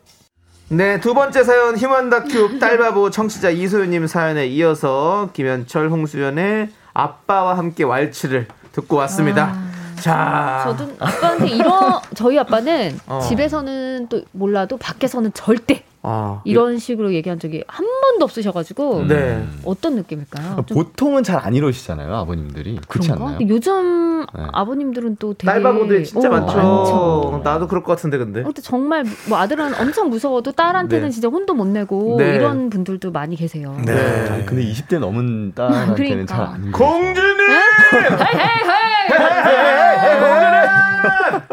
네, 0.68 0.98
두 1.00 1.14
번째 1.14 1.44
사연 1.44 1.76
휴먼 1.76 2.10
다큐 2.10 2.58
딸바보 2.58 3.10
청취자 3.10 3.50
이소연님 3.50 4.06
사연에 4.06 4.46
이어서 4.46 5.30
김현철 5.32 5.90
홍수연의 5.90 6.70
아빠와 6.92 7.56
함께 7.56 7.84
왈츠를 7.84 8.48
듣고 8.72 8.96
왔습니다. 8.96 9.63
자, 10.00 10.62
저도 10.76 10.92
아빠한테 10.98 11.48
이런 11.48 12.00
저희 12.14 12.38
아빠는 12.38 12.98
어. 13.06 13.20
집에서는 13.20 14.08
또 14.08 14.22
몰라도 14.32 14.76
밖에서는 14.76 15.32
절대 15.34 15.84
아, 16.06 16.42
이런 16.44 16.78
식으로 16.78 17.14
얘기한 17.14 17.38
적이 17.38 17.64
한 17.66 17.86
번도 18.02 18.24
없으셔가지고 18.26 19.06
네. 19.06 19.42
어떤 19.64 19.96
느낌일까요? 19.96 20.62
좀 20.66 20.76
보통은 20.76 21.22
잘 21.22 21.40
안 21.44 21.54
이러시잖아요, 21.54 22.14
아버님들이. 22.14 22.78
그렇지 22.88 23.08
그런가? 23.08 23.24
않나요? 23.24 23.38
근데 23.38 23.54
요즘 23.54 24.20
네. 24.34 24.42
아버님들은 24.52 25.16
또 25.18 25.32
되게 25.32 25.50
딸바보들 25.50 26.04
진짜 26.04 26.28
어, 26.28 26.30
많죠. 26.32 26.56
많죠. 26.56 27.40
나도 27.42 27.68
그럴 27.68 27.82
것 27.82 27.92
같은데 27.96 28.18
근데. 28.18 28.40
어, 28.40 28.44
근데 28.44 28.60
정말 28.60 29.04
뭐 29.30 29.38
아들은 29.38 29.74
엄청 29.80 30.10
무서워도 30.10 30.52
딸한테는 30.52 31.06
네. 31.08 31.10
진짜 31.10 31.28
혼도 31.28 31.54
못 31.54 31.66
내고 31.68 32.16
네. 32.18 32.34
이런 32.34 32.68
분들도 32.68 33.10
많이 33.10 33.34
계세요. 33.36 33.74
네. 33.86 33.92
아니, 34.30 34.44
근데 34.44 34.62
20대 34.62 34.98
넘은 34.98 35.52
딸한테는 35.54 35.94
그러니까. 36.26 36.36
잘 36.36 36.44
안. 36.46 36.70
공주님 36.72 37.48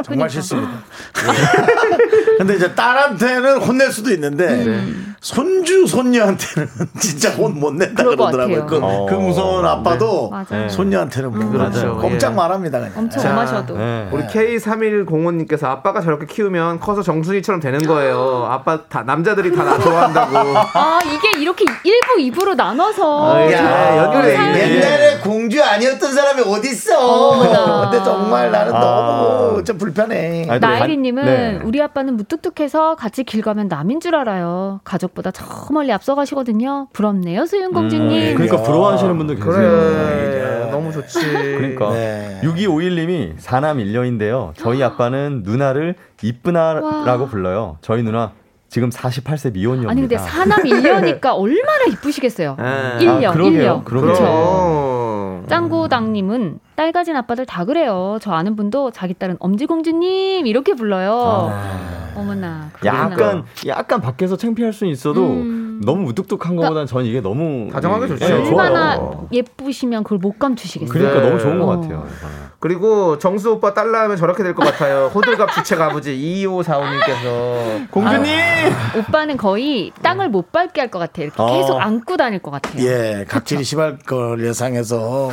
정말 0.04 0.30
싫습니다. 0.30 0.84
근데 2.38 2.56
이제 2.56 2.74
딸한테는 2.74 3.58
혼낼 3.62 3.92
수도 3.92 4.12
있는데 4.12 4.66
손주 5.22 5.86
손녀한테는 5.86 6.68
진짜 7.00 7.30
혼 7.30 7.52
못 7.62 7.74
낸다 7.76 8.04
그러더라고요. 8.04 8.66
그, 8.66 8.80
같아요. 8.80 9.06
그 9.06 9.14
무서운 9.14 9.64
아빠도. 9.66 10.32
네. 10.50 10.68
손녀한테는 10.68 11.32
뭐 11.32 11.52
그렇죠. 11.52 11.96
꼼짝 11.98 12.32
예. 12.32 12.36
말합니다. 12.36 12.80
그냥. 12.80 12.94
엄청 12.98 13.22
자, 13.22 13.30
엄하셔도. 13.32 13.78
네. 13.78 14.08
우리 14.12 14.24
K3105님께서 14.24 15.66
아빠가 15.66 16.02
저렇게 16.02 16.26
키우면 16.26 16.80
커서 16.80 17.04
정순이처럼 17.04 17.62
되는 17.62 17.80
거예요. 17.86 18.48
아빠 18.50 18.80
다 18.88 19.04
남자들이 19.04 19.56
다 19.56 19.62
나 19.64 19.78
좋아한다고. 19.80 20.38
아 20.74 21.00
이게 21.06 21.40
이렇게 21.40 21.66
1부 21.66 22.34
2부로 22.34 22.56
나눠서 22.56 23.36
아, 23.36 23.46
예. 23.46 23.56
좀 23.56 23.66
연결해. 23.68 24.36
사연이- 24.36 24.60
예. 24.60 24.76
옛날에 24.78 25.18
공주 25.20 25.62
아니었던 25.64 26.14
사람이 26.14 26.42
어딨어. 26.42 27.90
근데 27.92 28.04
정말 28.04 28.50
나는 28.52 28.74
아. 28.74 28.80
너무 28.80 29.64
좀 29.64 29.78
불편해. 29.78 30.48
아니, 30.50 30.60
나혜리님은 30.60 31.26
네. 31.26 31.60
우리 31.64 31.80
아빠는 31.80 32.18
무뚝뚝해서 32.18 32.96
같이 32.96 33.24
길 33.24 33.44
가면 33.44 33.68
남인 33.68 34.00
줄 34.00 34.16
알아요. 34.16 34.80
가족 34.84 35.11
보다 35.14 35.32
저 35.32 35.46
멀리 35.72 35.92
앞서가시거든요. 35.92 36.88
부럽네요, 36.94 37.46
수윤공주님. 37.46 38.36
그러니까 38.36 38.62
부러워하시는 38.62 39.18
분도 39.18 39.36
계세요. 39.36 39.52
그래. 39.52 40.70
너무 40.72 40.92
좋지. 40.92 41.20
그러니까 41.58 41.92
네. 41.92 42.40
6251님이 42.44 43.38
4남 43.38 43.78
1녀인데요. 43.84 44.54
저희 44.56 44.82
아빠는 44.82 45.42
누나를 45.44 45.96
이쁘나라고 46.22 47.28
불러요. 47.28 47.78
저희 47.82 48.04
누나 48.04 48.32
지금 48.70 48.90
48세 48.90 49.52
미혼녀입니다. 49.52 49.92
아니 49.92 50.00
근데 50.02 50.18
사남 50.18 50.64
1녀니까 50.64 51.38
얼마나 51.38 51.84
이쁘시겠어요. 51.92 52.56
네. 52.58 53.06
1녀, 53.06 53.26
아, 53.26 53.32
그러게요. 53.34 53.82
1녀. 53.82 53.84
그러게요. 53.84 54.14
그럼. 54.14 54.91
짱구당님은 55.52 56.60
딸 56.76 56.92
가진 56.92 57.16
아빠들 57.16 57.46
다 57.46 57.66
그래요. 57.66 58.18
저 58.22 58.32
아는 58.32 58.56
분도 58.56 58.92
자기 58.92 59.14
딸은 59.14 59.38
엄지공주님 59.40 60.48
이렇게 60.48 60.74
불러요. 60.74 61.52
어머나. 62.16 62.70
그러구나. 62.74 63.04
약간 63.12 63.44
약간 63.68 64.02
밖에서 64.02 64.36
창피할 64.36 64.74
수는 64.74 64.92
있어도 64.92 65.28
음. 65.28 65.82
너무 65.84 66.04
무뚝뚝한 66.04 66.56
것보다는 66.56 66.86
전 66.86 67.06
이게 67.06 67.22
너무 67.22 67.70
다정하게 67.72 68.08
좋죠. 68.08 68.26
예, 68.26 68.32
얼마나 68.34 68.96
좋아요. 68.98 69.28
예쁘시면 69.32 70.04
그걸 70.04 70.20
못 70.20 70.38
감추시겠어요. 70.38 70.92
그러니까 70.94 71.22
네. 71.22 71.30
너무 71.30 71.40
좋은 71.42 71.60
것 71.60 71.66
어. 71.66 71.80
같아요. 71.82 72.06
그리고 72.62 73.18
정수 73.18 73.52
오빠 73.52 73.74
딸라 73.74 74.04
하면 74.04 74.16
저렇게 74.18 74.44
될 74.44 74.54
것 74.54 74.64
같아요. 74.64 75.12
호들갑 75.14 75.52
주책 75.54 75.82
아버지 75.82 76.16
2545님께서 76.16 77.90
공주님 77.90 78.36
오빠는 78.98 79.36
거의 79.38 79.92
땅을 80.04 80.30
못 80.30 80.52
밟게 80.52 80.80
할 80.80 80.92
것 80.92 81.00
같아. 81.00 81.22
이렇게 81.24 81.42
어. 81.42 81.48
계속 81.58 81.78
안고 81.80 82.18
다닐 82.18 82.40
것 82.40 82.52
같아요. 82.52 82.86
예, 82.86 83.26
각질이 83.28 83.64
심할 83.64 83.98
걸 83.98 84.46
예상해서 84.46 85.30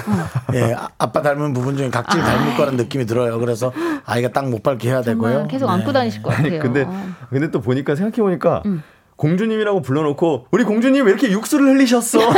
예, 0.54 0.72
아- 0.72 0.88
아빠 0.98 1.20
닮은 1.20 1.52
부분 1.52 1.76
중에 1.76 1.90
각질 1.90 2.20
닮을 2.20 2.56
거라는 2.56 2.76
느낌이 2.78 3.04
들어요. 3.06 3.38
그래서 3.38 3.72
아이가 4.06 4.28
딱못 4.28 4.62
밟게 4.62 4.88
해야 4.88 5.02
되고요. 5.02 5.30
정말 5.32 5.48
계속 5.48 5.66
네. 5.66 5.72
안고 5.72 5.92
다니실 5.92 6.22
것 6.22 6.30
같아요. 6.30 6.60
근데 6.60 6.86
근데 7.30 7.50
또 7.50 7.60
보니까 7.60 7.94
생각해 7.94 8.22
보니까 8.22 8.62
음. 8.66 8.82
공주님이라고 9.18 9.82
불러놓고 9.82 10.46
우리 10.52 10.62
공주님 10.64 11.04
왜 11.04 11.10
이렇게 11.10 11.30
육수를 11.30 11.66
흘리셨어? 11.66 12.18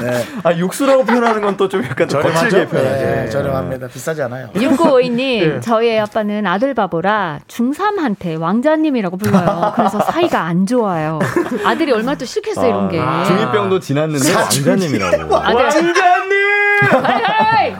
네. 0.00 0.24
아 0.44 0.52
육수라고 0.54 1.04
표현하는 1.04 1.40
건 1.42 1.56
또 1.56 1.66
좀 1.68 1.82
약간 1.82 2.06
좀 2.06 2.20
저렴하죠? 2.22 2.44
거칠게 2.44 2.66
표현하죠. 2.68 3.04
예, 3.24 3.28
저렴합니다. 3.30 3.88
비싸지 3.88 4.20
않아요. 4.22 4.50
6952님, 4.54 5.20
예. 5.56 5.60
저희 5.60 5.98
아빠는 5.98 6.46
아들 6.46 6.74
바보라 6.74 7.40
중3한테 7.48 8.38
왕자님이라고 8.38 9.16
불러요. 9.16 9.72
그래서 9.74 9.98
사이가 10.00 10.42
안 10.42 10.66
좋아요. 10.66 11.18
아들이 11.64 11.90
얼마나 11.92 12.16
또 12.18 12.26
싫겠어요, 12.26 12.68
이런 12.68 12.88
게. 12.90 13.00
아, 13.00 13.24
중이병도 13.24 13.80
지났는데 13.80 14.34
왕자님이라고. 14.34 15.36
아들, 15.36 15.64
왕자님! 15.64 15.86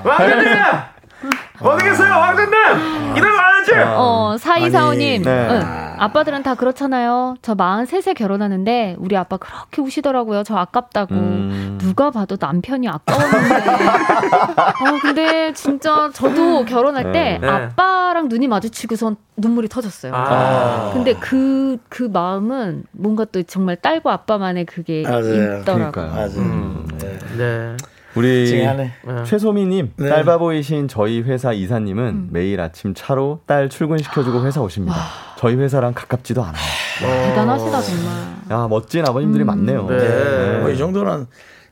왕자님! 0.03 0.49
어디 1.61 1.85
계세요 1.85 2.09
왕자님! 2.15 2.53
일어나야지! 3.17 3.73
어, 3.97 4.37
사이사오님. 4.41 5.23
네. 5.23 5.49
응. 5.51 5.86
아빠들은 5.99 6.43
다 6.43 6.55
그렇잖아요. 6.55 7.37
저 7.43 7.55
43세 7.55 8.15
결혼하는데 8.15 8.97
우리 8.99 9.17
아빠 9.17 9.37
그렇게 9.37 9.83
우시더라고요. 9.83 10.43
저 10.45 10.57
아깝다고. 10.57 11.15
음. 11.15 11.79
누가 11.81 12.11
봐도 12.11 12.37
남편이 12.39 12.89
아까웠는데. 12.89 13.55
아, 14.57 14.73
근데 15.03 15.53
진짜 15.53 16.11
저도 16.13 16.65
결혼할 16.65 17.13
때 17.13 17.39
네. 17.41 17.47
아빠랑 17.47 18.29
눈이 18.29 18.49
마주치고선 18.49 19.17
눈물이 19.37 19.69
터졌어요. 19.69 20.13
아. 20.15 20.91
근데 20.93 21.15
그, 21.15 21.79
그 21.89 22.05
마음은 22.05 22.85
뭔가 22.93 23.25
또 23.25 23.43
정말 23.43 23.77
딸과 23.77 24.13
아빠만의 24.13 24.65
그게 24.67 25.03
맞아요. 25.03 25.61
있더라고요. 25.61 25.93
그러니까요. 25.93 26.11
맞아요. 26.11 26.39
음. 26.39 26.89
네. 26.99 27.19
네. 27.37 27.77
우리 28.15 28.47
징하네. 28.47 28.93
최소미님 29.27 29.93
네. 29.97 30.09
딸바보이신 30.09 30.89
저희 30.89 31.21
회사 31.21 31.53
이사님은 31.53 32.05
음. 32.05 32.29
매일 32.33 32.61
아침 32.63 32.95
차로 32.95 33.41
딸 33.47 33.69
출근시켜주고 33.69 34.45
회사 34.47 34.63
오십니다. 34.63 34.97
저희 35.39 35.55
회사랑 35.57 35.93
가깝지도 35.95 36.43
않아요. 36.43 36.63
대단하시다, 37.29 37.81
정말. 37.83 38.15
야 38.51 38.69
멋진 38.69 39.05
아버님들이 39.07 39.45
음. 39.45 39.47
많네요. 39.47 39.87
네. 39.89 40.59
뭐 40.61 40.71
이 40.71 40.77
정도는 40.79 41.27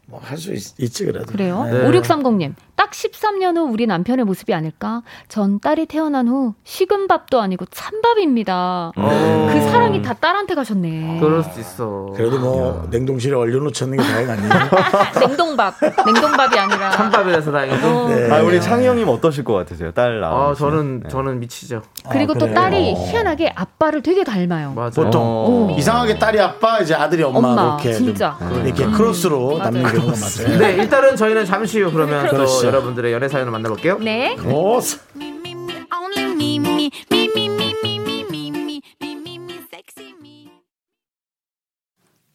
뭐 0.07 0.21
할 0.23 0.37
수 0.39 0.53
있지 0.79 1.07
그래도. 1.07 1.27
그래요? 1.27 1.65
네. 1.65 1.89
5630님, 1.89 2.55
딱 2.77 2.91
13년 2.91 3.57
후 3.57 3.63
우리 3.73 3.87
남편의 3.87 4.25
모습이 4.25 4.53
아닐까? 4.53 5.03
전 5.29 5.61
딸이 5.61 5.87
태어난 5.87 6.27
후 6.29 6.55
식은 6.65 7.07
밥도 7.07 7.41
아니고 7.41 7.67
찬밥입니다. 7.67 8.93
어. 8.97 9.51
그 9.53 9.61
사랑이 9.71 10.03
다 10.03 10.13
딸한테 10.15 10.55
가셨네. 10.55 11.19
그럴 11.21 11.43
수 11.45 11.61
있어. 11.61 12.13
그래도 12.17 12.39
뭐 12.39 12.87
냉동실에 12.91 13.35
얼려놓는 13.35 13.73
게 13.73 14.03
다행 14.03 14.31
아니에요? 14.31 14.51
냉동밥, 15.21 15.75
냉동밥이 16.05 16.59
아니라. 16.59 16.91
찬밥이라서 16.91 17.53
다행이고. 17.53 17.87
어. 17.87 18.09
네. 18.09 18.31
아 18.31 18.43
우리 18.43 18.61
창희 18.61 18.87
형님 18.87 19.09
어떠실 19.09 19.45
것 19.45 19.55
같으세요? 19.55 19.93
딸 19.93 20.21
나와. 20.21 20.51
아, 20.51 20.55
저는, 20.55 21.05
저는 21.09 21.39
미치죠. 21.41 21.83
그리고 22.11 22.33
아, 22.33 22.35
또 22.35 22.41
그래요? 22.47 22.55
딸이 22.55 22.95
어. 22.97 23.07
희한하게 23.07 23.53
아빠를 23.55 24.03
되게 24.03 24.25
닮아요. 24.25 24.73
맞아. 24.75 25.01
보통 25.03 25.23
어. 25.23 25.77
이상하게 25.79 26.19
딸이 26.19 26.41
아빠 26.41 26.81
이제 26.81 26.95
아들이 26.95 27.23
엄마, 27.23 27.39
엄마, 27.39 27.77
그렇게 27.77 27.93
진짜. 27.93 28.37
좀 28.41 28.67
이렇게 28.67 28.85
크로스로 28.87 29.59
맞아요. 29.59 29.59
남는 29.71 29.83
경우가 29.85 30.13
많아요. 30.13 30.59
네, 30.59 30.83
일단은 30.83 31.17
저희는 31.17 31.45
잠시 31.45 31.81
후 31.81 31.93
그러면 31.93 32.29
또 32.29 32.37
자. 32.65 32.69
여러분들의 32.69 33.13
연애 33.13 33.29
사연을 33.29 33.53
만나볼게요. 33.53 33.99
네. 33.99 34.37
오. 34.41 34.81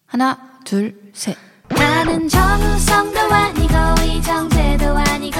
하나, 0.05 0.59
둘, 0.65 0.95
셋. 1.13 1.37
나는 1.69 2.27
정우성도 2.27 3.19
아니고 3.19 3.73
이정재도 4.03 4.85
아니고 4.97 5.39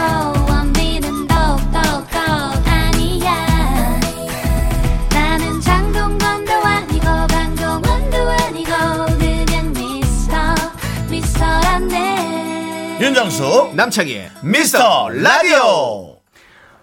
윤정수 13.23 13.71
남창희의 13.73 14.31
미스터 14.43 15.09
라디오. 15.09 16.15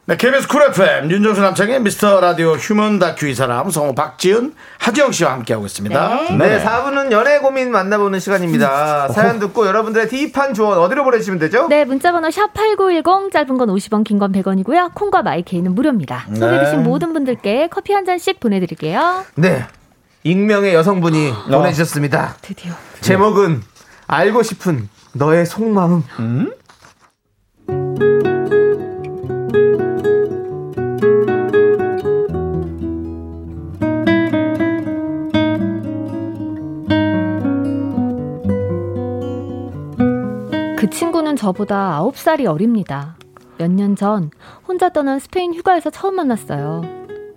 네, 0.04 0.18
KBS 0.18 0.46
Cool 0.48 0.64
FM 0.64 1.10
윤정수 1.10 1.40
남창희의 1.40 1.80
미스터 1.80 2.20
라디오 2.20 2.52
휴먼 2.56 2.98
다큐 2.98 3.26
이 3.26 3.34
사람 3.34 3.70
성우 3.70 3.94
박지은 3.94 4.52
하지영 4.78 5.12
씨와 5.12 5.32
함께하고 5.32 5.64
있습니다. 5.64 6.20
네, 6.38 6.62
4부는 6.62 7.10
연애 7.10 7.38
고민 7.38 7.70
만나보는 7.72 8.20
시간입니다. 8.20 9.08
사연 9.08 9.38
듣고 9.38 9.66
여러분들의 9.66 10.08
deep한 10.10 10.52
조언 10.52 10.76
어디로 10.78 11.04
보내주시면 11.04 11.38
되죠? 11.38 11.68
네, 11.68 11.86
문자번호 11.86 12.28
샵8910, 12.28 13.32
짧은 13.32 13.56
건 13.56 13.68
50원, 13.70 14.04
긴 14.04 14.18
건 14.18 14.32
100원이고요. 14.32 14.92
콩과 14.92 15.22
마이케이는 15.22 15.74
무료입니다. 15.74 16.26
소개되신 16.34 16.82
모든 16.82 17.14
분들께 17.14 17.68
커피 17.70 17.94
한 17.94 18.04
잔씩 18.04 18.40
보내드릴게요. 18.40 19.24
네. 19.36 19.64
익명의 20.22 20.74
여성분이 20.74 21.32
보내주셨습니다. 21.50 22.36
드디어. 22.42 22.74
제목은 23.00 23.62
알고 24.06 24.42
싶은 24.42 24.90
너의 25.18 25.46
속마음. 25.46 26.02
그 40.76 40.90
친구는 40.90 41.36
저보다 41.36 42.00
9살이 42.02 42.46
어립니다. 42.46 43.16
몇 43.58 43.70
년 43.70 43.96
전 43.96 44.30
혼자 44.68 44.90
떠난 44.90 45.18
스페인 45.18 45.54
휴가에서 45.54 45.90
처음 45.90 46.16
만났어요. 46.16 46.82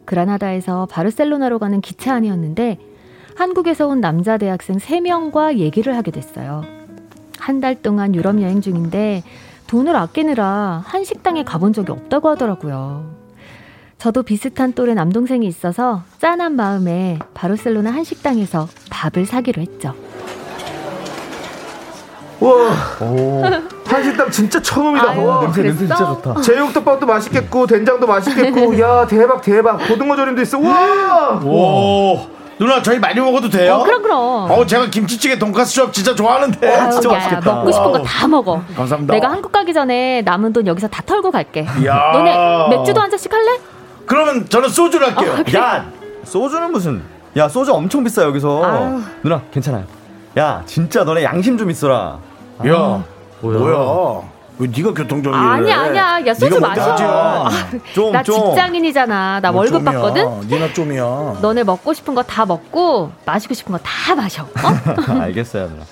그라나다에서 0.05 0.85
바르셀로나로 0.87 1.59
가는 1.59 1.79
기차 1.81 2.13
안이었는데 2.15 2.77
한국에서 3.37 3.87
온 3.87 4.01
남자 4.01 4.37
대학생 4.37 4.77
3명과 4.77 5.57
얘기를 5.57 5.95
하게 5.95 6.11
됐어요. 6.11 6.63
한 7.39 7.59
달 7.61 7.75
동안 7.81 8.15
유럽 8.15 8.41
여행 8.41 8.61
중인데 8.61 9.23
돈을 9.67 9.95
아끼느라 9.95 10.81
한 10.85 11.03
식당에 11.03 11.43
가본 11.43 11.73
적이 11.73 11.91
없다고 11.91 12.29
하더라고요. 12.29 13.17
저도 13.97 14.23
비슷한 14.23 14.71
또래 14.73 14.93
남동생이 14.93 15.45
있어서 15.45 16.03
짠한 16.19 16.55
마음에 16.55 17.19
바르셀로나 17.33 17.91
한 17.91 18.03
식당에서 18.03 18.67
밥을 18.89 19.25
사기로 19.25 19.61
했죠. 19.61 19.93
와, 22.39 22.71
한식당 23.85 24.31
진짜 24.31 24.61
처음이다. 24.61 25.09
아유, 25.09 25.25
와, 25.25 25.41
냄새 25.41 25.61
냄새 25.61 25.79
진짜? 25.79 25.95
좋다. 25.97 26.39
제육덮밥도 26.39 27.05
맛있겠고 27.05 27.67
된장도 27.67 28.07
맛있겠고 28.07 28.79
야 28.79 29.05
대박 29.07 29.41
대박 29.41 29.77
고등어 29.87 30.15
조림도 30.15 30.41
있어. 30.43 30.57
와, 30.59 31.41
오, 31.43 32.21
누나 32.59 32.81
저희 32.81 32.99
많이 32.99 33.19
먹어도 33.19 33.49
돼요? 33.49 33.75
어, 33.75 33.83
그럼 33.83 34.01
그럼. 34.03 34.51
어, 34.51 34.65
제가 34.65 34.87
김치찌개 34.89 35.39
돈가스 35.39 35.71
수업 35.73 35.93
진짜 35.93 36.13
좋아하는데. 36.13 36.67
아유, 36.75 36.91
진짜 36.91 37.09
야, 37.09 37.13
맛있겠다. 37.13 37.55
먹고 37.55 37.71
싶은 37.71 37.91
거 37.93 38.03
다 38.03 38.27
먹어. 38.27 38.61
감사합니다. 38.75 39.13
내가 39.13 39.29
한국 39.31 39.51
가기 39.51 39.73
전에 39.73 40.21
남은 40.23 40.51
돈 40.53 40.67
여기서 40.67 40.87
다 40.89 41.01
털고 41.05 41.31
갈게. 41.31 41.65
이야. 41.81 42.11
너네 42.13 42.77
맥주도 42.77 42.99
한 42.99 43.09
잔씩 43.09 43.31
할래? 43.33 43.59
그러면 44.05 44.49
저는 44.49 44.69
소주를 44.69 45.07
할게요. 45.15 45.59
야 45.59 45.85
소주는 46.25 46.71
무슨? 46.71 47.01
야 47.37 47.47
소주 47.47 47.73
엄청 47.73 48.03
비싸 48.03 48.23
여기서. 48.23 48.63
아유. 48.65 49.01
누나 49.23 49.41
괜찮아요. 49.51 49.85
야 50.37 50.61
진짜 50.65 51.03
너네 51.05 51.23
양심 51.23 51.57
좀 51.57 51.69
있어라. 51.71 52.17
야, 52.67 53.03
뭐야? 53.41 54.21
왜 54.59 54.67
네가 54.67 54.93
교통정리를 54.93 55.33
아니야 55.33 55.81
해? 55.83 55.89
아니야. 55.89 56.27
야 56.27 56.33
소주 56.33 56.55
네가 56.55 56.67
마셔. 56.67 56.95
아. 56.99 57.49
좀 57.93 58.11
나 58.11 58.21
좀. 58.23 58.35
직장인이잖아. 58.35 59.39
나뭐 59.41 59.57
월급 59.59 59.83
좀이야. 59.85 59.91
받거든. 60.01 60.47
니나 60.49 60.73
좀이야. 60.73 61.37
너네 61.41 61.63
먹고 61.63 61.93
싶은 61.93 62.13
거 62.15 62.21
다 62.23 62.45
먹고 62.45 63.11
마시고 63.25 63.53
싶은 63.53 63.71
거 63.71 63.79
다 63.81 64.15
마셔. 64.15 64.43
어? 64.43 64.47
알겠어요 65.21 65.69
누나. 65.69 65.83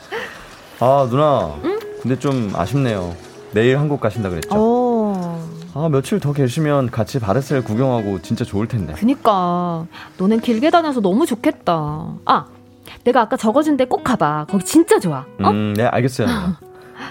아 0.80 1.08
누나. 1.10 1.56
근데 2.02 2.20
좀 2.20 2.52
아쉽네요. 2.56 3.16
내일 3.54 3.80
한국 3.80 4.02
가신다 4.02 4.30
그랬죠. 4.30 4.50
어. 4.52 5.48
아 5.74 5.88
며칠 5.90 6.20
더 6.20 6.34
계시면 6.34 6.92
같이 6.92 7.20
바르셀 7.20 7.64
구경하고 7.64 8.22
진짜 8.22 8.44
좋을 8.44 8.68
텐데. 8.68 8.94
그니까 8.98 9.86
너넨 10.18 10.42
길게 10.42 10.70
다녀서 10.72 11.00
너무 11.02 11.26
좋겠다. 11.26 12.06
아, 12.26 12.46
내가 13.06 13.22
아까 13.22 13.38
적어준 13.38 13.78
데 13.78 13.86
꼭 13.86 14.04
가봐. 14.04 14.48
거기 14.50 14.66
진짜 14.66 15.00
좋아. 15.00 15.20
어? 15.42 15.50
음, 15.50 15.74
네 15.78 15.86
알겠어요. 15.86 16.28
누나. 16.28 16.58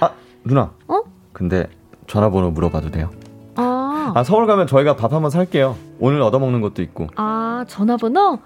아 0.01 0.11
누나. 0.45 0.71
어? 0.89 0.96
근데 1.37 1.69
전화번호 2.07 2.51
물어봐도 2.51 2.91
돼요? 2.91 3.11
아, 3.57 4.13
아 4.15 4.25
서울 4.25 4.47
가면 4.47 4.67
저희가 4.67 4.97
밥 4.97 5.13
한번 5.13 5.31
살게요. 5.31 5.77
오늘 6.01 6.23
얻어먹는 6.23 6.63
것도 6.63 6.81
있고. 6.81 7.09
아 7.17 7.67
전화번호 7.69 8.39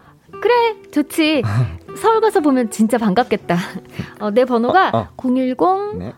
그래, 0.42 0.74
좋지. 0.90 1.42
서울 1.96 2.20
가서 2.20 2.40
보면 2.40 2.70
진짜 2.70 2.98
반갑겠다. 2.98 3.56
어, 4.18 4.30
내 4.30 4.44
번호가 4.44 4.90
어, 4.90 4.98
어. 4.98 5.08
010. 5.16 5.98
네. 5.98 6.14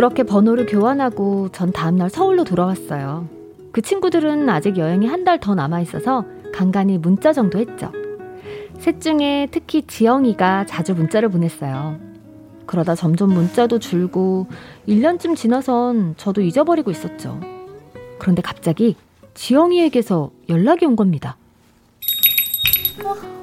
그렇게 0.00 0.22
번호를 0.22 0.64
교환하고 0.64 1.50
전 1.50 1.72
다음날 1.72 2.08
서울로 2.08 2.42
돌아왔어요. 2.42 3.28
그 3.70 3.82
친구들은 3.82 4.48
아직 4.48 4.78
여행이 4.78 5.06
한 5.06 5.24
달 5.26 5.38
더 5.38 5.54
남아 5.54 5.80
있어서 5.82 6.24
간간히 6.54 6.96
문자 6.96 7.34
정도 7.34 7.58
했죠. 7.58 7.92
셋 8.78 9.02
중에 9.02 9.48
특히 9.50 9.82
지영이가 9.82 10.64
자주 10.64 10.94
문자를 10.94 11.28
보냈어요. 11.28 11.98
그러다 12.64 12.94
점점 12.94 13.34
문자도 13.34 13.78
줄고 13.78 14.46
1년쯤 14.88 15.36
지나선 15.36 16.14
저도 16.16 16.40
잊어버리고 16.40 16.90
있었죠. 16.90 17.38
그런데 18.18 18.40
갑자기 18.40 18.96
지영이에게서 19.34 20.30
연락이 20.48 20.86
온 20.86 20.96
겁니다. 20.96 21.36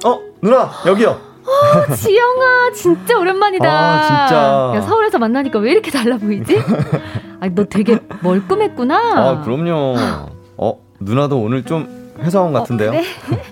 어 0.04 0.20
누나 0.42 0.68
여기요. 0.88 1.20
지영아 1.96 2.72
진짜 2.74 3.18
오랜만이다. 3.18 3.68
아, 3.68 4.06
진짜. 4.06 4.72
야, 4.76 4.80
서울에서 4.82 5.18
만나니까 5.18 5.58
왜 5.58 5.72
이렇게 5.72 5.90
달라 5.90 6.16
보이지? 6.18 6.58
아, 7.40 7.48
너 7.54 7.64
되게 7.64 7.98
멀끔했구나. 8.20 8.96
아 8.96 9.42
그럼요. 9.42 9.96
어 10.56 10.80
누나도 11.00 11.40
오늘 11.40 11.64
좀 11.64 12.12
회사원 12.20 12.52
같은데요. 12.52 12.90
어, 12.90 12.92
그래? 12.92 13.42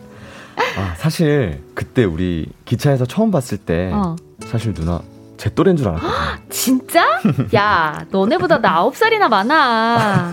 아 0.79 0.95
사실 0.97 1.63
그때 1.75 2.05
우리 2.05 2.47
기차에서 2.65 3.05
처음 3.07 3.31
봤을 3.31 3.59
때 3.59 3.91
어. 3.93 4.17
사실 4.45 4.75
누나 4.75 5.01
제 5.37 5.51
또래인 5.55 5.77
줄 5.77 5.89
알았거든요. 5.89 6.47
진짜? 6.49 7.05
야, 7.55 8.05
너네보다 8.11 8.61
나 8.61 8.77
아홉 8.77 8.97
살이나 8.97 9.29
많아. 9.29 9.55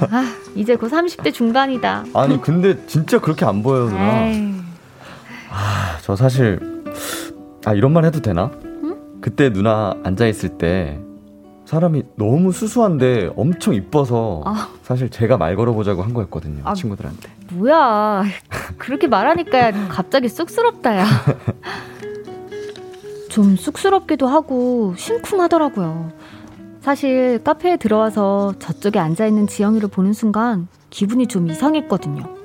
아, 0.10 0.34
이제 0.56 0.76
곧 0.76 0.90
30대 0.92 1.34
중반이다. 1.34 2.06
아니 2.14 2.42
근데 2.42 2.86
진짜 2.88 3.20
그렇게 3.20 3.46
안 3.46 3.62
보여요 3.62 3.90
누나. 3.90 4.26
에이, 4.28 4.54
저 6.02 6.16
사실 6.16 6.60
아 7.66 7.74
이런 7.74 7.94
말 7.94 8.06
해도 8.06 8.22
되나? 8.22 8.52
그때 9.22 9.52
누나 9.52 9.96
앉아 10.04 10.28
있을 10.28 10.58
때 10.58 11.00
사람이 11.66 12.04
너무 12.18 12.52
수수한데 12.52 13.32
엄청 13.38 13.74
이뻐서 13.74 14.44
아. 14.46 14.68
사실 14.84 15.10
제가 15.10 15.38
말 15.38 15.56
걸어보자고 15.56 16.04
한 16.04 16.14
거였거든요 16.14 16.62
아. 16.66 16.74
친구들한테. 16.74 17.30
뭐야. 17.54 18.24
그렇게 18.78 19.08
말하니까 19.08 19.72
갑자기 19.88 20.28
쑥스럽다, 20.28 20.98
야. 20.98 21.06
좀 23.30 23.56
쑥스럽기도 23.56 24.28
하고 24.28 24.94
심쿵하더라고요. 24.98 26.12
사실 26.82 27.42
카페에 27.44 27.78
들어와서 27.78 28.54
저쪽에 28.60 29.00
앉아 29.00 29.26
있는 29.26 29.48
지영이를 29.48 29.88
보는 29.88 30.12
순간 30.12 30.68
기분이 30.90 31.28
좀 31.28 31.50
이상했거든요. 31.50 32.43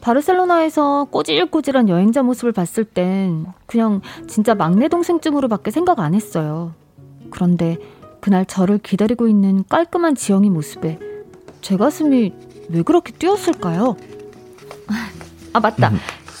바르셀로나에서 0.00 1.06
꼬질꼬질한 1.10 1.88
여행자 1.88 2.22
모습을 2.22 2.52
봤을 2.52 2.84
땐 2.84 3.46
그냥 3.66 4.00
진짜 4.28 4.54
막내 4.54 4.88
동생쯤으로밖에 4.88 5.70
생각 5.70 6.00
안 6.00 6.14
했어요. 6.14 6.72
그런데 7.30 7.76
그날 8.20 8.44
저를 8.46 8.78
기다리고 8.78 9.28
있는 9.28 9.64
깔끔한 9.68 10.14
지영이 10.14 10.50
모습에 10.50 10.98
제 11.60 11.76
가슴이 11.76 12.32
왜 12.70 12.82
그렇게 12.82 13.12
뛰었을까요? 13.12 13.96
아 15.52 15.60
맞다. 15.60 15.92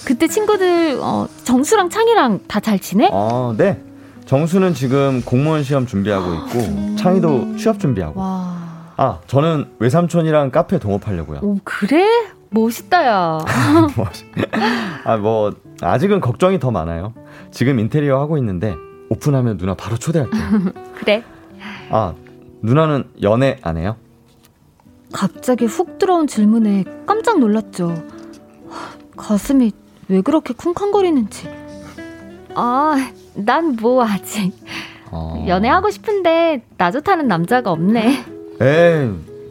그때 0.06 0.26
친구들 0.28 0.98
어, 1.00 1.28
정수랑 1.44 1.90
창이랑 1.90 2.40
다 2.48 2.60
잘 2.60 2.78
지내? 2.78 3.08
아 3.12 3.54
네. 3.56 3.82
정수는 4.26 4.74
지금 4.74 5.22
공무원 5.24 5.62
시험 5.64 5.86
준비하고 5.86 6.34
있고 6.34 6.96
창희도 6.96 7.56
취업 7.56 7.80
준비하고. 7.80 8.20
와, 8.20 8.56
아 8.96 9.18
저는 9.26 9.66
외삼촌이랑 9.80 10.50
카페 10.52 10.78
동업하려고요. 10.78 11.40
오 11.42 11.58
그래? 11.64 12.06
멋있다야. 12.50 13.38
아 15.04 15.16
뭐 15.16 15.52
아직은 15.82 16.20
걱정이 16.20 16.58
더 16.58 16.70
많아요. 16.70 17.14
지금 17.50 17.78
인테리어 17.78 18.20
하고 18.20 18.36
있는데 18.38 18.76
오픈하면 19.08 19.56
누나 19.56 19.74
바로 19.74 19.96
초대할게요. 19.96 20.42
그래. 20.96 21.24
아 21.90 22.14
누나는 22.62 23.04
연애 23.22 23.56
안 23.62 23.76
해요? 23.76 23.96
갑자기 25.12 25.64
훅 25.64 25.98
들어온 25.98 26.26
질문에 26.26 26.84
깜짝 27.06 27.38
놀랐죠. 27.40 27.88
하, 28.68 28.90
가슴이 29.16 29.72
왜 30.08 30.20
그렇게 30.20 30.54
쿵쾅거리는지. 30.54 31.48
아, 32.54 32.94
난 33.34 33.76
뭐 33.80 34.04
아직 34.04 34.52
어. 35.10 35.44
연애하고 35.48 35.90
싶은데 35.90 36.64
나 36.76 36.90
좋다는 36.90 37.26
남자가 37.28 37.70
없네. 37.72 38.24
에이 38.60 39.10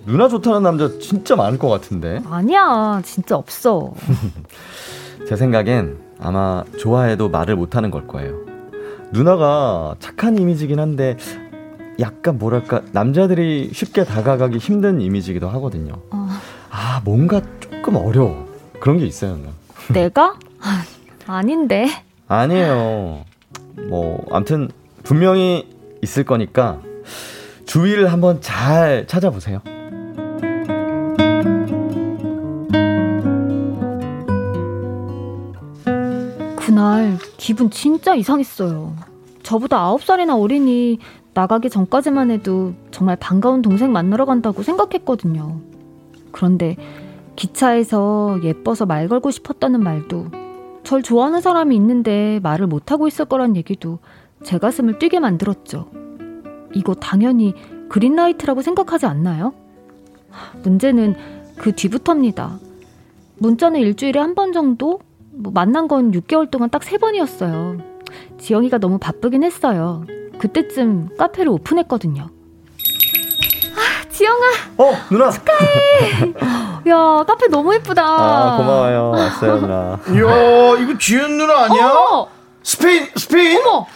누나 0.09 0.27
좋다는 0.27 0.63
남자 0.63 0.89
진짜 0.97 1.35
많을 1.35 1.59
것 1.59 1.69
같은데. 1.69 2.19
아니야, 2.27 2.99
진짜 3.05 3.35
없어. 3.35 3.93
제 5.29 5.35
생각엔 5.35 5.99
아마 6.19 6.63
좋아해도 6.79 7.29
말을 7.29 7.55
못하는 7.55 7.91
걸 7.91 8.07
거예요. 8.07 8.33
누나가 9.11 9.93
착한 9.99 10.35
이미지긴 10.39 10.79
한데 10.79 11.15
약간 11.99 12.39
뭐랄까 12.39 12.81
남자들이 12.91 13.69
쉽게 13.71 14.03
다가가기 14.03 14.57
힘든 14.57 14.99
이미지기도 14.99 15.47
하거든요. 15.49 15.93
어, 16.09 16.27
아 16.71 17.01
뭔가 17.05 17.41
조금 17.59 17.95
어려워. 17.95 18.47
그런 18.79 18.97
게 18.97 19.05
있어요. 19.05 19.35
누나. 19.37 19.51
내가? 19.93 20.35
아, 20.59 20.83
아닌데. 21.27 21.87
아니에요. 22.27 23.25
뭐 23.89 24.25
아무튼 24.31 24.69
분명히 25.03 25.67
있을 26.01 26.23
거니까 26.23 26.79
주위를 27.67 28.11
한번 28.11 28.41
잘 28.41 29.05
찾아보세요. 29.05 29.61
그날 36.79 37.17
기분 37.35 37.69
진짜 37.69 38.15
이상했어요. 38.15 38.95
저보다 39.43 39.79
아홉 39.79 40.01
살이나 40.01 40.37
어리니 40.37 40.99
나가기 41.33 41.69
전까지만 41.69 42.31
해도 42.31 42.73
정말 42.91 43.17
반가운 43.17 43.61
동생 43.61 43.91
만나러 43.91 44.23
간다고 44.25 44.63
생각했거든요. 44.63 45.59
그런데 46.31 46.77
기차에서 47.35 48.39
예뻐서 48.43 48.85
말 48.85 49.09
걸고 49.09 49.29
싶었다는 49.29 49.83
말도 49.83 50.27
절 50.85 51.03
좋아하는 51.03 51.41
사람이 51.41 51.75
있는데 51.75 52.39
말을 52.43 52.67
못하고 52.67 53.09
있을 53.09 53.25
거란 53.25 53.57
얘기도 53.57 53.99
제 54.43 54.57
가슴을 54.57 54.99
뛰게 54.99 55.19
만들었죠. 55.19 55.89
이거 56.73 56.93
당연히 56.95 57.55
그린라이트라고 57.89 58.61
생각하지 58.61 59.05
않나요? 59.05 59.53
문제는 60.63 61.15
그 61.57 61.73
뒤부터입니다. 61.75 62.57
문자는 63.39 63.81
일주일에 63.81 64.17
한 64.17 64.33
번 64.33 64.53
정도? 64.53 65.01
뭐 65.31 65.51
만난 65.53 65.87
건 65.87 66.11
6개월 66.11 66.49
동안 66.49 66.69
딱세 66.69 66.97
번이었어요. 66.97 67.77
지영이가 68.39 68.77
너무 68.79 68.97
바쁘긴 68.97 69.43
했어요. 69.43 70.03
그때쯤 70.39 71.09
카페를 71.17 71.49
오픈했거든요. 71.51 72.23
아, 73.75 74.09
지영아! 74.09 74.45
어 74.77 74.93
누나. 75.11 75.27
야, 76.87 77.23
카페 77.27 77.47
너무 77.47 77.73
예쁘다. 77.75 78.03
아 78.03 78.57
고마워요. 78.57 79.09
왔어요 79.11 79.57
누나. 79.57 79.99
이야, 80.09 80.79
이거 80.83 80.97
지은 80.97 81.37
누나 81.37 81.65
아니야? 81.65 81.91
어머! 81.91 82.27
스페인, 82.69 83.07
스페인? 83.15 83.59
어머! 83.65 83.87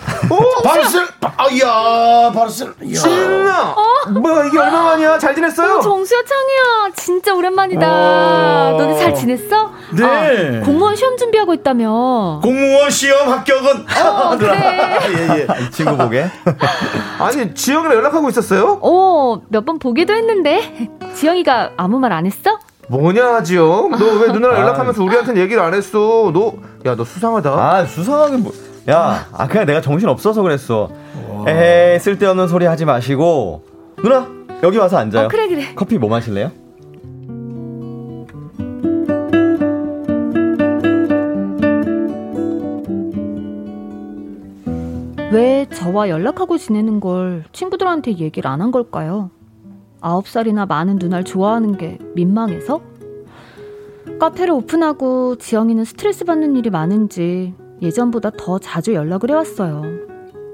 바르셀, 0.63 1.05
바- 1.21 1.31
아, 1.37 1.47
이야, 1.51 2.31
바르셀. 2.33 2.73
이야. 2.83 2.95
지은아! 2.99 3.75
뭐야, 4.19 4.45
이게 4.45 4.57
얼마만이야? 4.57 5.19
잘 5.19 5.35
지냈어요? 5.35 5.75
어, 5.77 5.79
정수야, 5.81 6.19
창이야. 6.23 6.93
진짜 6.95 7.35
오랜만이다. 7.35 7.87
어. 7.87 8.75
너네 8.79 8.97
잘 8.97 9.13
지냈어? 9.13 9.69
네. 9.91 10.59
아, 10.59 10.65
공무원 10.65 10.95
시험 10.95 11.15
준비하고 11.17 11.53
있다며. 11.53 12.39
공무원 12.41 12.89
시험 12.89 13.29
합격은. 13.29 13.85
어, 14.07 14.37
그래. 14.39 14.99
예, 15.07 15.29
예. 15.41 15.63
이 15.63 15.69
친구 15.71 15.95
보게. 15.95 16.25
아니, 17.19 17.53
지영이랑 17.53 17.93
연락하고 17.95 18.27
있었어요? 18.29 18.79
어, 18.81 19.39
몇 19.49 19.65
번 19.65 19.77
보기도 19.77 20.13
했는데. 20.15 20.89
지영이가 21.13 21.73
아무 21.77 21.99
말 21.99 22.11
안 22.11 22.25
했어? 22.25 22.57
뭐냐, 22.89 23.43
지영? 23.43 23.91
너 23.91 24.05
왜 24.19 24.27
누나랑 24.33 24.57
아. 24.57 24.59
연락하면서 24.61 25.01
우리한테는 25.03 25.41
얘기를 25.41 25.61
안 25.63 25.73
했어? 25.73 26.31
너, 26.33 26.53
야, 26.85 26.95
너 26.95 27.05
수상하다. 27.05 27.49
아 27.51 27.85
수상하게 27.85 28.37
뭐. 28.37 28.51
야, 28.89 29.27
아 29.31 29.47
그냥 29.47 29.65
내가 29.65 29.81
정신 29.81 30.09
없어서 30.09 30.41
그랬어. 30.41 30.89
에이 31.47 31.99
쓸데없는 31.99 32.47
소리 32.47 32.65
하지 32.65 32.85
마시고 32.85 33.63
누나 33.97 34.27
여기 34.61 34.77
와서 34.77 34.97
앉아요. 34.97 35.25
어, 35.25 35.27
그래, 35.29 35.47
그래. 35.47 35.73
커피 35.75 35.97
뭐 35.97 36.09
마실래요? 36.09 36.51
왜 45.31 45.65
저와 45.73 46.09
연락하고 46.09 46.57
지내는 46.57 46.99
걸 46.99 47.43
친구들한테 47.53 48.17
얘기를 48.17 48.49
안 48.49 48.61
한 48.61 48.71
걸까요? 48.71 49.31
아홉 49.99 50.27
살이나 50.27 50.65
많은 50.65 50.97
누나를 50.97 51.23
좋아하는 51.25 51.75
게 51.77 51.97
민망해서? 52.13 52.81
카페를 54.19 54.53
오픈하고 54.53 55.37
지영이는 55.37 55.85
스트레스 55.85 56.23
받는 56.23 56.55
일이 56.55 56.69
많은지 56.69 57.53
예전보다 57.83 58.31
더 58.31 58.57
자주 58.57 58.93
연락을 58.93 59.29
해왔어요. 59.29 59.83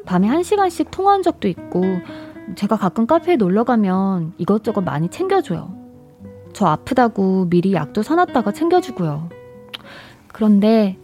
밤에 0.06 0.28
한 0.28 0.44
시간씩 0.44 0.92
통화한 0.92 1.22
적도 1.22 1.48
있고, 1.48 1.84
제가 2.56 2.76
가끔 2.76 3.06
카페에 3.06 3.36
놀러 3.36 3.64
가면 3.64 4.34
이것저것 4.38 4.82
많이 4.82 5.10
챙겨줘요. 5.10 5.72
저 6.52 6.66
아프다고 6.66 7.46
미리 7.50 7.74
약도 7.74 8.02
사놨다가 8.02 8.52
챙겨주고요. 8.52 9.30
그런데 10.28 10.98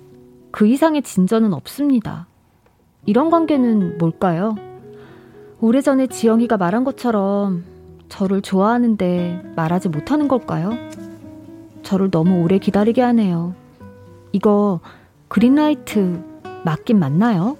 그 0.51 0.65
이상의 0.65 1.03
진전은 1.03 1.53
없습니다. 1.53 2.27
이런 3.05 3.29
관계는 3.29 3.99
뭘까요? 3.99 4.55
오래전에 5.61 6.07
지영이가 6.07 6.57
말한 6.57 6.83
것처럼 6.83 7.63
저를 8.09 8.41
좋아하는데 8.41 9.53
말하지 9.55 9.89
못하는 9.89 10.27
걸까요? 10.27 10.71
저를 11.83 12.09
너무 12.09 12.41
오래 12.41 12.57
기다리게 12.57 13.01
하네요. 13.01 13.53
이거 14.31 14.79
그린라이트 15.27 16.21
맞긴 16.63 16.99
맞나요? 16.99 17.57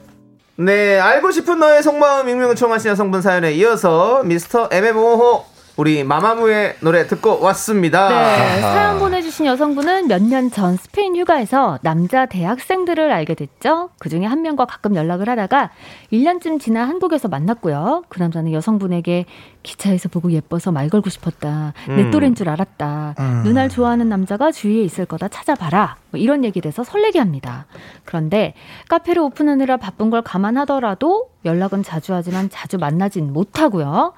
네, 0.58 1.00
알고 1.00 1.32
싶은 1.32 1.60
너의 1.60 1.84
속마음 1.84 2.30
익명 2.30 2.50
요청하신 2.52 2.92
여성분 2.92 3.22
사연에 3.22 3.52
이어서 3.54 4.24
미스터 4.24 4.70
MMO호 4.72 5.44
우리 5.78 6.06
마마무의 6.06 6.78
노래 6.80 7.06
듣고 7.06 7.42
왔습니다. 7.42 8.08
네, 8.08 8.62
사연 8.62 8.98
보내주신 8.98 9.46
여성분은 9.46 10.08
몇 10.08 10.22
년 10.22 10.50
전 10.50 10.78
스페인 10.78 11.18
휴가에서 11.18 11.80
남자 11.82 12.26
대학생들을 12.28 13.12
알게 13.12 13.34
됐죠. 13.34 13.90
그 14.00 14.08
중에 14.08 14.24
한 14.24 14.42
명과 14.42 14.64
가끔 14.64 14.96
연락을 14.96 15.28
하다가 15.28 15.72
1년쯤 16.14 16.62
지나 16.62 16.88
한국에서 16.88 17.28
만났고요. 17.28 18.04
그 18.08 18.20
남자는 18.20 18.54
여성분에게 18.54 19.26
기차에서 19.64 20.08
보고 20.08 20.32
예뻐서 20.32 20.72
말 20.72 20.88
걸고 20.88 21.10
싶었다. 21.10 21.74
내 21.90 22.04
음. 22.04 22.12
또래인 22.12 22.36
줄 22.36 22.48
알았다. 22.48 23.16
누날 23.44 23.68
좋아하는 23.68 24.08
남자가 24.08 24.54
주위에 24.54 24.82
있을 24.84 25.06
거다 25.06 25.28
찾아봐라. 25.28 25.98
뭐 26.16 26.18
이런 26.18 26.46
얘기를 26.46 26.70
해서 26.70 26.84
설레게 26.86 27.20
합니다. 27.20 27.66
그런데 28.06 28.54
카페를 28.88 29.22
오픈하느라 29.22 29.76
바쁜 29.78 30.10
걸 30.10 30.22
감안하더라도 30.22 31.30
연락은 31.44 31.84
자주 31.84 32.14
하지만 32.14 32.50
자주 32.50 32.78
만나진 32.78 33.34
못하고요. 33.34 34.14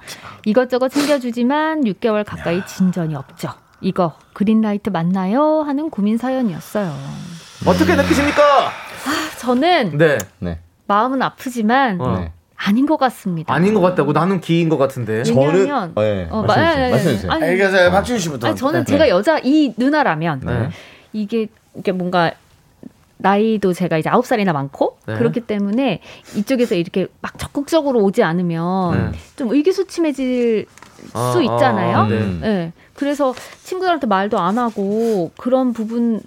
이것저것 0.46 0.90
챙겨주지만 0.90 1.82
6개월 1.82 2.24
가까이 2.24 2.64
진전이 2.64 3.16
없죠. 3.16 3.48
이거 3.80 4.14
그린라이트 4.32 4.90
맞나요? 4.90 5.62
하는 5.62 5.90
고민 5.90 6.16
사연이었어요. 6.18 6.92
어떻게 7.66 7.96
느끼십니까? 7.96 8.70
저는 9.40 9.98
네. 9.98 10.18
네. 10.38 10.60
마음은 10.86 11.20
아프지만 11.20 12.00
어. 12.00 12.18
네. 12.18 12.32
아닌 12.56 12.86
것 12.86 12.96
같습니다. 12.96 13.52
아닌 13.54 13.72
것 13.74 13.80
같다고 13.80 14.12
나는 14.12 14.40
기인 14.40 14.68
것 14.68 14.78
같은데. 14.78 15.22
왜냐하면 15.28 15.92
네, 15.96 16.26
어, 16.30 16.42
말씀해 16.42 16.46
마- 16.46 16.72
주세요. 16.74 16.82
아니, 16.82 16.90
말씀해 16.90 17.14
주세요. 17.14 17.32
아니, 17.32 17.44
아니, 17.44 17.56
그래서 17.56 17.90
박준 17.90 18.18
씨부터. 18.18 18.46
아니, 18.48 18.56
저는 18.56 18.80
네. 18.80 18.84
제가 18.84 19.08
여자 19.08 19.38
이 19.42 19.74
누나라면 19.76 20.40
네. 20.44 20.68
이게 21.12 21.46
이게 21.78 21.92
뭔가 21.92 22.32
나이도 23.20 23.72
제가 23.72 23.98
이제 23.98 24.08
아홉 24.08 24.26
살이나 24.26 24.52
많고 24.52 24.98
네. 25.06 25.14
그렇기 25.16 25.40
때문에 25.40 26.00
이쪽에서 26.36 26.74
이렇게 26.76 27.08
막 27.20 27.36
적극적으로 27.38 28.00
오지 28.00 28.22
않으면 28.22 29.10
네. 29.12 29.18
좀 29.36 29.50
의기소침해질 29.52 30.66
아, 31.14 31.32
수 31.32 31.42
있잖아요. 31.42 31.96
아, 31.98 32.06
네. 32.08 32.14
음. 32.18 32.38
네. 32.42 32.72
그래서 32.94 33.34
친구들한테 33.64 34.06
말도 34.06 34.38
안 34.38 34.58
하고 34.58 35.30
그런 35.36 35.72
부분도 35.72 36.20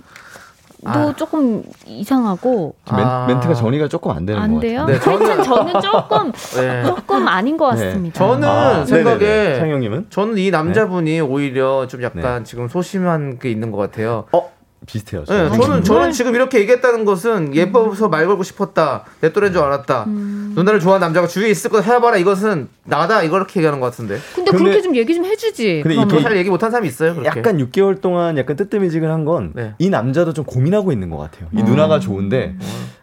아. 0.84 1.14
조금 1.16 1.64
이상하고 1.86 2.76
멘, 2.94 3.06
아. 3.06 3.26
멘 3.28 3.40
트가 3.40 3.54
정리가 3.54 3.88
조금 3.88 4.12
안 4.12 4.26
되는 4.26 4.42
안 4.42 4.54
것 4.56 4.60
돼요. 4.62 4.86
같아요. 4.86 4.98
네, 4.98 5.00
저는- 5.00 5.44
저는 5.46 5.74
조금 5.82 6.32
네. 6.58 6.84
조금 6.84 7.28
아닌 7.28 7.56
것 7.56 7.74
네. 7.76 7.86
같습니다. 7.86 8.18
저는 8.18 8.48
아, 8.48 8.86
생각에. 8.86 9.56
상영님은 9.60 10.08
저는 10.10 10.38
이 10.38 10.52
남자분이 10.52 11.22
오히려 11.22 11.88
좀 11.88 12.04
약간 12.04 12.44
지금 12.44 12.68
소심한 12.68 13.40
게 13.40 13.50
있는 13.50 13.72
것 13.72 13.78
같아요. 13.78 14.26
어 14.34 14.52
비슷해요. 14.88 15.22
네, 15.22 15.26
저는. 15.26 15.50
저는 15.52 15.60
정말? 15.60 15.84
저는 15.84 16.12
지금 16.12 16.34
이렇게 16.36 16.60
얘기했다는 16.60 17.06
것은 17.06 17.56
예뻐서 17.56 18.10
말 18.10 18.26
걸고 18.26 18.42
싶었다. 18.44 19.04
내 19.22 19.32
또래인 19.32 19.54
줄 19.54 19.62
알았다. 19.62 20.06
음. 20.08 20.54
누나를 20.56 20.80
좋아하는 20.80 21.06
남자가 21.06 21.28
주위에 21.28 21.50
있을 21.50 21.70
거 21.70 21.82
해봐라. 21.82 22.18
이것은 22.18 22.68
나다. 22.84 23.22
이렇게 23.24 23.60
얘기하는 23.60 23.80
것 23.80 23.86
같은데. 23.92 24.18
근데, 24.36 24.52
근데- 24.52 24.64
그렇게 24.66 24.82
좀 24.82 24.96
얘기 24.96 25.14
좀 25.16 25.24
해주지. 25.26 25.82
근데. 25.84 25.96
이게- 26.02 26.22
잘 26.22 26.36
얘기 26.36 26.50
못한 26.50 26.72
사람이 26.72 26.88
있어요. 26.88 27.14
그렇게. 27.16 27.40
약간 27.40 27.58
6개월 27.60 28.02
동안 28.02 28.38
약간 28.38 28.56
뜨뜨미지근한 28.56 29.24
건이 29.24 29.50
네. 29.54 29.74
남자도 29.90 30.34
좀 30.34 30.46
고민하고 30.46 30.92
있는 30.92 31.10
것 31.10 31.18
같아요. 31.18 31.48
이 31.54 31.62
누나가 31.64 32.00
좋은데 32.00 32.56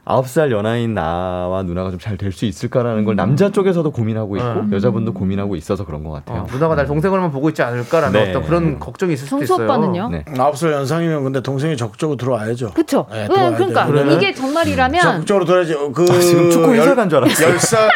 9살 0.09 0.51
연하인 0.51 0.95
나와 0.95 1.63
누나가 1.63 1.91
좀 1.91 1.99
잘 2.01 2.17
될 2.17 2.33
수 2.33 2.45
있을까라는 2.47 3.05
걸 3.05 3.15
남자 3.17 3.51
쪽에서도 3.51 3.91
고민하고 3.91 4.37
있고 4.37 4.47
음. 4.49 4.71
여자분도 4.73 5.13
고민하고 5.13 5.55
있어서 5.57 5.85
그런 5.85 6.03
것 6.05 6.11
같아요. 6.13 6.43
어, 6.43 6.47
누나가 6.51 6.75
날 6.75 6.87
동생으로만 6.87 7.31
보고 7.31 7.49
있지 7.51 7.63
않을까라는 7.63 8.13
네. 8.25 8.31
어떤 8.31 8.43
그런 8.45 8.79
걱정이 8.79 9.13
있을 9.13 9.27
수도 9.29 9.43
있어요. 9.43 9.65
오빠는요? 9.67 10.09
네. 10.11 10.25
아홉 10.39 10.57
살 10.57 10.73
연상이면 10.73 11.25
근데 11.25 11.41
동생이 11.43 11.77
적극적으로 11.77 12.17
들어와야죠. 12.17 12.73
그쵸? 12.73 13.07
네, 13.11 13.23
응, 13.23 13.35
들어와야 13.35 13.57
그러니까. 13.57 13.87
그러면 13.87 14.17
이게 14.17 14.33
정말이라면 14.33 15.01
적극적으로 15.03 15.45
들어야지. 15.45 15.77
그 15.95 16.07
아, 16.11 16.21
지금 16.21 16.51
축구 16.51 16.75
해설관 16.75 17.09
줄 17.11 17.19
알았어요. 17.19 17.49
열 17.51 17.59
살. 17.61 17.89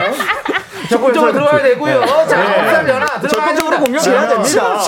적극적으로 0.90 1.32
들어와야 1.32 1.62
되고요. 1.62 2.00
자, 2.00 2.26
네. 2.36 2.42
아홉 2.58 2.70
살 2.70 2.88
연하 2.88 3.06
들어가야 3.20 3.54
적극적으로. 3.54 3.78
공격해야 3.84 4.28
됩니다. 4.28 4.78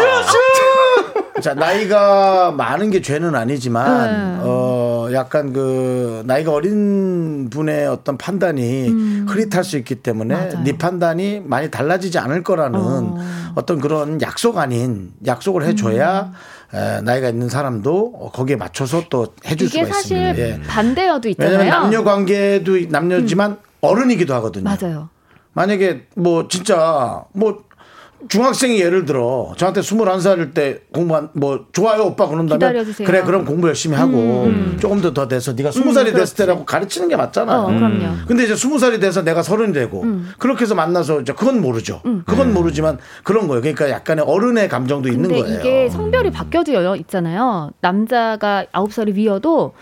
자 1.42 1.52
나이가 1.54 2.52
많은 2.52 2.90
게 2.90 3.00
죄는 3.00 3.34
아니지만 3.34 4.38
네. 4.38 4.42
어 4.44 5.08
약간 5.12 5.52
그 5.52 6.22
나이가 6.26 6.52
어린 6.52 7.50
분의 7.50 7.88
어떤 7.88 8.16
판단이 8.16 8.88
흐릿할 9.26 9.64
수 9.64 9.76
있기 9.76 9.96
때문에 9.96 10.34
음. 10.34 10.38
맞아요. 10.38 10.64
네 10.64 10.78
판단이 10.78 11.40
많이 11.44 11.70
달라지지 11.70 12.18
않을 12.18 12.44
거라는 12.44 12.78
어. 12.78 13.18
어. 13.56 13.66
떤 13.66 13.80
그런 13.80 14.20
약속 14.22 14.58
아닌 14.58 15.12
약속을 15.26 15.64
해줘야 15.64 16.32
음. 16.72 16.76
에, 16.78 17.00
나이가 17.02 17.28
있는 17.28 17.48
사람도 17.48 18.30
거기에 18.32 18.56
맞춰서 18.56 19.04
또 19.10 19.28
해줄 19.46 19.68
이게 19.68 19.84
수가 19.84 19.94
사실 19.94 20.16
있습니다. 20.18 20.38
예. 20.38 20.60
반대여도 20.68 21.28
있잖아요. 21.30 21.58
왜냐하면 21.58 21.82
남녀 21.90 22.04
관계도 22.04 22.78
남녀지만 22.90 23.58
어른이기도 23.80 24.34
하거든요. 24.34 24.64
맞아요. 24.64 25.08
만약에 25.52 26.06
뭐 26.16 26.48
진짜 26.48 27.24
뭐 27.32 27.64
중학생이 28.28 28.80
예를 28.80 29.04
들어 29.04 29.52
저한테 29.56 29.80
21살일 29.80 30.54
때 30.54 30.80
공부한 30.92 31.28
뭐 31.34 31.66
좋아요 31.72 32.04
오빠 32.04 32.26
그런다면 32.26 32.58
기다려주세요. 32.58 33.06
그래 33.06 33.22
그럼 33.22 33.44
공부 33.44 33.68
열심히 33.68 33.96
하고 33.96 34.48
조금 34.80 35.00
더 35.00 35.12
더 35.14 35.28
돼서 35.28 35.52
네가 35.52 35.70
20살이 35.70 36.14
됐을 36.14 36.36
때라고 36.36 36.64
가르치는 36.64 37.08
게 37.08 37.16
맞잖아요. 37.16 37.60
어, 37.60 37.66
그럼요. 37.66 38.14
근데 38.26 38.44
이제 38.44 38.54
20살이 38.54 39.00
돼서 39.00 39.22
내가 39.22 39.42
서른이 39.42 39.72
되고 39.72 40.04
그렇게 40.38 40.62
해서 40.62 40.74
만나서 40.74 41.20
이제 41.20 41.32
그건 41.32 41.60
모르죠. 41.60 42.00
그건 42.26 42.52
모르지만 42.54 42.98
그런 43.22 43.46
거예요. 43.48 43.60
그러니까 43.60 43.90
약간의 43.90 44.24
어른의 44.26 44.68
감정도 44.68 45.08
있는 45.08 45.30
거예요. 45.30 45.60
이게 45.60 45.88
성별이 45.90 46.30
바뀌어도 46.30 46.74
여- 46.74 46.96
있잖아요. 46.96 47.70
남자가 47.80 48.66
아홉 48.72 48.92
살이 48.92 49.12
위여도 49.14 49.74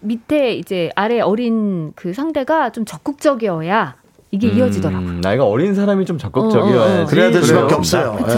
밑에 0.00 0.54
이제 0.54 0.90
아래 0.96 1.20
어린 1.20 1.92
그 1.94 2.12
상대가 2.14 2.70
좀 2.72 2.84
적극적이어야 2.86 3.96
이게 4.32 4.46
이어지더라고요. 4.48 5.08
음, 5.08 5.20
나이가 5.20 5.44
어린 5.44 5.74
사람이 5.74 6.04
좀 6.04 6.14
어, 6.14 6.18
어, 6.18 6.20
적극적이어야지. 6.20 7.02
어. 7.02 7.06
그래야 7.06 7.30
될 7.30 7.42
수밖에. 7.42 7.74
없어요. 7.74 8.16
예. 8.28 8.32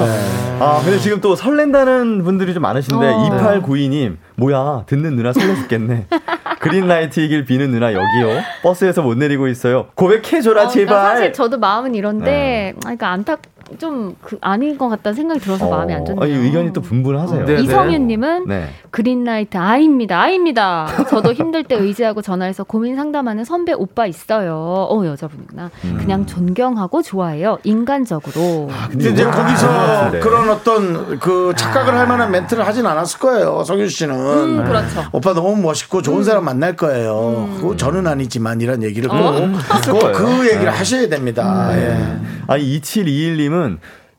아, 0.58 0.80
근데 0.82 0.98
지금 0.98 1.20
또 1.20 1.34
설렌다는 1.36 2.24
분들이 2.24 2.54
좀 2.54 2.62
많으신데 2.62 3.06
어. 3.06 3.28
2892님 3.62 4.16
뭐야 4.36 4.84
듣는 4.86 5.16
누나 5.16 5.32
설레 5.32 5.54
죽겠네. 5.56 6.06
그린라이트이길 6.60 7.44
비는 7.44 7.72
누나 7.72 7.88
여기요. 7.92 8.40
버스에서 8.62 9.02
못 9.02 9.18
내리고 9.18 9.48
있어요. 9.48 9.88
고백해줘라 9.96 10.62
어, 10.62 10.68
그러니까 10.68 10.70
제발. 10.70 11.16
사실 11.16 11.32
저도 11.32 11.58
마음은 11.58 11.94
이런데 11.94 12.24
네. 12.24 12.72
아, 12.76 12.80
그러니까 12.80 13.08
안타 13.10 13.36
좀 13.78 14.14
그 14.22 14.38
아닌 14.40 14.78
것 14.78 14.88
같다는 14.88 15.14
생각이 15.14 15.40
들어서 15.40 15.68
마음이 15.68 15.92
안 15.92 16.04
좋네요. 16.04 16.22
아, 16.22 16.26
이 16.26 16.32
의견이 16.32 16.72
또 16.72 16.80
분분하세요. 16.80 17.44
네. 17.44 17.60
이성윤님은 17.62 18.46
네. 18.46 18.68
그린라이트 18.90 19.56
아입니다, 19.56 20.20
아입니다. 20.20 20.86
저도 21.10 21.32
힘들 21.32 21.64
때 21.64 21.74
의지하고 21.74 22.22
전화해서 22.22 22.64
고민 22.64 22.96
상담하는 22.96 23.44
선배 23.44 23.72
오빠 23.72 24.06
있어요. 24.06 24.54
어 24.54 25.06
여자분이구나. 25.06 25.70
그냥 25.98 26.26
존경하고 26.26 27.02
좋아해요. 27.02 27.58
인간적으로. 27.64 28.70
근데 28.90 29.10
이제 29.10 29.24
아, 29.24 29.30
거기서 29.30 29.66
같은데. 29.66 30.20
그런 30.20 30.50
어떤 30.50 31.18
그 31.18 31.52
착각을 31.56 31.94
할 31.94 32.06
만한 32.06 32.30
멘트를 32.30 32.66
하진 32.66 32.86
않았을 32.86 33.18
거예요. 33.18 33.64
성윤 33.64 33.88
씨는. 33.88 34.14
음, 34.14 34.64
그렇죠. 34.64 35.04
오빠 35.12 35.34
너무 35.34 35.56
멋있고 35.60 36.02
좋은 36.02 36.24
사람 36.24 36.44
만날 36.44 36.76
거예요. 36.76 37.48
그거 37.56 37.76
저는 37.76 38.06
아니지만 38.06 38.60
이런 38.60 38.82
얘기를 38.82 39.08
꼭, 39.08 39.18
꼭 39.18 40.00
거예요. 40.00 40.12
그 40.12 40.46
얘기를 40.46 40.70
하셔야 40.70 41.08
됩니다. 41.08 41.70
예. 41.76 42.18
아니 42.46 42.80
2721님은 42.80 43.61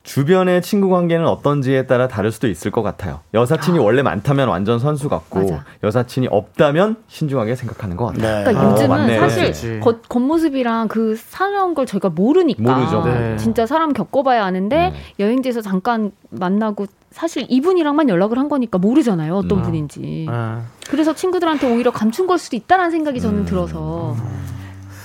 주변의 0.04 0.60
친구 0.60 0.90
관계는 0.90 1.26
어떤지에 1.26 1.86
따라 1.86 2.08
다를 2.08 2.30
수도 2.30 2.46
있을 2.46 2.70
것 2.70 2.82
같아요. 2.82 3.20
여사친이 3.32 3.78
원래 3.78 4.02
많다면 4.02 4.48
완전 4.48 4.78
선수 4.78 5.08
같고 5.08 5.40
맞아. 5.40 5.64
여사친이 5.82 6.28
없다면 6.30 6.96
신중하게 7.08 7.54
생각하는 7.56 7.96
것 7.96 8.06
같아요. 8.06 8.22
네. 8.22 8.44
그러니까 8.44 8.60
아, 8.60 8.70
요즘은 8.70 8.88
맞네. 8.88 9.18
사실. 9.18 9.80
겉, 9.80 10.06
겉모습이랑 10.08 10.88
그 10.88 11.16
사는 11.16 11.74
걸 11.74 11.86
저희가 11.86 12.10
모르니까 12.10 12.62
모르죠. 12.62 13.02
네. 13.02 13.36
진짜 13.38 13.64
사람 13.64 13.94
겪어봐야 13.94 14.44
아는데 14.44 14.92
여행지에서 15.18 15.62
잠깐 15.62 16.12
만나고 16.28 16.86
사실 17.10 17.46
이분이랑만 17.48 18.08
연락을 18.08 18.38
한 18.38 18.48
거니까 18.48 18.76
모르잖아요 18.78 19.36
어떤 19.36 19.62
분인지 19.62 20.26
아, 20.28 20.62
그래서 20.90 21.14
친구들한테 21.14 21.72
오히려 21.72 21.92
감춘 21.92 22.26
걸 22.26 22.38
수도 22.38 22.56
있다라는 22.56 22.90
생각이 22.90 23.20
저는 23.20 23.40
음. 23.40 23.44
들어서 23.44 24.16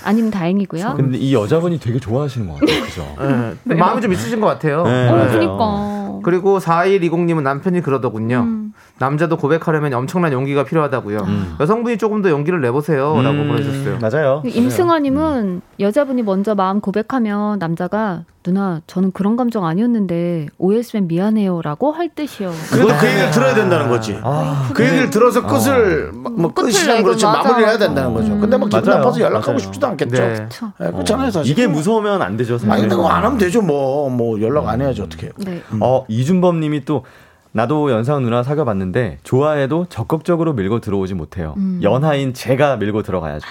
아니면 0.04 0.32
다행이고요. 0.32 0.93
근데 0.95 1.18
이 1.18 1.34
여자분이 1.34 1.80
되게 1.80 2.00
좋아하시는 2.00 2.47
것 2.47 2.60
같아요. 2.60 2.84
그죠? 2.84 3.56
예. 3.70 3.76
마음이 3.76 4.02
좀 4.02 4.14
있으신 4.14 4.39
것 4.41 4.47
같아요. 4.47 4.84
네, 4.84 5.10
어, 5.10 5.12
맞아요. 5.16 5.32
그니까. 5.32 6.20
그리고 6.24 6.60
4120님은 6.60 7.43
남편이 7.43 7.82
그러더군요. 7.82 8.41
음. 8.45 8.74
남자도 9.00 9.38
고백하려면 9.38 9.93
엄청난 9.93 10.34
용기가 10.34 10.66
필요하다고요. 10.66 11.20
여성분이 11.60 11.97
조금 11.97 12.22
더 12.22 12.30
용기를 12.30 12.60
내보세요. 12.62 13.22
라고 13.22 13.38
음, 13.38 13.47
보내주셨어요. 13.47 14.00
맞아요. 14.02 14.43
임승환님은 14.45 15.62
여자분이 15.80 16.24
먼저 16.24 16.56
마음 16.56 16.82
고백하면 16.82 17.60
남자가 17.60 18.26
누나 18.50 18.82
저는 18.88 19.12
그런 19.12 19.36
감정 19.36 19.66
아니었는데 19.66 20.47
오해했으면 20.58 21.08
미안해요라고 21.08 21.91
할 21.91 22.10
뜻이요. 22.10 22.52
그래도 22.72 22.88
그 23.00 23.08
얘기를 23.08 23.30
들어야 23.30 23.54
된다는 23.54 23.89
거지. 23.89 24.20
아, 24.24 24.72
그 24.74 24.84
얘기를 24.84 25.10
들어서 25.12 25.45
끝을 25.45 26.12
막뭐 26.14 26.54
끝이랑 26.54 27.04
그렇지. 27.04 27.26
마무리를 27.26 27.70
해야 27.70 27.78
된다는 27.78 28.14
거죠. 28.14 28.30
근데 28.39 28.58
뭐 28.58 28.68
기분 28.68 28.84
맞아요. 28.86 29.00
나빠서 29.00 29.20
연락하고 29.20 29.52
맞아요. 29.52 29.60
싶지도 29.60 29.88
않겠죠. 29.88 30.16
네. 30.16 30.50
예, 30.82 30.86
그렇잖아요 30.91 31.30
사실. 31.30 31.52
이게 31.52 31.68
무서우면 31.68 32.22
안 32.24 32.38
되죠. 32.38 32.58
사실. 32.58 32.72
아니 32.72 32.82
근데 32.82 32.95
그거 32.95 33.08
안 33.08 33.24
하면 33.24 33.38
되죠 33.38 33.62
뭐. 33.62 34.10
뭐 34.10 34.41
연락 34.41 34.68
안 34.68 34.82
해야지 34.82 35.02
어떻게 35.02 35.28
해요. 35.28 35.34
네. 35.38 35.62
어, 35.80 36.04
이준범 36.08 36.60
님이 36.60 36.84
또 36.86 37.04
나도 37.52 37.91
연상 37.91 38.22
누나 38.22 38.43
사귀어 38.43 38.64
봤는데 38.66 39.20
좋아해도 39.24 39.88
적극적으로 39.89 40.54
밀고 40.54 40.80
들어오지 40.82 41.16
못해요. 41.16 41.56
음. 41.58 41.80
연하인 41.82 42.34
제가 42.34 42.78
밀고 42.78 43.02
들어가야죠. 43.02 43.47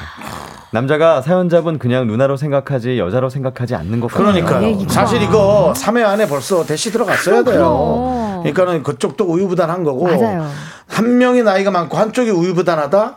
남자가 0.71 1.21
사연자분 1.23 1.79
그냥 1.79 2.07
누나로 2.07 2.37
생각하지 2.37 2.99
여자로 2.99 3.29
생각하지 3.31 3.75
않는 3.75 4.01
것 4.01 4.09
같아요. 4.09 4.33
그러니까요. 4.33 4.67
얘기구나. 4.69 4.93
사실 4.93 5.23
이거 5.23 5.73
3회 5.77 6.05
안에 6.05 6.29
벌써 6.29 6.65
대시 6.65 6.93
들어갔어야 6.93 7.43
돼요. 7.43 7.55
그럼. 7.55 8.43
그러니까는 8.43 8.83
그쪽도 8.83 9.25
우유부단한 9.25 9.83
거고 9.83 10.05
맞아요. 10.05 10.47
한 10.87 11.19
명이 11.19 11.43
나이가 11.43 11.71
많고 11.71 11.97
한쪽이 11.97 12.31
우유부단하다 12.31 13.17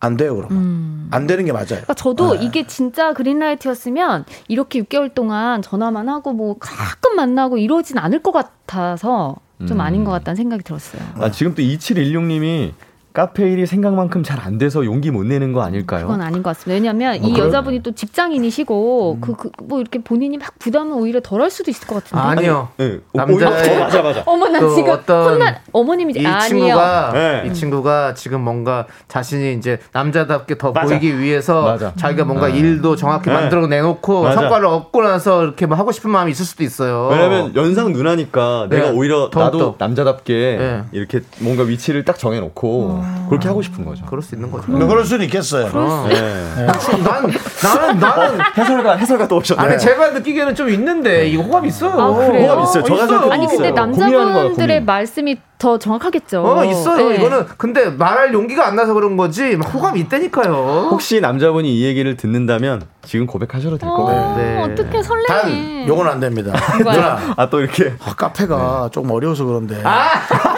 안 0.00 0.16
돼요 0.16 0.36
그러면 0.36 0.58
음. 0.58 1.08
안 1.10 1.26
되는 1.26 1.44
게 1.44 1.52
맞아요. 1.52 1.66
그러니까 1.66 1.94
저도 1.94 2.34
네. 2.34 2.44
이게 2.44 2.66
진짜 2.66 3.12
그린라이트였으면 3.12 4.24
이렇게 4.48 4.82
6개월 4.82 5.14
동안 5.14 5.62
전화만 5.62 6.08
하고 6.08 6.32
뭐 6.32 6.56
가끔 6.58 7.16
만나고 7.16 7.58
이러진 7.58 7.98
않을 7.98 8.22
것 8.22 8.32
같아서 8.32 9.36
좀 9.66 9.80
아닌 9.80 10.04
것 10.04 10.10
같다는 10.10 10.36
생각이 10.36 10.62
들었어요. 10.62 11.02
아, 11.14 11.30
지금 11.30 11.54
또 11.54 11.62
2716님이 11.62 12.72
카페 13.14 13.48
일이 13.48 13.64
생각만큼 13.64 14.24
잘 14.24 14.34
안 14.44 14.58
돼서 14.58 14.84
용기 14.84 15.12
못 15.12 15.24
내는 15.24 15.52
거 15.52 15.62
아닐까요? 15.62 16.02
그건 16.08 16.20
아닌 16.20 16.42
것 16.42 16.50
같습니다. 16.50 16.74
왜냐하면 16.74 17.20
뭐이 17.22 17.32
그럴- 17.32 17.46
여자분이 17.46 17.82
또 17.84 17.92
직장인이시고 17.92 19.18
그그뭐 19.20 19.80
이렇게 19.80 20.00
본인이 20.02 20.36
막 20.36 20.58
부담은 20.58 20.92
오히려 20.94 21.20
덜할 21.20 21.50
수도 21.52 21.70
있을 21.70 21.86
것 21.86 22.02
같은데. 22.02 22.20
아 22.20 22.34
니요. 22.34 22.68
네. 22.76 22.98
남자의- 23.14 23.30
오히려- 23.62 23.78
맞아 23.78 24.02
맞아. 24.02 24.22
어머 24.26 24.48
나 24.48 24.58
그 24.58 24.74
지금 24.74 24.90
어떤 24.90 25.32
혼난 25.34 25.56
어머님이 25.72 26.14
이 26.16 26.26
아니요. 26.26 26.40
친구가 26.48 27.10
네. 27.14 27.44
이 27.46 27.54
친구가 27.54 28.14
지금 28.14 28.40
뭔가 28.40 28.86
자신이 29.06 29.54
이제 29.54 29.78
남자답게 29.92 30.58
더 30.58 30.72
맞아. 30.72 30.88
보이기 30.88 31.18
위해서 31.20 31.62
맞아. 31.62 31.92
자기가 31.96 32.24
뭔가 32.24 32.48
일도 32.48 32.96
정확히 32.96 33.30
네. 33.30 33.36
만들어 33.36 33.68
내놓고 33.68 34.24
맞아. 34.24 34.40
성과를 34.40 34.66
얻고 34.66 35.02
나서 35.04 35.44
이렇게 35.44 35.66
뭐 35.66 35.78
하고 35.78 35.92
싶은 35.92 36.10
마음이 36.10 36.32
있을 36.32 36.44
수도 36.44 36.64
있어요. 36.64 37.08
왜냐면 37.12 37.54
연상 37.54 37.92
누나니까 37.92 38.66
네. 38.68 38.78
내가 38.80 38.90
오히려 38.90 39.30
더욱더. 39.30 39.44
나도 39.44 39.74
남자답게 39.78 40.56
네. 40.58 40.82
이렇게 40.90 41.20
뭔가 41.38 41.62
위치를 41.62 42.04
딱 42.04 42.18
정해놓고 42.18 43.03
그렇게 43.28 43.48
하고 43.48 43.62
싶은 43.62 43.84
거죠. 43.84 44.04
그럴 44.06 44.22
수 44.22 44.34
있는 44.34 44.50
거죠. 44.50 44.70
뭐 44.70 44.86
그럴 44.86 45.04
수는 45.04 45.24
있겠어요. 45.26 45.66
네. 46.08 46.66
난 47.02 47.30
나는 47.62 47.98
나는 47.98 48.38
해설가 48.56 48.96
해설가 48.96 49.28
또 49.28 49.36
오셨네. 49.38 49.62
아니 49.62 49.78
제가 49.78 50.10
느끼기에는 50.10 50.54
좀 50.54 50.68
있는데 50.70 51.26
이거 51.28 51.42
호감 51.42 51.64
있어요. 51.66 51.90
아? 51.92 52.06
호감 52.08 52.62
있어요. 52.62 52.84
저 52.84 52.94
같은 52.96 53.32
아니 53.32 53.46
근데 53.46 53.68
있어요. 53.68 53.74
남자분들의. 53.74 54.84
말씀이 54.84 55.38
더 55.56 55.78
정확하겠죠. 55.78 56.42
어 56.44 56.64
있어요. 56.64 57.08
네. 57.10 57.16
이거는 57.16 57.46
근데 57.56 57.88
말할 57.88 58.34
용기가 58.34 58.66
안 58.66 58.76
나서 58.76 58.92
그런 58.92 59.16
거지 59.16 59.56
막 59.56 59.72
호감이 59.72 60.00
있다니까요. 60.00 60.88
혹시 60.90 61.20
남자분이 61.20 61.72
이 61.78 61.84
얘기를 61.84 62.16
듣는다면 62.16 62.82
지금 63.02 63.26
고백하셔도 63.26 63.78
될것 63.78 64.06
같아요. 64.06 64.32
어, 64.32 64.36
네. 64.36 64.62
어떻게 64.62 65.02
설레니? 65.02 65.26
단 65.26 65.88
요건 65.88 66.08
안 66.08 66.20
됩니다. 66.20 66.52
누나 66.78 67.18
아또 67.36 67.60
이렇게 67.60 67.94
아, 68.04 68.14
카페가 68.14 68.90
조금 68.92 69.10
어려워서 69.12 69.44
그런데 69.44 69.76
안돼 69.76 70.53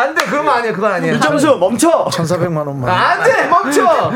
안 0.00 0.14
돼 0.14 0.24
그런 0.24 0.44
거 0.44 0.50
아니에요. 0.52 0.72
그건 0.74 0.92
아니에요. 0.92 1.20
점수 1.20 1.56
멈춰. 1.56 2.06
1,400만 2.06 2.66
원만. 2.66 2.88
안 2.90 3.22
돼 3.22 3.46
멈춰. 3.48 4.10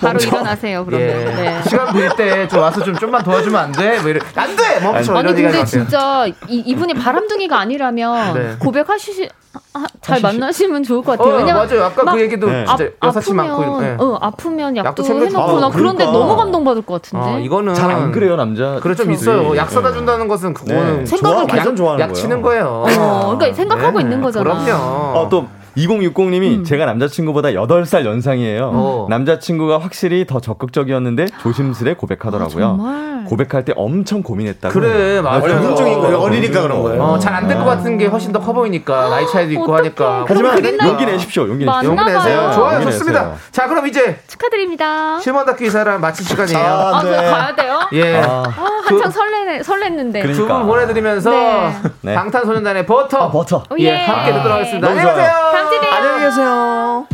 바로 0.00 0.18
일어나세요. 0.18 0.84
그러면. 0.84 1.08
예. 1.08 1.14
네. 1.24 1.62
시간 1.68 1.92
빌 1.92 2.08
때 2.16 2.48
좀 2.48 2.60
와서 2.60 2.82
좀 2.82 2.94
좀만 2.96 3.22
도와주면 3.22 3.60
안 3.60 3.72
돼? 3.72 3.98
뭐 4.00 4.10
이래. 4.10 4.20
안 4.34 4.56
돼! 4.56 4.80
멈춰. 4.80 5.16
아니 5.16 5.32
근데. 5.34 5.64
진짜 5.64 6.26
이, 6.48 6.58
이분이 6.66 6.94
바람둥이가 6.94 7.58
아니라면 7.58 8.34
네. 8.34 8.56
고백하시시 8.58 9.28
아, 9.74 9.84
잘 10.00 10.20
만나시면 10.20 10.84
좋을 10.84 11.02
것 11.02 11.18
같아요. 11.18 11.34
어, 11.34 11.38
왜냐면 11.38 11.66
맞아요. 11.66 11.84
아까 11.84 12.04
막그 12.04 12.20
얘기도 12.20 12.46
네. 12.48 12.64
진짜 12.66 12.84
아, 13.00 13.08
여사친 13.08 13.34
많고. 13.34 13.62
아프면 13.62 13.82
예. 13.84 13.96
어, 13.98 14.18
아프면 14.20 14.76
약도 14.76 15.02
약도. 15.02 15.24
해놓고 15.24 15.60
나 15.60 15.66
아, 15.66 15.70
그런데 15.70 16.04
그러니까. 16.04 16.12
너무 16.12 16.36
감동받을 16.36 16.82
것 16.82 17.02
같은데. 17.02 17.26
어, 17.26 17.38
이거는 17.40 17.74
잘 17.74 17.90
안 17.90 18.12
그래요 18.12 18.36
남자. 18.36 18.78
그래 18.80 18.94
좀 18.94 19.10
있어요. 19.10 19.56
약 19.56 19.68
사다 19.70 19.92
준다는 19.92 20.28
것은 20.28 20.54
그거는 20.54 20.98
네. 21.00 21.06
생각을 21.06 21.46
좋아, 21.48 21.56
완전 21.56 21.76
좋아하는 21.76 22.00
약 22.00 22.06
거예요. 22.08 22.14
치는 22.14 22.42
거예요. 22.42 22.84
어, 22.98 23.36
그러니까 23.36 23.52
생각하고 23.56 23.98
네, 23.98 24.04
있는 24.04 24.20
거잖아. 24.20 24.44
그럼요. 24.64 24.72
어, 25.18 25.28
또 25.28 25.48
2060님이 25.86 26.64
제가 26.66 26.84
남자친구보다 26.86 27.50
8살 27.50 28.04
연상이에요. 28.04 28.70
어. 28.72 29.06
남자친구가 29.08 29.78
확실히 29.78 30.26
더 30.26 30.40
적극적이었는데 30.40 31.26
조심스레 31.42 31.94
고백하더라고요. 31.94 32.64
아, 32.64 32.68
정말. 32.68 33.10
고백할 33.24 33.64
때 33.64 33.72
엄청 33.76 34.22
고민했다고. 34.22 34.72
그래, 34.72 35.20
맞아요. 35.20 35.40
훈증인 35.40 36.00
거예요. 36.00 36.18
어리니까 36.18 36.62
그런 36.62 36.82
거예요. 36.82 37.02
어, 37.02 37.18
잘안 37.18 37.46
될 37.48 37.58
것 37.58 37.64
같은 37.66 37.98
게 37.98 38.06
훨씬 38.06 38.32
더 38.32 38.40
커 38.40 38.54
보이니까 38.54 39.10
나이 39.10 39.26
차이도 39.26 39.52
있고 39.52 39.64
어떡해. 39.64 39.78
하니까. 39.78 40.24
하지만 40.26 40.64
용기 40.86 41.04
내십시오. 41.04 41.46
용기 41.46 41.64
내십시오. 41.66 41.90
용기 41.90 42.04
내세요. 42.04 42.50
좋아요, 42.54 42.76
용기 42.80 42.92
좋습니다. 42.92 43.20
내세요. 43.20 43.36
자, 43.52 43.68
그럼 43.68 43.86
이제 43.86 44.18
축하드립니다. 44.26 45.18
휴먼 45.18 45.44
다큐 45.44 45.64
이 45.66 45.70
사람 45.70 46.00
마칠 46.00 46.24
시간이에요. 46.26 46.58
아, 46.58 46.98
아, 46.98 47.02
그 47.02 47.06
네. 47.08 47.16
가야 47.16 47.54
돼요? 47.54 47.80
예. 47.92 48.16
아, 48.22 48.42
아, 48.46 48.82
한창 48.86 49.10
설레 49.10 49.60
설렜는데. 49.60 50.22
그러니까. 50.22 50.32
두분 50.34 50.66
보내드리면서 50.66 51.30
네. 51.30 51.72
네. 52.00 52.14
방탄소년단의 52.14 52.86
버터. 52.86 53.18
아, 53.18 53.30
버터. 53.30 53.62
오, 53.70 53.76
예, 53.78 53.84
예. 53.84 53.96
함께 54.06 54.32
듣도록 54.32 54.52
하겠습니다. 54.56 54.88
계세요. 54.94 55.26
봬요. 55.70 55.90
안녕히 55.92 56.20
계세요. 56.20 57.06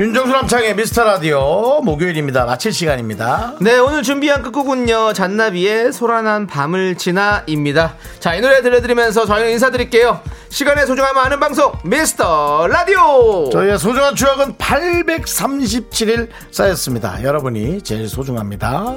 윤정수 0.00 0.32
남창의 0.32 0.74
미스터 0.74 1.04
라디오 1.04 1.80
목요일입니다. 1.82 2.46
마칠 2.46 2.72
시간입니다. 2.72 3.54
네, 3.60 3.76
오늘 3.78 4.02
준비한 4.02 4.42
끝곡은요. 4.42 5.12
잔나비의 5.12 5.92
소란한 5.92 6.46
밤을 6.46 6.96
지나입니다. 6.96 7.96
자, 8.18 8.34
이 8.34 8.40
노래 8.40 8.62
들려드리면서 8.62 9.26
저희는 9.26 9.50
인사드릴게요. 9.52 10.20
시간의 10.48 10.86
소중함을 10.86 11.20
아는 11.20 11.38
방송, 11.40 11.72
미스터 11.84 12.66
라디오! 12.68 13.50
저희의 13.50 13.78
소중한 13.78 14.14
추억은 14.16 14.54
837일 14.54 16.28
쌓였습니다. 16.50 17.22
여러분이 17.22 17.82
제일 17.82 18.08
소중합니다. 18.08 18.96